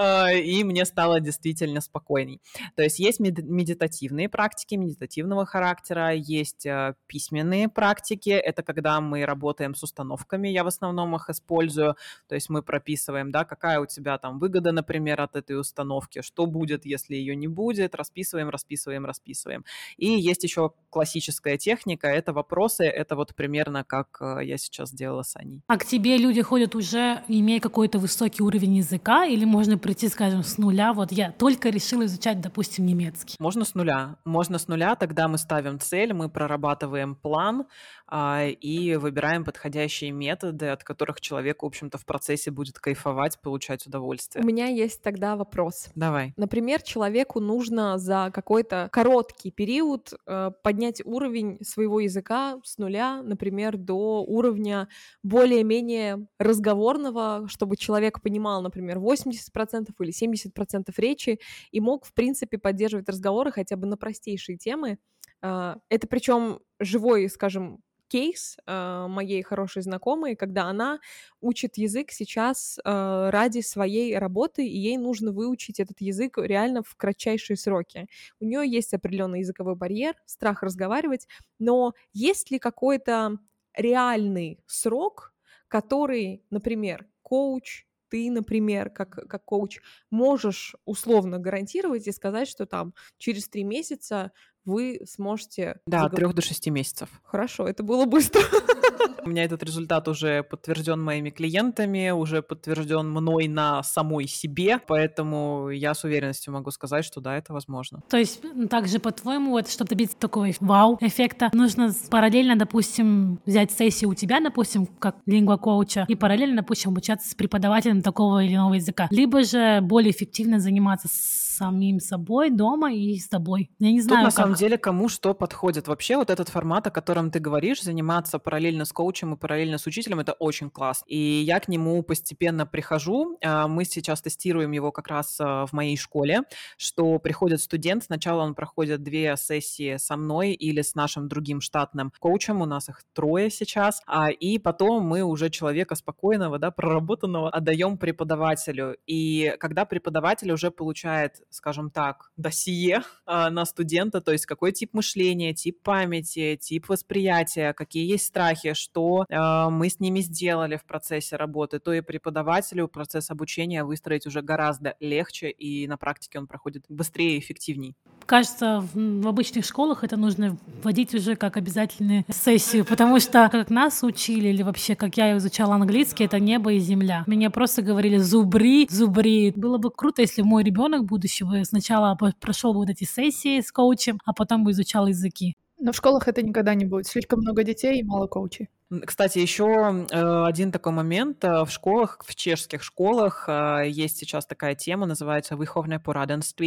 и 0.00 0.64
мне 0.64 0.84
стало 0.84 1.20
действительно 1.20 1.80
спокойней. 1.80 2.40
То 2.76 2.82
есть 2.82 2.98
есть 2.98 3.20
медитативные 3.20 4.28
практики 4.28 4.74
медитативного 4.74 5.46
характера, 5.46 6.12
есть 6.14 6.66
э, 6.66 6.94
письменные 7.06 7.68
практики, 7.68 8.30
это 8.30 8.62
когда 8.62 9.00
мы 9.00 9.24
работаем 9.24 9.74
с 9.74 9.82
установками, 9.82 10.48
я 10.48 10.64
в 10.64 10.66
основном 10.66 11.14
их 11.16 11.30
использую, 11.30 11.96
то 12.28 12.34
есть 12.34 12.50
мы 12.50 12.62
прописываем, 12.62 13.30
да, 13.30 13.44
какая 13.44 13.80
у 13.80 13.86
тебя 13.86 14.18
там 14.18 14.38
выгода, 14.38 14.72
например, 14.72 15.20
от 15.20 15.36
этой 15.36 15.58
установки, 15.58 16.22
что 16.22 16.46
будет, 16.46 16.84
если 16.84 17.14
ее 17.14 17.36
не 17.36 17.48
будет, 17.48 17.94
расписываем, 17.94 18.50
расписываем, 18.50 19.06
расписываем. 19.06 19.64
И 19.96 20.06
есть 20.06 20.44
еще 20.44 20.72
классическая 20.90 21.56
техника, 21.56 22.08
это 22.08 22.32
вопросы, 22.32 22.84
это 22.84 23.16
вот 23.16 23.34
примерно 23.34 23.84
как 23.84 24.18
э, 24.20 24.44
я 24.44 24.58
сейчас 24.58 24.92
делала 24.92 25.22
с 25.22 25.36
Аней. 25.36 25.62
А 25.66 25.76
к 25.78 25.84
тебе 25.84 26.16
люди 26.18 26.42
ходят 26.42 26.74
уже, 26.74 27.22
имея 27.28 27.60
какой-то 27.60 27.98
высокий 27.98 28.42
уровень 28.42 28.76
языка, 28.76 29.24
или 29.26 29.44
можно 29.44 29.78
прийти, 29.84 30.08
скажем, 30.08 30.42
с 30.42 30.56
нуля? 30.56 30.94
Вот 30.94 31.12
я 31.12 31.30
только 31.30 31.68
решила 31.68 32.06
изучать, 32.06 32.40
допустим, 32.40 32.86
немецкий. 32.86 33.36
Можно 33.38 33.66
с 33.66 33.74
нуля. 33.74 34.16
Можно 34.24 34.58
с 34.58 34.66
нуля, 34.66 34.94
тогда 34.94 35.28
мы 35.28 35.36
ставим 35.36 35.78
цель, 35.78 36.14
мы 36.14 36.30
прорабатываем 36.30 37.14
план 37.14 37.66
и 38.12 38.96
выбираем 38.96 39.44
подходящие 39.44 40.10
методы, 40.10 40.68
от 40.68 40.84
которых 40.84 41.20
человек, 41.20 41.62
в 41.62 41.66
общем-то, 41.66 41.98
в 41.98 42.04
процессе 42.04 42.50
будет 42.50 42.78
кайфовать, 42.78 43.40
получать 43.40 43.86
удовольствие. 43.86 44.44
У 44.44 44.46
меня 44.46 44.66
есть 44.66 45.02
тогда 45.02 45.36
вопрос. 45.36 45.88
Давай. 45.94 46.34
Например, 46.36 46.82
человеку 46.82 47.40
нужно 47.40 47.98
за 47.98 48.30
какой-то 48.32 48.88
короткий 48.92 49.50
период 49.50 50.12
э, 50.26 50.50
поднять 50.62 51.00
уровень 51.04 51.58
своего 51.64 52.00
языка 52.00 52.60
с 52.62 52.78
нуля, 52.78 53.22
например, 53.22 53.76
до 53.76 54.22
уровня 54.22 54.88
более-менее 55.22 56.26
разговорного, 56.38 57.48
чтобы 57.48 57.76
человек 57.76 58.20
понимал, 58.20 58.62
например, 58.62 58.98
80% 58.98 59.88
или 59.98 60.12
70% 60.12 60.92
речи 60.98 61.40
и 61.70 61.80
мог, 61.80 62.04
в 62.04 62.12
принципе, 62.12 62.58
поддерживать 62.58 63.08
разговоры 63.08 63.50
хотя 63.50 63.76
бы 63.76 63.86
на 63.86 63.96
простейшие 63.96 64.58
темы. 64.58 64.98
А, 65.42 65.78
это 65.88 66.06
причем 66.06 66.60
живой, 66.80 67.28
скажем, 67.28 67.80
кейс 68.14 68.56
э, 68.64 69.06
моей 69.08 69.42
хорошей 69.42 69.82
знакомой, 69.82 70.36
когда 70.36 70.66
она 70.66 71.00
учит 71.40 71.78
язык 71.78 72.12
сейчас 72.12 72.78
э, 72.78 73.30
ради 73.30 73.60
своей 73.60 74.16
работы, 74.16 74.64
и 74.64 74.78
ей 74.78 74.98
нужно 74.98 75.32
выучить 75.32 75.80
этот 75.80 76.00
язык 76.00 76.38
реально 76.38 76.84
в 76.84 76.94
кратчайшие 76.94 77.56
сроки. 77.56 78.06
У 78.38 78.44
нее 78.44 78.62
есть 78.70 78.94
определенный 78.94 79.40
языковой 79.40 79.74
барьер, 79.74 80.14
страх 80.26 80.62
разговаривать, 80.62 81.26
но 81.58 81.94
есть 82.12 82.52
ли 82.52 82.60
какой-то 82.60 83.38
реальный 83.76 84.60
срок, 84.68 85.34
который, 85.66 86.44
например, 86.50 87.08
коуч 87.22 87.84
ты, 88.14 88.30
например, 88.30 88.90
как, 88.90 89.10
как 89.28 89.44
коуч, 89.44 89.80
можешь 90.08 90.76
условно 90.84 91.40
гарантировать 91.40 92.06
и 92.06 92.12
сказать, 92.12 92.46
что 92.46 92.64
там 92.64 92.94
через 93.18 93.48
три 93.48 93.64
месяца 93.64 94.30
вы 94.64 95.00
сможете... 95.04 95.80
Да, 95.88 96.04
от 96.04 96.14
трех 96.14 96.32
до 96.32 96.40
шести 96.40 96.70
месяцев. 96.70 97.08
Хорошо, 97.24 97.66
это 97.66 97.82
было 97.82 98.04
быстро. 98.04 98.40
У 99.26 99.30
меня 99.30 99.44
этот 99.44 99.62
результат 99.62 100.06
уже 100.08 100.42
подтвержден 100.42 101.02
моими 101.02 101.30
клиентами, 101.30 102.10
уже 102.10 102.42
подтвержден 102.42 103.10
мной 103.10 103.48
на 103.48 103.82
самой 103.82 104.26
себе, 104.26 104.78
поэтому 104.86 105.70
я 105.70 105.94
с 105.94 106.04
уверенностью 106.04 106.52
могу 106.52 106.70
сказать, 106.70 107.04
что 107.04 107.20
да, 107.20 107.36
это 107.36 107.52
возможно. 107.52 108.02
То 108.10 108.16
есть 108.18 108.42
также, 108.68 108.98
по-твоему, 108.98 109.50
вот, 109.52 109.68
чтобы 109.70 109.88
добиться 109.90 110.16
такого 110.16 110.48
вау-эффекта, 110.60 111.50
нужно 111.52 111.92
параллельно, 112.10 112.56
допустим, 112.56 113.40
взять 113.46 113.70
сессию 113.70 114.10
у 114.10 114.14
тебя, 114.14 114.40
допустим, 114.40 114.86
как 114.86 115.16
лингва-коуча, 115.26 116.04
и 116.08 116.14
параллельно, 116.14 116.56
допустим, 116.56 116.90
обучаться 116.90 117.30
с 117.30 117.34
преподавателем 117.34 118.02
такого 118.02 118.44
или 118.44 118.54
иного 118.54 118.74
языка. 118.74 119.08
Либо 119.10 119.42
же 119.44 119.80
более 119.80 120.10
эффективно 120.10 120.60
заниматься 120.60 121.08
самим 121.56 122.00
собой 122.00 122.50
дома 122.50 122.92
и 122.92 123.16
с 123.18 123.28
тобой. 123.28 123.70
Я 123.78 123.92
не 123.92 124.00
знаю, 124.00 124.18
Тут, 124.18 124.24
на 124.24 124.30
как... 124.30 124.34
самом 124.34 124.54
деле, 124.54 124.78
кому 124.78 125.08
что 125.08 125.34
подходит. 125.34 125.88
Вообще 125.88 126.16
вот 126.16 126.30
этот 126.30 126.48
формат, 126.48 126.86
о 126.86 126.90
котором 126.90 127.30
ты 127.30 127.38
говоришь, 127.38 127.82
заниматься 127.82 128.38
параллельно 128.38 128.84
с 128.84 128.92
коучем, 128.92 129.34
и 129.34 129.36
параллельно 129.36 129.78
с 129.78 129.86
учителем, 129.86 130.20
это 130.20 130.32
очень 130.32 130.70
классно. 130.70 131.04
И 131.08 131.18
я 131.18 131.60
к 131.60 131.68
нему 131.68 132.02
постепенно 132.02 132.66
прихожу. 132.66 133.38
А, 133.44 133.68
мы 133.68 133.84
сейчас 133.84 134.22
тестируем 134.22 134.72
его 134.72 134.92
как 134.92 135.08
раз 135.08 135.36
а, 135.40 135.66
в 135.66 135.72
моей 135.72 135.96
школе, 135.96 136.42
что 136.76 137.18
приходит 137.18 137.60
студент, 137.60 138.04
сначала 138.04 138.42
он 138.42 138.54
проходит 138.54 139.02
две 139.02 139.36
сессии 139.36 139.96
со 139.96 140.16
мной 140.16 140.52
или 140.52 140.82
с 140.82 140.94
нашим 140.94 141.28
другим 141.28 141.60
штатным 141.60 142.12
коучем, 142.18 142.60
у 142.60 142.66
нас 142.66 142.88
их 142.88 143.02
трое 143.12 143.50
сейчас, 143.50 144.00
а, 144.06 144.30
и 144.30 144.58
потом 144.58 145.04
мы 145.04 145.22
уже 145.22 145.50
человека 145.50 145.94
спокойного, 145.94 146.58
да, 146.58 146.70
проработанного 146.70 147.50
отдаем 147.50 147.98
преподавателю. 147.98 148.96
И 149.06 149.54
когда 149.60 149.84
преподаватель 149.84 150.52
уже 150.52 150.70
получает, 150.70 151.42
скажем 151.54 151.90
так, 151.90 152.30
досье 152.36 153.02
на 153.26 153.64
студента, 153.64 154.20
то 154.20 154.32
есть 154.32 154.46
какой 154.46 154.72
тип 154.72 154.94
мышления, 154.94 155.54
тип 155.54 155.82
памяти, 155.82 156.58
тип 156.60 156.88
восприятия, 156.88 157.72
какие 157.72 158.10
есть 158.10 158.26
страхи, 158.26 158.74
что 158.74 159.24
э, 159.28 159.68
мы 159.70 159.88
с 159.88 160.00
ними 160.00 160.20
сделали 160.20 160.76
в 160.76 160.84
процессе 160.84 161.36
работы, 161.36 161.78
то 161.78 161.92
и 161.92 162.00
преподавателю 162.00 162.88
процесс 162.88 163.30
обучения 163.30 163.84
выстроить 163.84 164.26
уже 164.26 164.42
гораздо 164.42 164.94
легче, 165.00 165.50
и 165.50 165.86
на 165.86 165.96
практике 165.96 166.38
он 166.38 166.46
проходит 166.46 166.84
быстрее 166.88 167.36
и 167.36 167.38
эффективней. 167.38 167.94
Кажется, 168.26 168.86
в, 168.94 169.26
обычных 169.28 169.64
школах 169.66 170.02
это 170.02 170.16
нужно 170.16 170.56
вводить 170.82 171.14
уже 171.14 171.36
как 171.36 171.56
обязательную 171.56 172.24
сессию, 172.30 172.84
потому 172.84 173.20
что 173.20 173.48
как 173.50 173.70
нас 173.70 174.02
учили, 174.02 174.48
или 174.48 174.62
вообще 174.62 174.94
как 174.94 175.16
я 175.16 175.36
изучала 175.36 175.74
английский, 175.74 176.24
это 176.24 176.40
небо 176.40 176.72
и 176.72 176.78
земля. 176.78 177.24
Мне 177.26 177.50
просто 177.50 177.82
говорили 177.82 178.16
зубри, 178.16 178.86
зубри. 178.90 179.52
Было 179.54 179.78
бы 179.78 179.90
круто, 179.90 180.22
если 180.22 180.42
мой 180.42 180.64
ребенок 180.64 181.04
будущего 181.44 181.64
сначала 181.64 182.16
прошел 182.40 182.74
вот 182.74 182.90
эти 182.90 183.04
сессии 183.04 183.60
с 183.60 183.70
коучем, 183.70 184.18
а 184.24 184.32
потом 184.32 184.64
бы 184.64 184.72
изучал 184.72 185.06
языки. 185.06 185.54
Но 185.78 185.92
в 185.92 185.96
школах 185.96 186.28
это 186.28 186.42
никогда 186.42 186.74
не 186.74 186.84
будет. 186.84 187.06
Слишком 187.06 187.40
много 187.40 187.62
детей 187.64 188.00
и 188.00 188.02
мало 188.02 188.26
коучей. 188.26 188.68
Кстати, 189.02 189.38
еще 189.38 190.06
э, 190.10 190.44
один 190.44 190.70
такой 190.70 190.92
момент. 190.92 191.44
Э, 191.44 191.64
в 191.64 191.70
школах, 191.70 192.22
в 192.24 192.34
чешских 192.34 192.82
школах 192.82 193.48
э, 193.48 193.84
есть 193.88 194.18
сейчас 194.18 194.46
такая 194.46 194.74
тема, 194.74 195.06
называется 195.06 195.56
«Выховное 195.56 195.98
пораденство». 195.98 196.66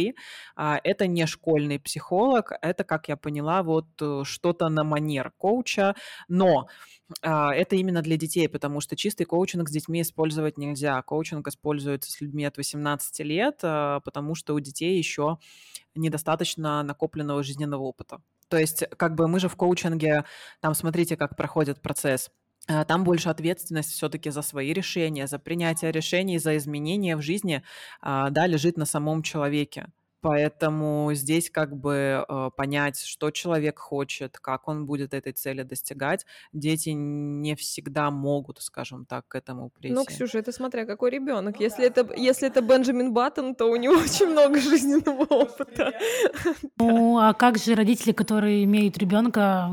А, 0.56 0.80
это 0.84 1.06
не 1.06 1.26
школьный 1.26 1.78
психолог, 1.78 2.52
это, 2.60 2.84
как 2.84 3.08
я 3.08 3.16
поняла, 3.16 3.62
вот 3.62 3.86
что-то 4.24 4.68
на 4.68 4.84
манер 4.84 5.32
коуча, 5.38 5.94
но 6.28 6.68
а, 7.22 7.54
это 7.54 7.76
именно 7.76 8.02
для 8.02 8.16
детей, 8.16 8.48
потому 8.48 8.80
что 8.80 8.96
чистый 8.96 9.24
коучинг 9.24 9.68
с 9.68 9.72
детьми 9.72 10.02
использовать 10.02 10.58
нельзя. 10.58 11.00
Коучинг 11.02 11.48
используется 11.48 12.10
с 12.10 12.20
людьми 12.20 12.44
от 12.44 12.56
18 12.56 13.20
лет, 13.20 13.58
потому 13.60 14.34
что 14.34 14.54
у 14.54 14.60
детей 14.60 14.98
еще 14.98 15.38
недостаточно 15.94 16.82
накопленного 16.82 17.42
жизненного 17.42 17.82
опыта. 17.82 18.20
То 18.48 18.58
есть, 18.58 18.84
как 18.96 19.14
бы 19.14 19.28
мы 19.28 19.40
же 19.40 19.48
в 19.48 19.56
коучинге, 19.56 20.24
там, 20.60 20.74
смотрите, 20.74 21.16
как 21.16 21.36
проходит 21.36 21.80
процесс. 21.80 22.30
Э, 22.68 22.84
там 22.84 23.04
больше 23.04 23.28
ответственность 23.30 23.92
все-таки 23.92 24.30
за 24.30 24.42
свои 24.42 24.72
решения, 24.72 25.26
за 25.26 25.38
принятие 25.38 25.90
решений, 25.92 26.38
за 26.38 26.56
изменения 26.56 27.16
в 27.16 27.22
жизни, 27.22 27.62
а, 28.00 28.30
да, 28.30 28.46
лежит 28.46 28.76
на 28.76 28.86
самом 28.86 29.22
человеке. 29.22 29.86
Поэтому 30.20 31.10
здесь 31.14 31.50
как 31.50 31.76
бы 31.76 32.24
э, 32.28 32.50
понять, 32.56 33.00
что 33.00 33.30
человек 33.30 33.78
хочет, 33.78 34.38
как 34.38 34.68
он 34.68 34.86
будет 34.86 35.14
этой 35.14 35.32
цели 35.32 35.62
достигать, 35.62 36.26
дети 36.52 36.90
не 36.90 37.54
всегда 37.54 38.10
могут, 38.10 38.60
скажем 38.60 39.06
так, 39.06 39.28
к 39.28 39.34
этому 39.36 39.62
ну, 39.62 39.70
прийти. 39.70 39.94
Ну, 39.94 40.04
Ксюша, 40.04 40.38
это 40.38 40.52
смотря 40.52 40.86
какой 40.86 41.10
ребенок. 41.10 41.56
Ну, 41.58 41.62
если 41.64 41.86
это 41.86 42.08
если 42.16 42.48
это 42.48 42.62
Бенджамин 42.62 43.12
Баттон, 43.12 43.54
то 43.54 43.66
у 43.66 43.76
него 43.76 43.94
очень 43.94 44.26
много 44.26 44.60
жизненного 44.60 45.24
опыта. 45.24 45.92
Ну, 46.78 47.18
а 47.18 47.34
как 47.34 47.58
же 47.58 47.74
родители, 47.74 48.12
которые 48.12 48.64
имеют 48.64 48.98
ребенка 48.98 49.70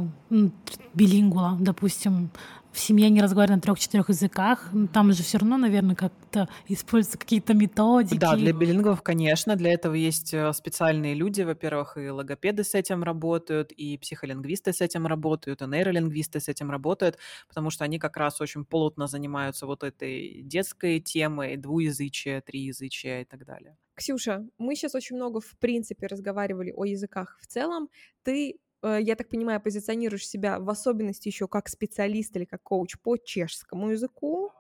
билингула, 0.93 1.58
допустим, 1.60 2.30
в 2.76 2.80
семье 2.80 3.10
не 3.10 3.22
разговаривают 3.22 3.60
на 3.60 3.62
трех-четырех 3.62 4.10
языках, 4.10 4.70
там 4.94 5.14
же 5.14 5.24
все 5.24 5.38
равно, 5.38 5.58
наверное, 5.58 5.96
как-то 5.96 6.50
используются 6.68 7.18
какие-то 7.18 7.54
методики. 7.54 8.20
Да, 8.20 8.36
для 8.36 8.52
билингвов, 8.52 9.02
конечно, 9.02 9.56
для 9.56 9.72
этого 9.72 9.94
есть 9.94 10.34
э, 10.34 10.52
специальные 10.52 11.14
люди, 11.14 11.42
во-первых, 11.42 11.98
и 11.98 12.10
логопеды 12.10 12.66
с 12.66 12.76
этим 12.76 13.04
работают, 13.04 13.72
и 13.72 13.98
психолингвисты 13.98 14.74
с 14.74 14.82
этим 14.82 15.08
работают, 15.08 15.62
и 15.62 15.66
нейролингвисты 15.66 16.42
с 16.42 16.50
этим 16.50 16.70
работают, 16.70 17.18
потому 17.48 17.70
что 17.70 17.86
они 17.86 17.98
как 17.98 18.18
раз 18.18 18.42
очень 18.42 18.66
плотно 18.66 19.08
занимаются 19.08 19.66
вот 19.66 19.84
этой 19.84 20.42
детской 20.44 21.00
темой, 21.00 21.56
двуязычие, 21.56 22.42
триязычие 22.42 23.22
и 23.22 23.26
так 23.26 23.46
далее. 23.46 23.78
Ксюша, 23.96 24.46
мы 24.58 24.76
сейчас 24.76 24.96
очень 24.96 25.16
много, 25.16 25.40
в 25.40 25.58
принципе, 25.60 26.08
разговаривали 26.08 26.74
о 26.76 26.84
языках 26.84 27.38
в 27.42 27.48
целом. 27.48 27.88
Ты 28.24 28.60
я 28.88 29.16
так 29.16 29.30
понимаю, 29.30 29.62
позиционируешь 29.62 30.28
себя 30.28 30.60
в 30.60 30.70
особенности 30.70 31.28
еще 31.28 31.48
как 31.48 31.70
специалист 31.70 32.36
или 32.36 32.46
как 32.46 32.64
коуч 32.64 32.98
по 33.02 33.18
чешскому 33.18 33.90
языку. 33.92 34.52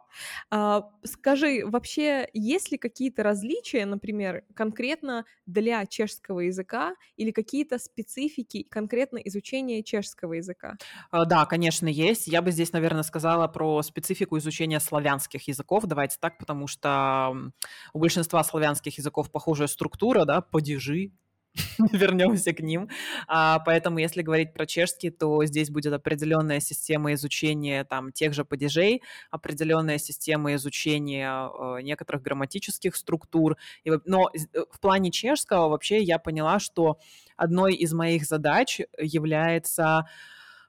А, 0.49 0.89
скажи, 1.03 1.63
вообще 1.65 2.29
есть 2.33 2.71
ли 2.71 2.77
какие-то 2.77 3.23
различия, 3.23 3.85
например, 3.85 4.43
конкретно 4.53 5.25
для 5.45 5.85
чешского 5.85 6.41
языка 6.41 6.95
или 7.17 7.31
какие-то 7.31 7.79
специфики 7.79 8.63
конкретно 8.63 9.17
изучения 9.17 9.83
чешского 9.83 10.33
языка? 10.33 10.77
А, 11.11 11.25
да, 11.25 11.45
конечно, 11.45 11.87
есть. 11.87 12.27
Я 12.27 12.41
бы 12.41 12.51
здесь, 12.51 12.71
наверное, 12.73 13.03
сказала 13.03 13.47
про 13.47 13.81
специфику 13.83 14.37
изучения 14.37 14.79
славянских 14.79 15.47
языков. 15.47 15.85
Давайте 15.85 16.17
так, 16.19 16.37
потому 16.37 16.67
что 16.67 17.35
у 17.93 17.99
большинства 17.99 18.43
славянских 18.43 18.97
языков 18.97 19.31
похожая 19.31 19.67
структура, 19.67 20.25
да, 20.25 20.41
падежи, 20.41 21.11
вернемся 21.91 22.53
к 22.53 22.59
ним. 22.59 22.89
А, 23.27 23.59
поэтому, 23.59 23.99
если 23.99 24.21
говорить 24.21 24.53
про 24.53 24.65
чешский, 24.65 25.09
то 25.09 25.43
здесь 25.45 25.69
будет 25.69 25.93
определенная 25.93 26.59
система 26.59 27.13
изучения 27.13 27.83
там 27.83 28.11
тех 28.11 28.33
же 28.33 28.45
падежей, 28.45 29.01
определенная 29.31 29.97
система 29.97 30.53
изучения 30.55 31.29
э, 31.29 31.81
некоторых 31.81 32.21
грамматических 32.21 32.95
структур. 32.95 33.57
И, 33.83 33.91
но 34.05 34.29
э, 34.33 34.59
в 34.71 34.79
плане 34.79 35.11
чешского 35.11 35.69
вообще 35.69 36.01
я 36.01 36.19
поняла, 36.19 36.59
что 36.59 36.99
одной 37.37 37.73
из 37.75 37.93
моих 37.93 38.25
задач 38.25 38.81
является 38.97 40.07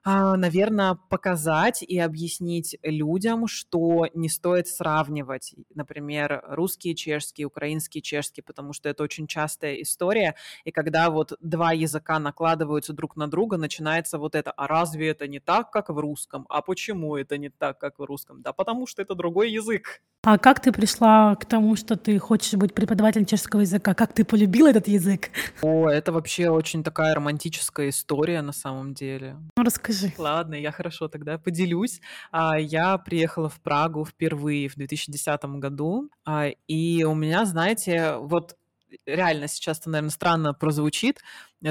наверное, 0.07 0.97
показать 1.09 1.83
и 1.83 1.99
объяснить 1.99 2.77
людям, 2.83 3.47
что 3.47 4.07
не 4.13 4.29
стоит 4.29 4.67
сравнивать, 4.67 5.53
например, 5.73 6.43
русский, 6.47 6.95
чешский, 6.95 7.45
украинский, 7.45 8.01
чешский, 8.01 8.41
потому 8.41 8.73
что 8.73 8.89
это 8.89 9.03
очень 9.03 9.27
частая 9.27 9.81
история, 9.81 10.35
и 10.63 10.71
когда 10.71 11.09
вот 11.09 11.33
два 11.41 11.73
языка 11.73 12.19
накладываются 12.19 12.93
друг 12.93 13.15
на 13.15 13.29
друга, 13.29 13.57
начинается 13.57 14.17
вот 14.17 14.35
это, 14.35 14.51
а 14.51 14.67
разве 14.67 15.09
это 15.09 15.27
не 15.27 15.39
так, 15.39 15.71
как 15.71 15.89
в 15.89 15.97
русском? 15.97 16.45
А 16.49 16.61
почему 16.61 17.15
это 17.17 17.37
не 17.37 17.49
так, 17.49 17.79
как 17.79 17.99
в 17.99 18.03
русском? 18.03 18.41
Да 18.41 18.53
потому 18.53 18.87
что 18.87 19.01
это 19.01 19.15
другой 19.15 19.51
язык. 19.51 20.01
А 20.23 20.37
как 20.37 20.59
ты 20.59 20.73
пришла 20.73 21.35
к 21.35 21.45
тому, 21.45 21.77
что 21.77 21.95
ты 21.95 22.19
хочешь 22.19 22.53
быть 22.53 22.73
преподавателем 22.73 23.25
чешского 23.25 23.61
языка? 23.61 23.93
Как 23.93 24.11
ты 24.11 24.25
полюбила 24.25 24.69
этот 24.69 24.87
язык? 24.89 25.29
О, 25.61 25.87
это 25.87 26.11
вообще 26.11 26.49
очень 26.49 26.83
такая 26.83 27.15
романтическая 27.15 27.89
история 27.89 28.41
на 28.41 28.51
самом 28.51 28.93
деле. 28.93 29.37
Ну, 29.55 29.63
расскажи. 29.63 29.96
Ладно, 30.17 30.55
я 30.55 30.71
хорошо 30.71 31.07
тогда 31.07 31.37
поделюсь. 31.37 32.01
А, 32.31 32.59
я 32.59 32.97
приехала 32.97 33.49
в 33.49 33.59
Прагу 33.61 34.05
впервые 34.05 34.69
в 34.69 34.75
2010 34.75 35.59
году, 35.59 36.09
а, 36.25 36.47
и 36.67 37.03
у 37.03 37.13
меня, 37.15 37.45
знаете, 37.45 38.17
вот 38.17 38.57
реально 39.05 39.47
сейчас 39.47 39.79
это, 39.79 39.89
наверное, 39.89 40.11
странно 40.11 40.53
прозвучит, 40.53 41.21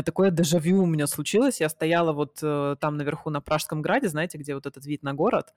такое 0.05 0.31
дежавю 0.31 0.83
у 0.83 0.87
меня 0.87 1.07
случилось. 1.07 1.61
Я 1.61 1.68
стояла 1.68 2.12
вот 2.12 2.39
э, 2.43 2.77
там 2.79 2.97
наверху 2.97 3.31
на 3.31 3.41
Пражском 3.41 3.81
граде, 3.83 4.09
знаете, 4.09 4.37
где 4.37 4.55
вот 4.55 4.66
этот 4.66 4.85
вид 4.85 5.03
на 5.03 5.14
город, 5.14 5.55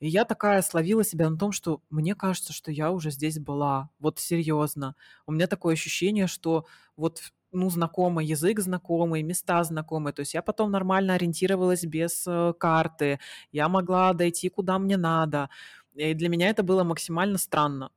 и 0.00 0.08
я 0.08 0.24
такая 0.24 0.62
словила 0.62 1.02
себя 1.04 1.28
на 1.28 1.36
том, 1.36 1.50
что 1.50 1.82
мне 1.90 2.14
кажется, 2.14 2.52
что 2.52 2.70
я 2.70 2.92
уже 2.92 3.10
здесь 3.10 3.38
была. 3.38 3.90
Вот 3.98 4.20
серьезно. 4.20 4.94
У 5.26 5.32
меня 5.32 5.46
такое 5.48 5.74
ощущение, 5.74 6.28
что 6.28 6.66
вот 6.96 7.20
ну, 7.52 7.70
знакомый 7.70 8.26
язык 8.26 8.60
знакомый, 8.60 9.22
места 9.22 9.62
знакомые. 9.64 10.12
То 10.12 10.20
есть 10.20 10.34
я 10.34 10.42
потом 10.42 10.70
нормально 10.70 11.14
ориентировалась 11.14 11.84
без 11.84 12.26
э, 12.26 12.52
карты. 12.58 13.20
Я 13.52 13.68
могла 13.68 14.12
дойти 14.12 14.48
куда 14.48 14.78
мне 14.78 14.96
надо. 14.96 15.48
И 15.94 16.14
для 16.14 16.28
меня 16.28 16.50
это 16.50 16.62
было 16.62 16.84
максимально 16.84 17.38
странно. 17.38 17.90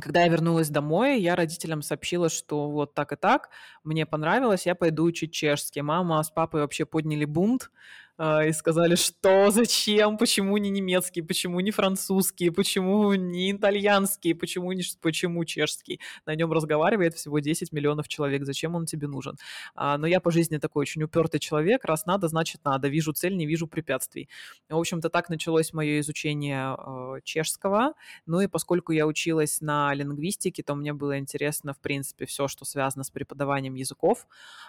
Когда 0.00 0.22
я 0.22 0.28
вернулась 0.28 0.70
домой, 0.70 1.20
я 1.20 1.36
родителям 1.36 1.82
сообщила, 1.82 2.30
что 2.30 2.70
вот 2.70 2.94
так 2.94 3.12
и 3.12 3.16
так, 3.16 3.50
мне 3.84 4.06
понравилось, 4.06 4.64
я 4.64 4.74
пойду 4.74 5.04
учить 5.04 5.32
чешский. 5.32 5.82
Мама 5.82 6.22
с 6.22 6.30
папой 6.30 6.62
вообще 6.62 6.86
подняли 6.86 7.26
бунт, 7.26 7.70
а, 8.18 8.44
и 8.44 8.52
сказали, 8.52 8.94
что, 8.94 9.50
зачем, 9.50 10.18
почему 10.18 10.58
не 10.58 10.68
немецкий, 10.68 11.22
почему 11.22 11.60
не 11.60 11.70
французский, 11.70 12.50
почему 12.50 13.14
не 13.14 13.52
итальянский, 13.52 14.34
почему, 14.34 14.72
не, 14.72 14.82
почему 15.00 15.44
чешский. 15.44 15.98
На 16.26 16.34
нем 16.34 16.52
разговаривает 16.52 17.14
всего 17.14 17.38
10 17.38 17.72
миллионов 17.72 18.08
человек, 18.08 18.44
зачем 18.44 18.74
он 18.74 18.84
тебе 18.84 19.08
нужен? 19.08 19.36
А, 19.74 19.96
но 19.96 20.06
я 20.06 20.20
по 20.20 20.30
жизни 20.30 20.58
такой 20.58 20.82
очень 20.82 21.02
упертый 21.02 21.40
человек, 21.40 21.84
раз 21.86 22.04
надо, 22.04 22.28
значит 22.28 22.60
надо, 22.64 22.88
вижу 22.88 23.12
цель, 23.12 23.36
не 23.36 23.46
вижу 23.46 23.66
препятствий. 23.66 24.28
В 24.68 24.76
общем-то, 24.76 25.08
так 25.08 25.30
началось 25.30 25.72
мое 25.72 26.00
изучение 26.00 26.76
э, 26.76 27.20
чешского, 27.24 27.94
ну 28.26 28.40
и 28.40 28.46
поскольку 28.46 28.92
я 28.92 29.06
училась 29.06 29.60
на 29.62 29.94
лингвистике, 29.94 30.62
то 30.62 30.74
мне 30.74 30.92
было 30.92 31.18
интересно, 31.18 31.72
в 31.72 31.80
принципе, 31.80 32.26
все, 32.26 32.46
что 32.46 32.66
связано 32.66 33.04
с 33.04 33.10
преподаванием 33.10 33.74
языков. 33.74 34.26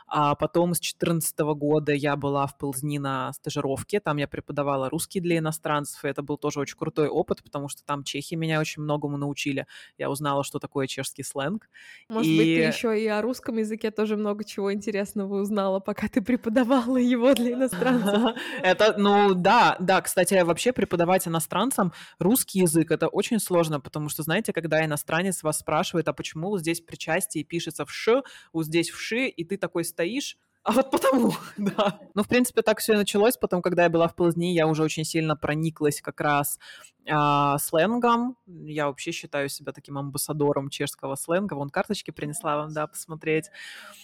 А 0.07 0.35
потом 0.35 0.73
с 0.73 0.79
2014 0.79 1.39
года 1.39 1.93
я 1.93 2.15
была 2.15 2.47
в 2.47 2.57
Пылзни 2.57 2.97
на 2.97 3.32
стажировке, 3.33 3.99
там 3.99 4.17
я 4.17 4.27
преподавала 4.27 4.89
русский 4.89 5.19
для 5.19 5.37
иностранцев, 5.37 6.03
и 6.05 6.07
это 6.07 6.21
был 6.21 6.37
тоже 6.37 6.59
очень 6.59 6.77
крутой 6.77 7.07
опыт, 7.07 7.43
потому 7.43 7.67
что 7.67 7.83
там 7.83 8.03
чехи 8.03 8.35
меня 8.35 8.59
очень 8.59 8.81
многому 8.83 9.17
научили. 9.17 9.67
Я 9.97 10.09
узнала, 10.09 10.43
что 10.43 10.59
такое 10.59 10.87
чешский 10.87 11.23
сленг. 11.23 11.69
Может 12.09 12.31
и... 12.31 12.37
быть, 12.37 12.45
ты 12.45 12.61
еще 12.61 13.01
и 13.01 13.07
о 13.07 13.21
русском 13.21 13.57
языке 13.57 13.91
тоже 13.91 14.17
много 14.17 14.43
чего 14.43 14.73
интересного 14.73 15.41
узнала, 15.41 15.79
пока 15.79 16.07
ты 16.07 16.21
преподавала 16.21 16.97
его 16.97 17.33
для 17.33 17.53
иностранцев. 17.53 18.35
Это, 18.63 18.95
ну 18.97 19.33
да, 19.33 19.75
да, 19.79 20.01
кстати, 20.01 20.41
вообще 20.43 20.73
преподавать 20.73 21.27
иностранцам 21.27 21.93
русский 22.19 22.59
язык, 22.59 22.91
это 22.91 23.07
очень 23.07 23.39
сложно, 23.39 23.79
потому 23.79 24.09
что, 24.09 24.23
знаете, 24.23 24.53
когда 24.53 24.83
иностранец 24.85 25.43
вас 25.43 25.59
спрашивает, 25.59 26.07
а 26.07 26.13
почему 26.13 26.57
здесь 26.57 26.81
причастие 26.81 27.43
пишется 27.43 27.85
в 27.85 27.91
«ш», 27.91 28.23
вот 28.51 28.65
здесь 28.65 28.89
в 28.89 28.99
«ши», 28.99 29.27
и 29.27 29.43
ты 29.43 29.57
такой 29.57 29.83
стоишь, 29.83 30.37
а 30.63 30.71
вот 30.71 30.91
потому, 30.91 31.33
да. 31.57 31.99
Ну, 32.13 32.23
в 32.23 32.27
принципе, 32.27 32.61
так 32.61 32.79
все 32.79 32.93
и 32.93 32.97
началось. 32.97 33.37
Потом, 33.37 33.61
когда 33.61 33.83
я 33.83 33.89
была 33.89 34.07
в 34.07 34.15
Плазни, 34.15 34.53
я 34.53 34.67
уже 34.67 34.83
очень 34.83 35.03
сильно 35.03 35.35
прониклась 35.35 36.01
как 36.01 36.21
раз 36.21 36.57
а, 37.09 37.57
сленгом. 37.57 38.37
Я 38.45 38.87
вообще 38.87 39.11
считаю 39.11 39.49
себя 39.49 39.73
таким 39.73 39.97
амбассадором 39.97 40.69
чешского 40.69 41.15
сленга. 41.15 41.55
Вон 41.55 41.69
карточки 41.69 42.11
принесла 42.11 42.57
вам, 42.57 42.73
да, 42.73 42.87
посмотреть. 42.87 43.49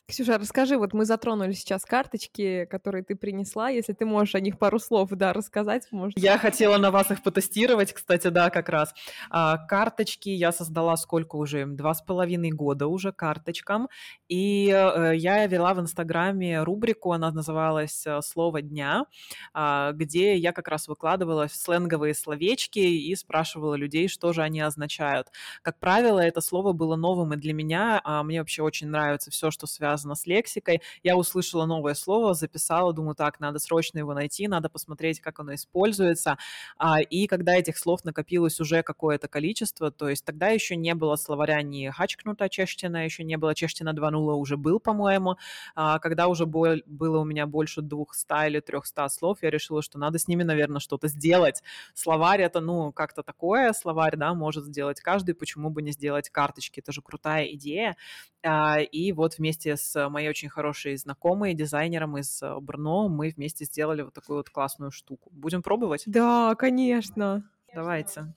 Ксюша, 0.07 0.37
расскажи, 0.37 0.77
вот 0.77 0.93
мы 0.93 1.05
затронули 1.05 1.53
сейчас 1.53 1.85
карточки, 1.85 2.65
которые 2.65 3.03
ты 3.03 3.15
принесла. 3.15 3.69
Если 3.69 3.93
ты 3.93 4.05
можешь 4.05 4.35
о 4.35 4.39
них 4.41 4.57
пару 4.57 4.79
слов, 4.79 5.09
да, 5.11 5.31
рассказать, 5.31 5.87
может. 5.91 6.17
Я 6.19 6.37
хотела 6.37 6.77
на 6.77 6.91
вас 6.91 7.09
их 7.11 7.23
потестировать, 7.23 7.93
кстати, 7.93 8.27
да, 8.27 8.49
как 8.49 8.67
раз. 8.69 8.93
А, 9.29 9.57
карточки 9.57 10.29
я 10.29 10.51
создала 10.51 10.97
сколько 10.97 11.37
уже? 11.37 11.65
Два 11.65 11.93
с 11.93 12.01
половиной 12.01 12.51
года 12.51 12.87
уже 12.87 13.13
карточкам. 13.13 13.87
И 14.27 14.69
э, 14.69 15.13
я 15.15 15.45
вела 15.47 15.73
в 15.73 15.79
Инстаграме 15.79 16.63
рубрику, 16.63 17.13
она 17.13 17.31
называлась 17.31 18.05
э, 18.05 18.21
«Слово 18.21 18.61
дня», 18.61 19.05
а, 19.53 19.93
где 19.93 20.35
я 20.35 20.51
как 20.51 20.67
раз 20.67 20.87
выкладывала 20.87 21.47
сленговые 21.49 22.13
словечки 22.13 22.88
и 22.97 23.15
спрашивала 23.15 23.75
людей, 23.75 24.07
что 24.07 24.33
же 24.33 24.41
они 24.41 24.61
означают. 24.61 25.27
Как 25.61 25.79
правило, 25.79 26.19
это 26.19 26.41
слово 26.41 26.73
было 26.73 26.95
новым 26.95 27.33
и 27.33 27.37
для 27.37 27.53
меня. 27.53 28.01
А 28.03 28.23
мне 28.23 28.39
вообще 28.39 28.63
очень 28.63 28.87
нравится 28.87 29.31
все, 29.31 29.51
что 29.51 29.67
связано 29.67 30.15
с 30.15 30.25
лексикой. 30.25 30.81
Я 31.03 31.17
услышала 31.17 31.65
новое 31.65 31.93
слово, 31.93 32.33
записала, 32.33 32.93
думаю, 32.93 33.15
так, 33.15 33.39
надо 33.39 33.59
срочно 33.59 33.99
его 33.99 34.13
найти, 34.13 34.47
надо 34.47 34.69
посмотреть, 34.69 35.19
как 35.19 35.39
оно 35.39 35.53
используется. 35.53 36.37
А, 36.77 37.01
и 37.01 37.27
когда 37.27 37.55
этих 37.55 37.77
слов 37.77 38.03
накопилось 38.03 38.59
уже 38.59 38.83
какое-то 38.83 39.27
количество, 39.27 39.91
то 39.91 40.09
есть 40.09 40.25
тогда 40.25 40.47
еще 40.49 40.75
не 40.75 40.95
было 40.95 41.15
словаря 41.15 41.61
ни 41.61 41.87
хачкнута 41.89 42.49
чештина, 42.49 43.03
еще 43.03 43.23
не 43.23 43.37
было 43.37 43.55
чештина 43.55 43.89
2.0 43.89 44.33
уже 44.35 44.57
был, 44.57 44.79
по-моему. 44.79 45.37
А, 45.75 45.99
когда 45.99 46.27
уже 46.27 46.45
было 46.45 47.19
у 47.19 47.25
меня 47.25 47.45
больше 47.45 47.81
200 47.81 48.47
или 48.47 48.59
300 48.59 49.09
слов, 49.09 49.39
я 49.41 49.49
решила, 49.49 49.81
что 49.81 49.99
надо 49.99 50.19
с 50.19 50.27
ними, 50.27 50.43
наверное, 50.43 50.79
что-то 50.79 51.07
сделать. 51.07 51.63
Словарь 51.93 52.41
это, 52.41 52.59
ну, 52.61 52.78
как-то 52.93 53.23
такое, 53.23 53.73
словарь, 53.73 54.15
да, 54.15 54.33
может 54.33 54.65
сделать 54.65 55.01
каждый, 55.01 55.35
почему 55.35 55.69
бы 55.69 55.81
не 55.81 55.91
сделать 55.91 56.29
карточки, 56.29 56.79
это 56.79 56.91
же 56.91 57.01
крутая 57.01 57.45
идея. 57.53 57.95
А, 58.43 58.79
и 58.79 59.11
вот 59.11 59.37
вместе 59.37 59.75
с 59.75 60.09
моей 60.09 60.29
очень 60.29 60.49
хорошей 60.49 60.95
знакомой, 60.97 61.53
дизайнером 61.53 62.17
из 62.17 62.41
э, 62.41 62.55
Брно, 62.59 63.09
мы 63.09 63.33
вместе 63.35 63.65
сделали 63.65 64.01
вот 64.01 64.13
такую 64.13 64.37
вот 64.37 64.49
классную 64.49 64.91
штуку. 64.91 65.29
Будем 65.31 65.61
пробовать? 65.61 66.03
Да, 66.05 66.55
конечно. 66.55 67.43
Давайте. 67.73 68.33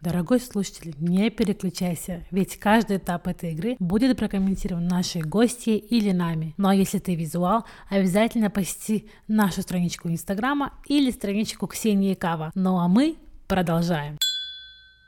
Дорогой 0.00 0.40
слушатель, 0.40 0.94
не 0.98 1.28
переключайся, 1.28 2.24
ведь 2.30 2.58
каждый 2.58 2.96
этап 2.96 3.26
этой 3.26 3.52
игры 3.52 3.76
будет 3.78 4.16
прокомментирован 4.16 4.86
нашей 4.86 5.20
гостьей 5.20 5.76
или 5.76 6.10
нами. 6.10 6.54
Ну 6.56 6.68
а 6.68 6.74
если 6.74 6.98
ты 6.98 7.14
визуал, 7.14 7.66
обязательно 7.90 8.48
посети 8.48 9.10
нашу 9.28 9.60
страничку 9.60 10.08
Инстаграма 10.08 10.72
или 10.86 11.10
страничку 11.10 11.66
Ксении 11.66 12.14
Кава. 12.14 12.50
Ну 12.54 12.78
а 12.78 12.88
мы 12.88 13.16
продолжаем. 13.50 14.29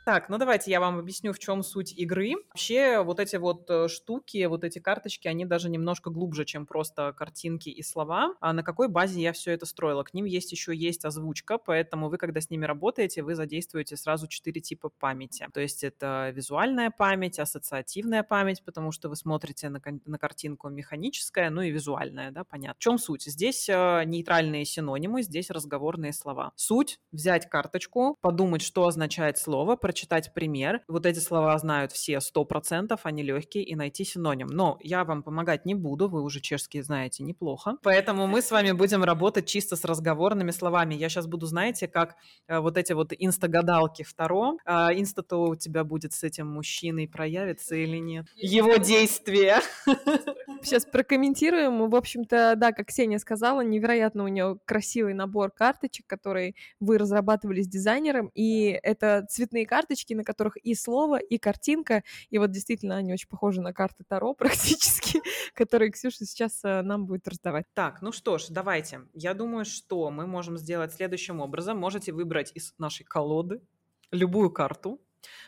Так, 0.04 0.28
ну 0.28 0.36
давайте 0.36 0.72
я 0.72 0.80
вам 0.80 0.98
объясню, 0.98 1.32
в 1.32 1.38
чем 1.38 1.62
суть 1.62 1.92
игры. 1.92 2.32
Вообще 2.48 3.04
вот 3.04 3.20
эти 3.20 3.36
вот 3.36 3.70
э, 3.70 3.86
штуки, 3.86 4.44
вот 4.46 4.64
эти 4.64 4.80
карточки, 4.80 5.28
они 5.28 5.44
даже 5.44 5.70
немножко 5.70 6.10
глубже, 6.10 6.44
чем 6.44 6.66
просто 6.66 7.12
картинки 7.12 7.68
и 7.68 7.82
слова. 7.84 8.34
А 8.40 8.52
на 8.52 8.64
какой 8.64 8.88
базе 8.88 9.20
я 9.20 9.32
все 9.32 9.52
это 9.52 9.64
строила? 9.64 10.02
К 10.02 10.12
ним 10.12 10.24
есть 10.24 10.50
еще 10.50 10.74
есть 10.74 11.04
озвучка, 11.04 11.56
поэтому 11.56 12.08
вы, 12.08 12.18
когда 12.18 12.40
с 12.40 12.50
ними 12.50 12.64
работаете, 12.64 13.22
вы 13.22 13.36
задействуете 13.36 13.96
сразу 13.96 14.26
четыре 14.26 14.60
типа 14.60 14.88
памяти. 14.88 15.46
То 15.54 15.60
есть 15.60 15.84
это 15.84 16.32
визуальная 16.34 16.90
память, 16.90 17.38
ассоциативная 17.38 18.24
память, 18.24 18.64
потому 18.64 18.90
что 18.90 19.08
вы 19.08 19.14
смотрите 19.14 19.68
на, 19.68 19.80
на 20.04 20.18
картинку 20.18 20.68
механическая, 20.68 21.48
ну 21.48 21.62
и 21.62 21.70
визуальная, 21.70 22.32
да, 22.32 22.42
понятно. 22.42 22.74
В 22.74 22.82
чем 22.82 22.98
суть? 22.98 23.22
Здесь 23.22 23.68
э, 23.68 24.02
нейтральные 24.04 24.64
синонимы, 24.64 25.22
здесь 25.22 25.48
разговорные 25.48 26.12
слова. 26.12 26.50
Суть— 26.56 26.98
взять 27.12 27.48
карточку, 27.48 28.18
подумать, 28.20 28.62
что 28.62 28.88
означает 28.88 29.38
слово, 29.38 29.76
прочитать 29.92 30.32
пример. 30.32 30.80
Вот 30.88 31.04
эти 31.04 31.18
слова 31.18 31.58
знают 31.58 31.92
все 31.92 32.18
сто 32.20 32.46
процентов, 32.46 33.00
они 33.02 33.22
легкие, 33.22 33.62
и 33.62 33.76
найти 33.76 34.04
синоним. 34.04 34.46
Но 34.46 34.78
я 34.80 35.04
вам 35.04 35.22
помогать 35.22 35.66
не 35.66 35.74
буду, 35.74 36.08
вы 36.08 36.22
уже 36.22 36.40
чешский 36.40 36.80
знаете 36.80 37.22
неплохо. 37.22 37.76
Поэтому 37.82 38.26
мы 38.26 38.40
с 38.40 38.50
вами 38.50 38.72
будем 38.72 39.04
работать 39.04 39.44
чисто 39.44 39.76
с 39.76 39.84
разговорными 39.84 40.50
словами. 40.50 40.94
Я 40.94 41.10
сейчас 41.10 41.26
буду, 41.26 41.44
знаете, 41.44 41.88
как 41.88 42.16
э, 42.48 42.58
вот 42.58 42.78
эти 42.78 42.94
вот 42.94 43.12
инстагадалки 43.18 44.02
втором. 44.02 44.58
А, 44.64 44.94
инста-то 44.94 45.42
у 45.42 45.56
тебя 45.56 45.84
будет 45.84 46.14
с 46.14 46.22
этим 46.22 46.46
мужчиной 46.46 47.06
проявится 47.06 47.74
или 47.76 47.98
нет? 47.98 48.24
Его 48.36 48.76
действия. 48.76 49.60
Сейчас 50.62 50.86
прокомментируем. 50.86 51.90
В 51.90 51.94
общем-то, 51.94 52.54
да, 52.56 52.72
как 52.72 52.86
Ксения 52.86 53.18
сказала, 53.18 53.60
невероятно 53.60 54.24
у 54.24 54.28
нее 54.28 54.58
красивый 54.64 55.12
набор 55.12 55.50
карточек, 55.50 56.06
который 56.06 56.56
вы 56.80 56.96
разрабатывали 56.96 57.60
с 57.60 57.68
дизайнером, 57.68 58.30
и 58.34 58.78
это 58.82 59.26
цветные 59.28 59.66
карты, 59.66 59.81
карточки, 59.82 60.14
на 60.14 60.24
которых 60.24 60.56
и 60.56 60.74
слово, 60.74 61.18
и 61.18 61.38
картинка. 61.38 62.02
И 62.30 62.38
вот 62.38 62.50
действительно 62.50 62.96
они 62.96 63.12
очень 63.12 63.28
похожи 63.28 63.60
на 63.60 63.72
карты 63.72 64.04
Таро 64.08 64.34
практически, 64.38 65.20
которые 65.54 65.90
Ксюша 65.90 66.24
сейчас 66.24 66.64
э, 66.64 66.82
нам 66.82 67.06
будет 67.06 67.26
раздавать. 67.28 67.66
Так, 67.74 68.02
ну 68.02 68.12
что 68.12 68.38
ж, 68.38 68.46
давайте. 68.50 69.00
Я 69.12 69.34
думаю, 69.34 69.64
что 69.64 70.10
мы 70.10 70.26
можем 70.26 70.56
сделать 70.56 70.92
следующим 70.92 71.40
образом. 71.40 71.78
Можете 71.78 72.12
выбрать 72.12 72.52
из 72.54 72.74
нашей 72.78 73.04
колоды 73.04 73.60
любую 74.12 74.50
карту, 74.50 75.00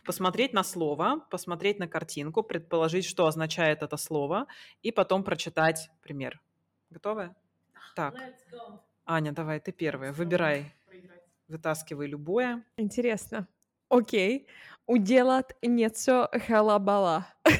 посмотреть 0.05 0.53
на 0.53 0.64
слово, 0.64 1.20
посмотреть 1.30 1.78
на 1.78 1.87
картинку, 1.87 2.43
предположить, 2.43 3.05
что 3.05 3.26
означает 3.26 3.82
это 3.82 3.97
слово, 3.97 4.47
и 4.82 4.91
потом 4.91 5.22
прочитать 5.22 5.91
пример. 6.03 6.41
Готовы? 6.91 7.35
Так. 7.95 8.14
Аня, 9.07 9.32
давай, 9.32 9.61
ты 9.61 9.72
первая. 9.72 10.12
Выбирай. 10.12 10.74
Вытаскивай 11.49 12.07
любое. 12.07 12.64
Интересно. 12.78 13.47
Окей. 13.89 14.47
Уделать 14.87 15.57
něco 15.62 16.28
халабала. 16.47 17.26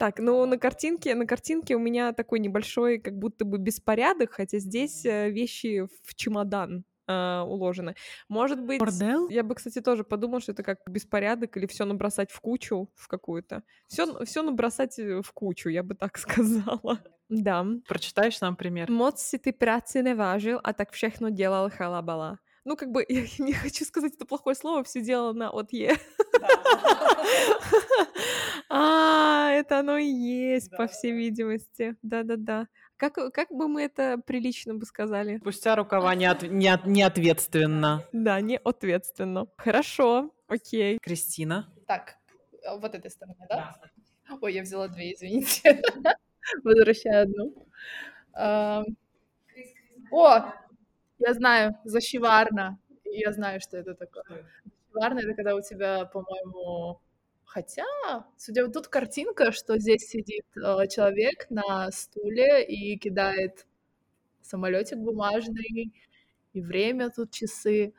Так, 0.00 0.18
ну 0.18 0.46
на 0.46 0.56
картинке, 0.56 1.14
на 1.14 1.26
картинке 1.26 1.76
у 1.76 1.78
меня 1.78 2.14
такой 2.14 2.40
небольшой, 2.40 2.98
как 2.98 3.18
будто 3.18 3.44
бы 3.44 3.58
беспорядок, 3.58 4.32
хотя 4.32 4.58
здесь 4.58 5.04
э, 5.04 5.28
вещи 5.28 5.86
в 6.04 6.14
чемодан 6.14 6.84
э, 7.06 7.40
уложены. 7.40 7.94
Может 8.26 8.62
быть, 8.62 8.80
Бордел? 8.80 9.28
я 9.28 9.42
бы, 9.42 9.54
кстати, 9.54 9.82
тоже 9.82 10.02
подумала, 10.02 10.40
что 10.40 10.52
это 10.52 10.62
как 10.62 10.78
беспорядок 10.88 11.54
или 11.58 11.66
все 11.66 11.84
набросать 11.84 12.30
в 12.30 12.40
кучу 12.40 12.88
в 12.94 13.08
какую-то. 13.08 13.62
Все, 13.88 14.24
все 14.24 14.42
набросать 14.42 14.98
э, 14.98 15.20
в 15.20 15.32
кучу, 15.34 15.68
я 15.68 15.82
бы 15.82 15.94
так 15.94 16.16
сказала. 16.18 16.98
Да. 17.28 17.66
Прочитаешь 17.86 18.40
нам 18.40 18.56
пример? 18.56 18.90
Моц 18.90 19.20
си 19.20 19.36
ты 19.36 19.52
працы 19.52 20.02
не 20.02 20.14
важил, 20.14 20.60
а 20.62 20.72
так 20.72 20.94
všechno 20.94 21.30
делал 21.30 21.68
халабала 21.70 22.38
ну, 22.64 22.76
как 22.76 22.90
бы, 22.90 23.04
я 23.08 23.22
не 23.38 23.52
хочу 23.52 23.84
сказать 23.84 24.14
это 24.14 24.26
плохое 24.26 24.54
слово, 24.54 24.84
все 24.84 25.00
дело 25.00 25.32
на 25.32 25.50
от 25.50 25.72
Е. 25.72 25.96
А, 28.72 29.50
это 29.50 29.80
оно 29.80 29.98
и 29.98 30.06
есть, 30.06 30.70
по 30.76 30.86
всей 30.86 31.10
видимости. 31.10 31.96
Да-да-да. 32.02 32.68
Как, 32.96 33.14
как 33.32 33.50
бы 33.50 33.66
мы 33.66 33.82
это 33.82 34.18
прилично 34.24 34.74
бы 34.74 34.86
сказали? 34.86 35.38
Спустя 35.38 35.74
рукава 35.74 36.14
не, 36.14 36.26
от, 36.26 36.42
не, 36.42 36.68
от, 36.68 36.86
не 36.86 37.02
ответственно. 37.02 38.04
Да, 38.12 38.40
не 38.40 38.58
ответственно. 38.58 39.48
Хорошо, 39.56 40.32
окей. 40.46 40.98
Кристина. 41.02 41.68
Так, 41.88 42.16
э, 42.62 42.78
вот 42.78 42.94
этой 42.94 43.10
стороны, 43.10 43.44
да? 43.48 43.74
Ой, 44.40 44.54
я 44.54 44.62
взяла 44.62 44.86
две, 44.86 45.14
извините. 45.14 45.82
Возвращаю 46.62 47.22
одну. 47.24 47.54
О, 50.12 50.54
я 51.20 51.34
знаю, 51.34 51.76
защиварно. 51.84 52.78
Я 53.04 53.32
знаю, 53.32 53.60
что 53.60 53.76
это 53.76 53.94
такое. 53.94 54.46
Защиварно— 54.64 55.18
это 55.20 55.34
когда 55.34 55.54
у 55.56 55.60
тебя, 55.62 56.04
по-моему... 56.06 57.00
Хотя, 57.44 57.84
судя 58.36 58.68
тут 58.68 58.86
картинка, 58.86 59.50
что 59.50 59.76
здесь 59.76 60.08
сидит 60.08 60.44
э, 60.56 60.86
человек 60.86 61.50
на 61.50 61.90
стуле 61.90 62.64
и 62.64 62.96
кидает 62.96 63.66
самолетик 64.40 64.98
бумажный, 64.98 65.92
и 66.52 66.60
время 66.60 67.10
тут 67.10 67.32
часы. 67.32 67.92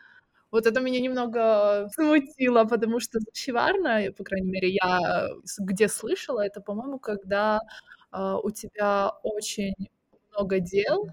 Вот 0.51 0.65
это 0.67 0.79
меня 0.79 1.01
немного 1.01 1.89
смутило, 1.95 2.65
потому 2.65 3.01
что 3.01 3.19
защиварно, 3.19 4.11
по 4.17 4.23
крайней 4.23 4.51
мере, 4.51 4.69
я 4.69 5.29
где 5.59 5.89
слышала, 5.89 6.45
это, 6.45 6.61
по-моему, 6.61 6.99
когда 6.99 7.59
э, 8.13 8.35
у 8.43 8.51
тебя 8.51 9.11
очень 9.23 9.73
много 10.31 10.59
дел 10.59 11.09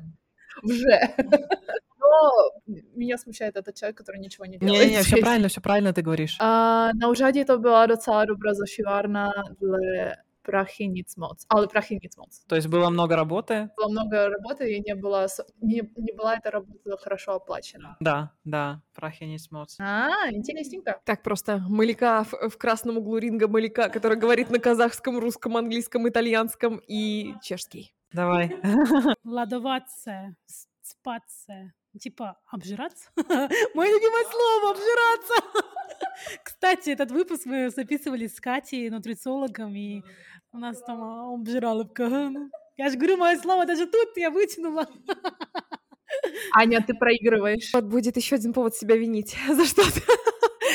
уже. 0.62 1.14
Но 2.08 2.74
меня 2.94 3.18
смущает 3.18 3.56
этот 3.56 3.74
человек, 3.74 3.96
который 3.96 4.20
ничего 4.20 4.46
не 4.46 4.58
делает. 4.58 4.88
Не-не, 4.88 5.02
все 5.02 5.16
правильно, 5.20 5.48
все 5.48 5.60
правильно 5.60 5.92
ты 5.92 6.02
говоришь. 6.02 6.36
А, 6.40 6.90
на 6.94 7.08
ужаді 7.08 7.44
то 7.44 7.58
була 7.58 7.86
docela 7.86 8.26
добра 8.26 8.54
зашиварна 8.54 9.44
для 9.60 10.16
прахи 10.42 10.86
ниц 10.86 11.16
моц. 11.16 11.44
Але 11.48 11.66
прахи 11.66 11.98
ниц 12.02 12.16
моц. 12.16 12.40
То 12.48 12.56
есть 12.56 12.68
было 12.68 12.90
много 12.90 13.16
работы? 13.16 13.68
Было 13.76 13.88
много 13.90 14.28
работы, 14.28 14.76
и 14.76 14.80
не, 14.80 14.94
было, 14.94 15.26
не, 15.60 15.82
не 15.96 16.12
была 16.12 16.36
эта 16.36 16.50
работа 16.50 16.96
хорошо 16.96 17.32
оплачена. 17.32 17.96
Да, 18.00 18.30
да, 18.44 18.80
прахи 18.94 19.24
ниц 19.24 19.50
моц. 19.50 19.76
А, 19.78 20.08
интересненько. 20.30 21.00
Так 21.04 21.22
просто 21.22 21.58
Маляка 21.68 22.24
в, 22.24 22.48
в 22.48 22.56
красном 22.56 22.96
углу 22.96 23.18
ринга 23.18 23.46
Маляка, 23.48 23.90
который 23.90 24.16
говорит 24.16 24.50
на 24.50 24.58
казахском, 24.58 25.18
русском, 25.18 25.56
английском, 25.56 26.08
итальянском 26.08 26.80
и 26.88 27.34
чешский. 27.42 27.92
Давай. 28.12 28.56
Ладоваться, 29.24 30.34
спаться. 30.82 31.72
Типа, 31.98 32.38
обжираться? 32.46 33.10
Мое 33.74 33.90
любимое 33.90 34.24
слово, 34.30 34.70
обжираться! 34.70 35.68
Кстати, 36.44 36.90
этот 36.90 37.10
выпуск 37.10 37.46
мы 37.46 37.70
записывали 37.70 38.26
с 38.26 38.40
Катей, 38.40 38.90
нутрициологом, 38.90 39.74
и 39.74 40.02
у 40.52 40.58
нас 40.58 40.80
там 40.82 41.02
обжираловка. 41.34 42.32
Я 42.76 42.90
же 42.90 42.96
говорю, 42.96 43.16
мое 43.16 43.36
слово 43.38 43.66
даже 43.66 43.86
тут 43.86 44.16
я 44.16 44.30
вытянула. 44.30 44.86
Аня, 46.54 46.82
ты 46.86 46.94
проигрываешь. 46.94 47.70
Вот 47.74 47.84
будет 47.84 48.16
еще 48.16 48.36
один 48.36 48.52
повод 48.52 48.74
себя 48.74 48.96
винить 48.96 49.36
за 49.48 49.64
что-то. 49.64 50.00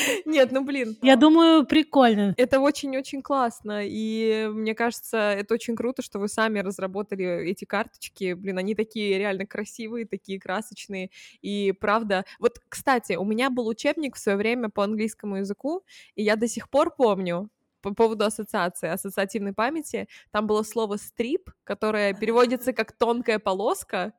Нет, 0.24 0.52
ну 0.52 0.64
блин. 0.64 0.96
Я 1.02 1.16
думаю, 1.16 1.66
прикольно. 1.66 2.34
Это 2.36 2.60
очень-очень 2.60 3.22
классно, 3.22 3.80
и 3.84 4.48
мне 4.52 4.74
кажется, 4.74 5.16
это 5.16 5.54
очень 5.54 5.76
круто, 5.76 6.02
что 6.02 6.18
вы 6.18 6.28
сами 6.28 6.60
разработали 6.60 7.48
эти 7.48 7.64
карточки. 7.64 8.34
Блин, 8.34 8.58
они 8.58 8.74
такие 8.74 9.18
реально 9.18 9.46
красивые, 9.46 10.06
такие 10.06 10.40
красочные, 10.40 11.10
и 11.42 11.72
правда. 11.72 12.24
Вот, 12.38 12.58
кстати, 12.68 13.14
у 13.14 13.24
меня 13.24 13.50
был 13.50 13.66
учебник 13.68 14.16
в 14.16 14.18
свое 14.18 14.38
время 14.38 14.68
по 14.68 14.84
английскому 14.84 15.36
языку, 15.36 15.82
и 16.14 16.22
я 16.22 16.36
до 16.36 16.48
сих 16.48 16.68
пор 16.70 16.94
помню, 16.94 17.50
по 17.84 17.92
поводу 17.92 18.24
ассоциации, 18.24 18.88
ассоциативной 18.88 19.52
памяти, 19.52 20.08
там 20.30 20.46
было 20.46 20.62
слово 20.62 20.96
«стрип», 20.96 21.50
которое 21.64 22.14
переводится 22.14 22.72
как 22.72 22.92
«тонкая 22.92 23.38
полоска», 23.38 24.14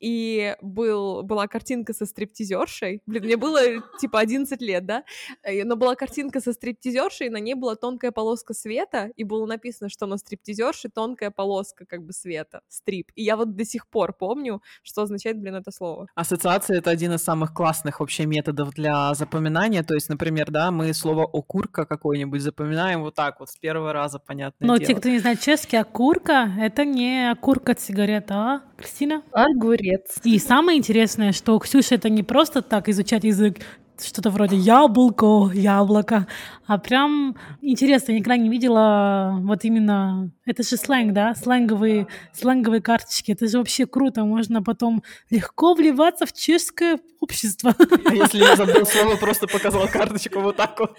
и 0.00 0.56
был, 0.60 1.22
была 1.22 1.46
картинка 1.48 1.92
со 1.92 2.06
стриптизершей. 2.06 3.02
Блин, 3.06 3.24
мне 3.24 3.36
было 3.36 3.60
типа 4.00 4.20
11 4.20 4.60
лет, 4.60 4.86
да? 4.86 5.04
Э, 5.42 5.64
но 5.64 5.76
была 5.76 5.94
картинка 5.94 6.40
со 6.40 6.52
стриптизершей, 6.52 7.30
на 7.30 7.38
ней 7.38 7.54
была 7.54 7.74
тонкая 7.74 8.12
полоска 8.12 8.54
света, 8.54 9.10
и 9.16 9.24
было 9.24 9.46
написано, 9.46 9.88
что 9.88 10.06
на 10.06 10.18
стриптизерше 10.18 10.88
тонкая 10.88 11.30
полоска 11.30 11.84
как 11.86 12.04
бы 12.04 12.12
света, 12.12 12.60
стрип. 12.68 13.10
И 13.14 13.22
я 13.22 13.36
вот 13.36 13.56
до 13.56 13.64
сих 13.64 13.88
пор 13.88 14.12
помню, 14.12 14.62
что 14.82 15.02
означает, 15.02 15.38
блин, 15.38 15.56
это 15.56 15.70
слово. 15.70 16.08
Ассоциация— 16.14 16.78
это 16.78 16.90
один 16.90 17.12
из 17.12 17.22
самых 17.22 17.52
классных 17.52 18.00
вообще 18.00 18.26
методов 18.26 18.70
для 18.74 19.14
запоминания. 19.14 19.82
То 19.82 19.94
есть, 19.94 20.08
например, 20.08 20.50
да, 20.50 20.70
мы 20.70 20.92
слово 20.94 21.24
«окурка» 21.24 21.84
какое-нибудь 21.84 22.40
запоминаем 22.40 23.02
вот 23.02 23.14
так 23.14 23.40
вот, 23.40 23.50
с 23.50 23.56
первого 23.56 23.92
раза, 23.92 24.18
понятно. 24.18 24.66
Но 24.66 24.78
те, 24.78 24.94
кто 24.94 25.08
не 25.08 25.18
знает 25.18 25.40
чешский, 25.40 25.76
окурка— 25.76 26.52
это 26.58 26.84
не 26.84 27.30
окурка 27.30 27.72
от 27.72 27.80
сигарет, 27.80 28.30
а, 28.30 28.62
Кристина? 28.76 29.22
Огурец. 29.88 30.16
И 30.24 30.38
самое 30.38 30.78
интересное, 30.78 31.32
что 31.32 31.58
Ксюша 31.58 31.96
это 31.96 32.08
не 32.08 32.22
просто 32.22 32.62
так 32.62 32.88
изучать 32.88 33.24
язык, 33.24 33.58
что-то 34.00 34.30
вроде 34.30 34.56
яблоко, 34.56 35.50
яблоко. 35.52 36.26
А 36.66 36.78
прям 36.78 37.36
интересно, 37.60 38.12
я 38.12 38.18
никогда 38.18 38.36
не 38.36 38.48
видела 38.48 39.38
вот 39.40 39.64
именно... 39.64 40.30
Это 40.44 40.62
же 40.62 40.76
сленг, 40.76 41.12
да? 41.12 41.34
Сленговые, 41.34 42.06
сленговые 42.32 42.80
карточки. 42.80 43.32
Это 43.32 43.48
же 43.48 43.58
вообще 43.58 43.86
круто. 43.86 44.24
Можно 44.24 44.62
потом 44.62 45.02
легко 45.30 45.74
вливаться 45.74 46.26
в 46.26 46.32
чешское 46.32 46.98
общество. 47.20 47.74
А 48.04 48.14
если 48.14 48.38
я 48.38 48.56
забыл 48.56 48.86
слово, 48.86 49.16
просто 49.16 49.46
показал 49.46 49.88
карточку 49.88 50.40
вот 50.40 50.56
так 50.56 50.78
вот. 50.78 50.96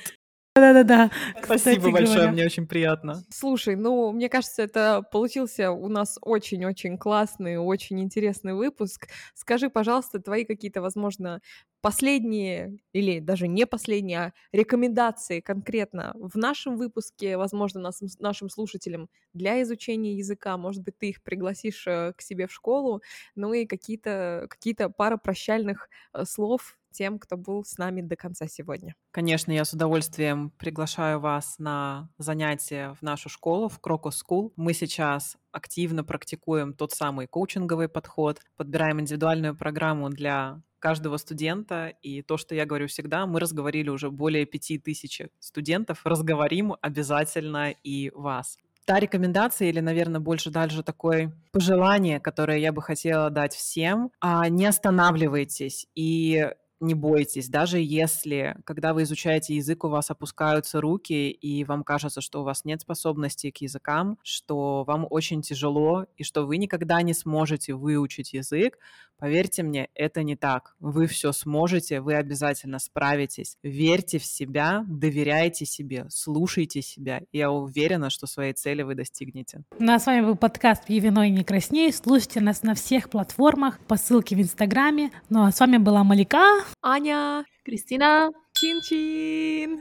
Да-да-да. 0.60 1.12
Спасибо 1.44 1.92
большое, 1.92 2.16
говоря. 2.16 2.32
мне 2.32 2.46
очень 2.46 2.68
приятно. 2.68 3.24
Слушай, 3.30 3.76
ну, 3.76 4.12
мне 4.12 4.30
кажется, 4.30 4.64
это 4.64 5.04
получился 5.12 5.72
у 5.72 5.88
нас 5.88 6.18
очень-очень 6.22 6.98
классный, 6.98 7.58
очень 7.58 8.02
интересный 8.02 8.54
выпуск. 8.54 9.08
Скажи, 9.34 9.70
пожалуйста, 9.70 10.20
твои 10.20 10.46
какие-то, 10.46 10.82
возможно, 10.82 11.42
последние 11.82 12.78
или 12.92 13.20
даже 13.20 13.48
не 13.48 13.66
последние, 13.66 14.20
а 14.20 14.34
рекомендации 14.52 15.40
конкретно 15.40 16.14
в 16.16 16.36
нашем 16.36 16.78
выпуске, 16.78 17.38
возможно, 17.38 17.80
нас, 17.80 18.02
нашим 18.20 18.50
слушателям 18.50 19.10
для 19.34 19.62
изучения 19.62 20.16
языка. 20.16 20.58
Может 20.58 20.84
быть, 20.84 20.98
ты 20.98 21.10
их 21.10 21.24
пригласишь 21.24 21.88
э, 21.88 22.14
к 22.16 22.22
себе 22.22 22.48
в 22.48 22.54
школу, 22.54 23.02
ну 23.36 23.54
и 23.54 23.66
какие-то 23.66 24.48
какие 24.50 24.76
пара 24.98 25.18
прощальных 25.18 25.90
э, 26.14 26.26
слов 26.26 26.79
тем, 26.92 27.20
кто 27.20 27.38
был 27.38 27.64
с 27.64 27.78
нами 27.78 28.02
до 28.02 28.16
конца 28.16 28.48
сегодня. 28.48 28.96
Конечно, 29.12 29.52
я 29.52 29.66
с 29.66 29.74
удовольствием 29.74 30.52
приглашаю 30.58 31.20
вас 31.20 31.56
на 31.60 32.10
занятия 32.18 32.96
в 33.00 33.02
нашу 33.02 33.30
школу, 33.30 33.70
в 33.70 33.80
Крокус 33.80 34.24
School. 34.24 34.52
Мы 34.56 34.74
сейчас 34.74 35.38
активно 35.52 36.04
практикуем 36.04 36.74
тот 36.74 36.92
самый 36.92 37.28
коучинговый 37.28 37.90
подход, 37.90 38.40
подбираем 38.58 39.00
индивидуальную 39.00 39.56
программу 39.56 40.10
для 40.10 40.62
каждого 40.80 41.18
студента. 41.18 41.94
И 42.02 42.22
то, 42.22 42.38
что 42.38 42.56
я 42.56 42.66
говорю 42.66 42.88
всегда, 42.88 43.26
мы 43.26 43.40
разговорили 43.40 43.90
уже 43.90 44.10
более 44.10 44.46
пяти 44.46 44.80
тысяч 44.80 45.22
студентов, 45.40 46.02
разговорим 46.06 46.76
обязательно 46.82 47.72
и 47.84 48.12
вас 48.16 48.58
та 48.90 49.00
рекомендация 49.00 49.70
или, 49.70 49.82
наверное, 49.82 50.20
больше 50.20 50.50
дальше 50.50 50.82
такое 50.82 51.32
пожелание, 51.52 52.20
которое 52.20 52.58
я 52.58 52.74
бы 52.74 52.82
хотела 52.82 53.30
дать 53.30 53.54
всем, 53.54 54.12
а, 54.20 54.50
не 54.50 54.66
останавливайтесь 54.66 55.86
и 55.94 56.50
не 56.80 56.94
бойтесь, 56.94 57.50
даже 57.50 57.80
если, 57.80 58.56
когда 58.64 58.94
вы 58.94 59.04
изучаете 59.04 59.56
язык, 59.56 59.84
у 59.84 59.90
вас 59.90 60.12
опускаются 60.12 60.82
руки, 60.82 61.30
и 61.30 61.64
вам 61.64 61.84
кажется, 61.84 62.22
что 62.22 62.42
у 62.42 62.44
вас 62.44 62.66
нет 62.66 62.82
способностей 62.82 63.52
к 63.52 63.58
языкам, 63.58 64.18
что 64.24 64.84
вам 64.86 65.06
очень 65.10 65.42
тяжело, 65.42 66.06
и 66.18 66.24
что 66.24 66.46
вы 66.46 66.58
никогда 66.58 67.02
не 67.02 67.14
сможете 67.14 67.74
выучить 67.74 68.34
язык, 68.34 68.78
поверьте 69.18 69.64
мне, 69.64 69.90
это 69.94 70.24
не 70.24 70.36
так. 70.36 70.76
Вы 70.80 71.08
все 71.08 71.32
сможете, 71.32 72.02
вы 72.02 72.16
обязательно 72.16 72.80
справитесь. 72.80 73.58
Верьте 73.64 74.18
в 74.18 74.26
себя, 74.26 74.86
доверяйте 74.88 75.66
себе, 75.66 76.06
слушайте 76.10 76.82
себя. 76.82 77.22
Я 77.32 77.52
уверена, 77.52 78.10
что 78.10 78.28
своей 78.28 78.54
цели 78.54 78.82
вы 78.82 78.96
достигнете. 78.96 79.64
Ну 79.78 79.94
а 79.94 80.00
с 80.00 80.06
вами 80.06 80.26
был 80.26 80.38
подкаст 80.38 80.86
«Пей 80.86 81.00
вино 81.00 81.24
и 81.24 81.30
не 81.30 81.44
красней». 81.44 81.92
Слушайте 81.92 82.40
нас 82.40 82.64
на 82.64 82.76
всех 82.76 83.10
платформах 83.10 83.80
по 83.80 83.98
ссылке 83.98 84.36
в 84.36 84.42
Инстаграме. 84.42 85.12
Ну 85.30 85.44
а 85.44 85.52
с 85.52 85.60
вами 85.60 85.78
была 85.78 86.04
Малика. 86.04 86.64
Аня, 86.82 87.46
Кристина, 87.64 88.30
Чин-чин! 88.54 89.78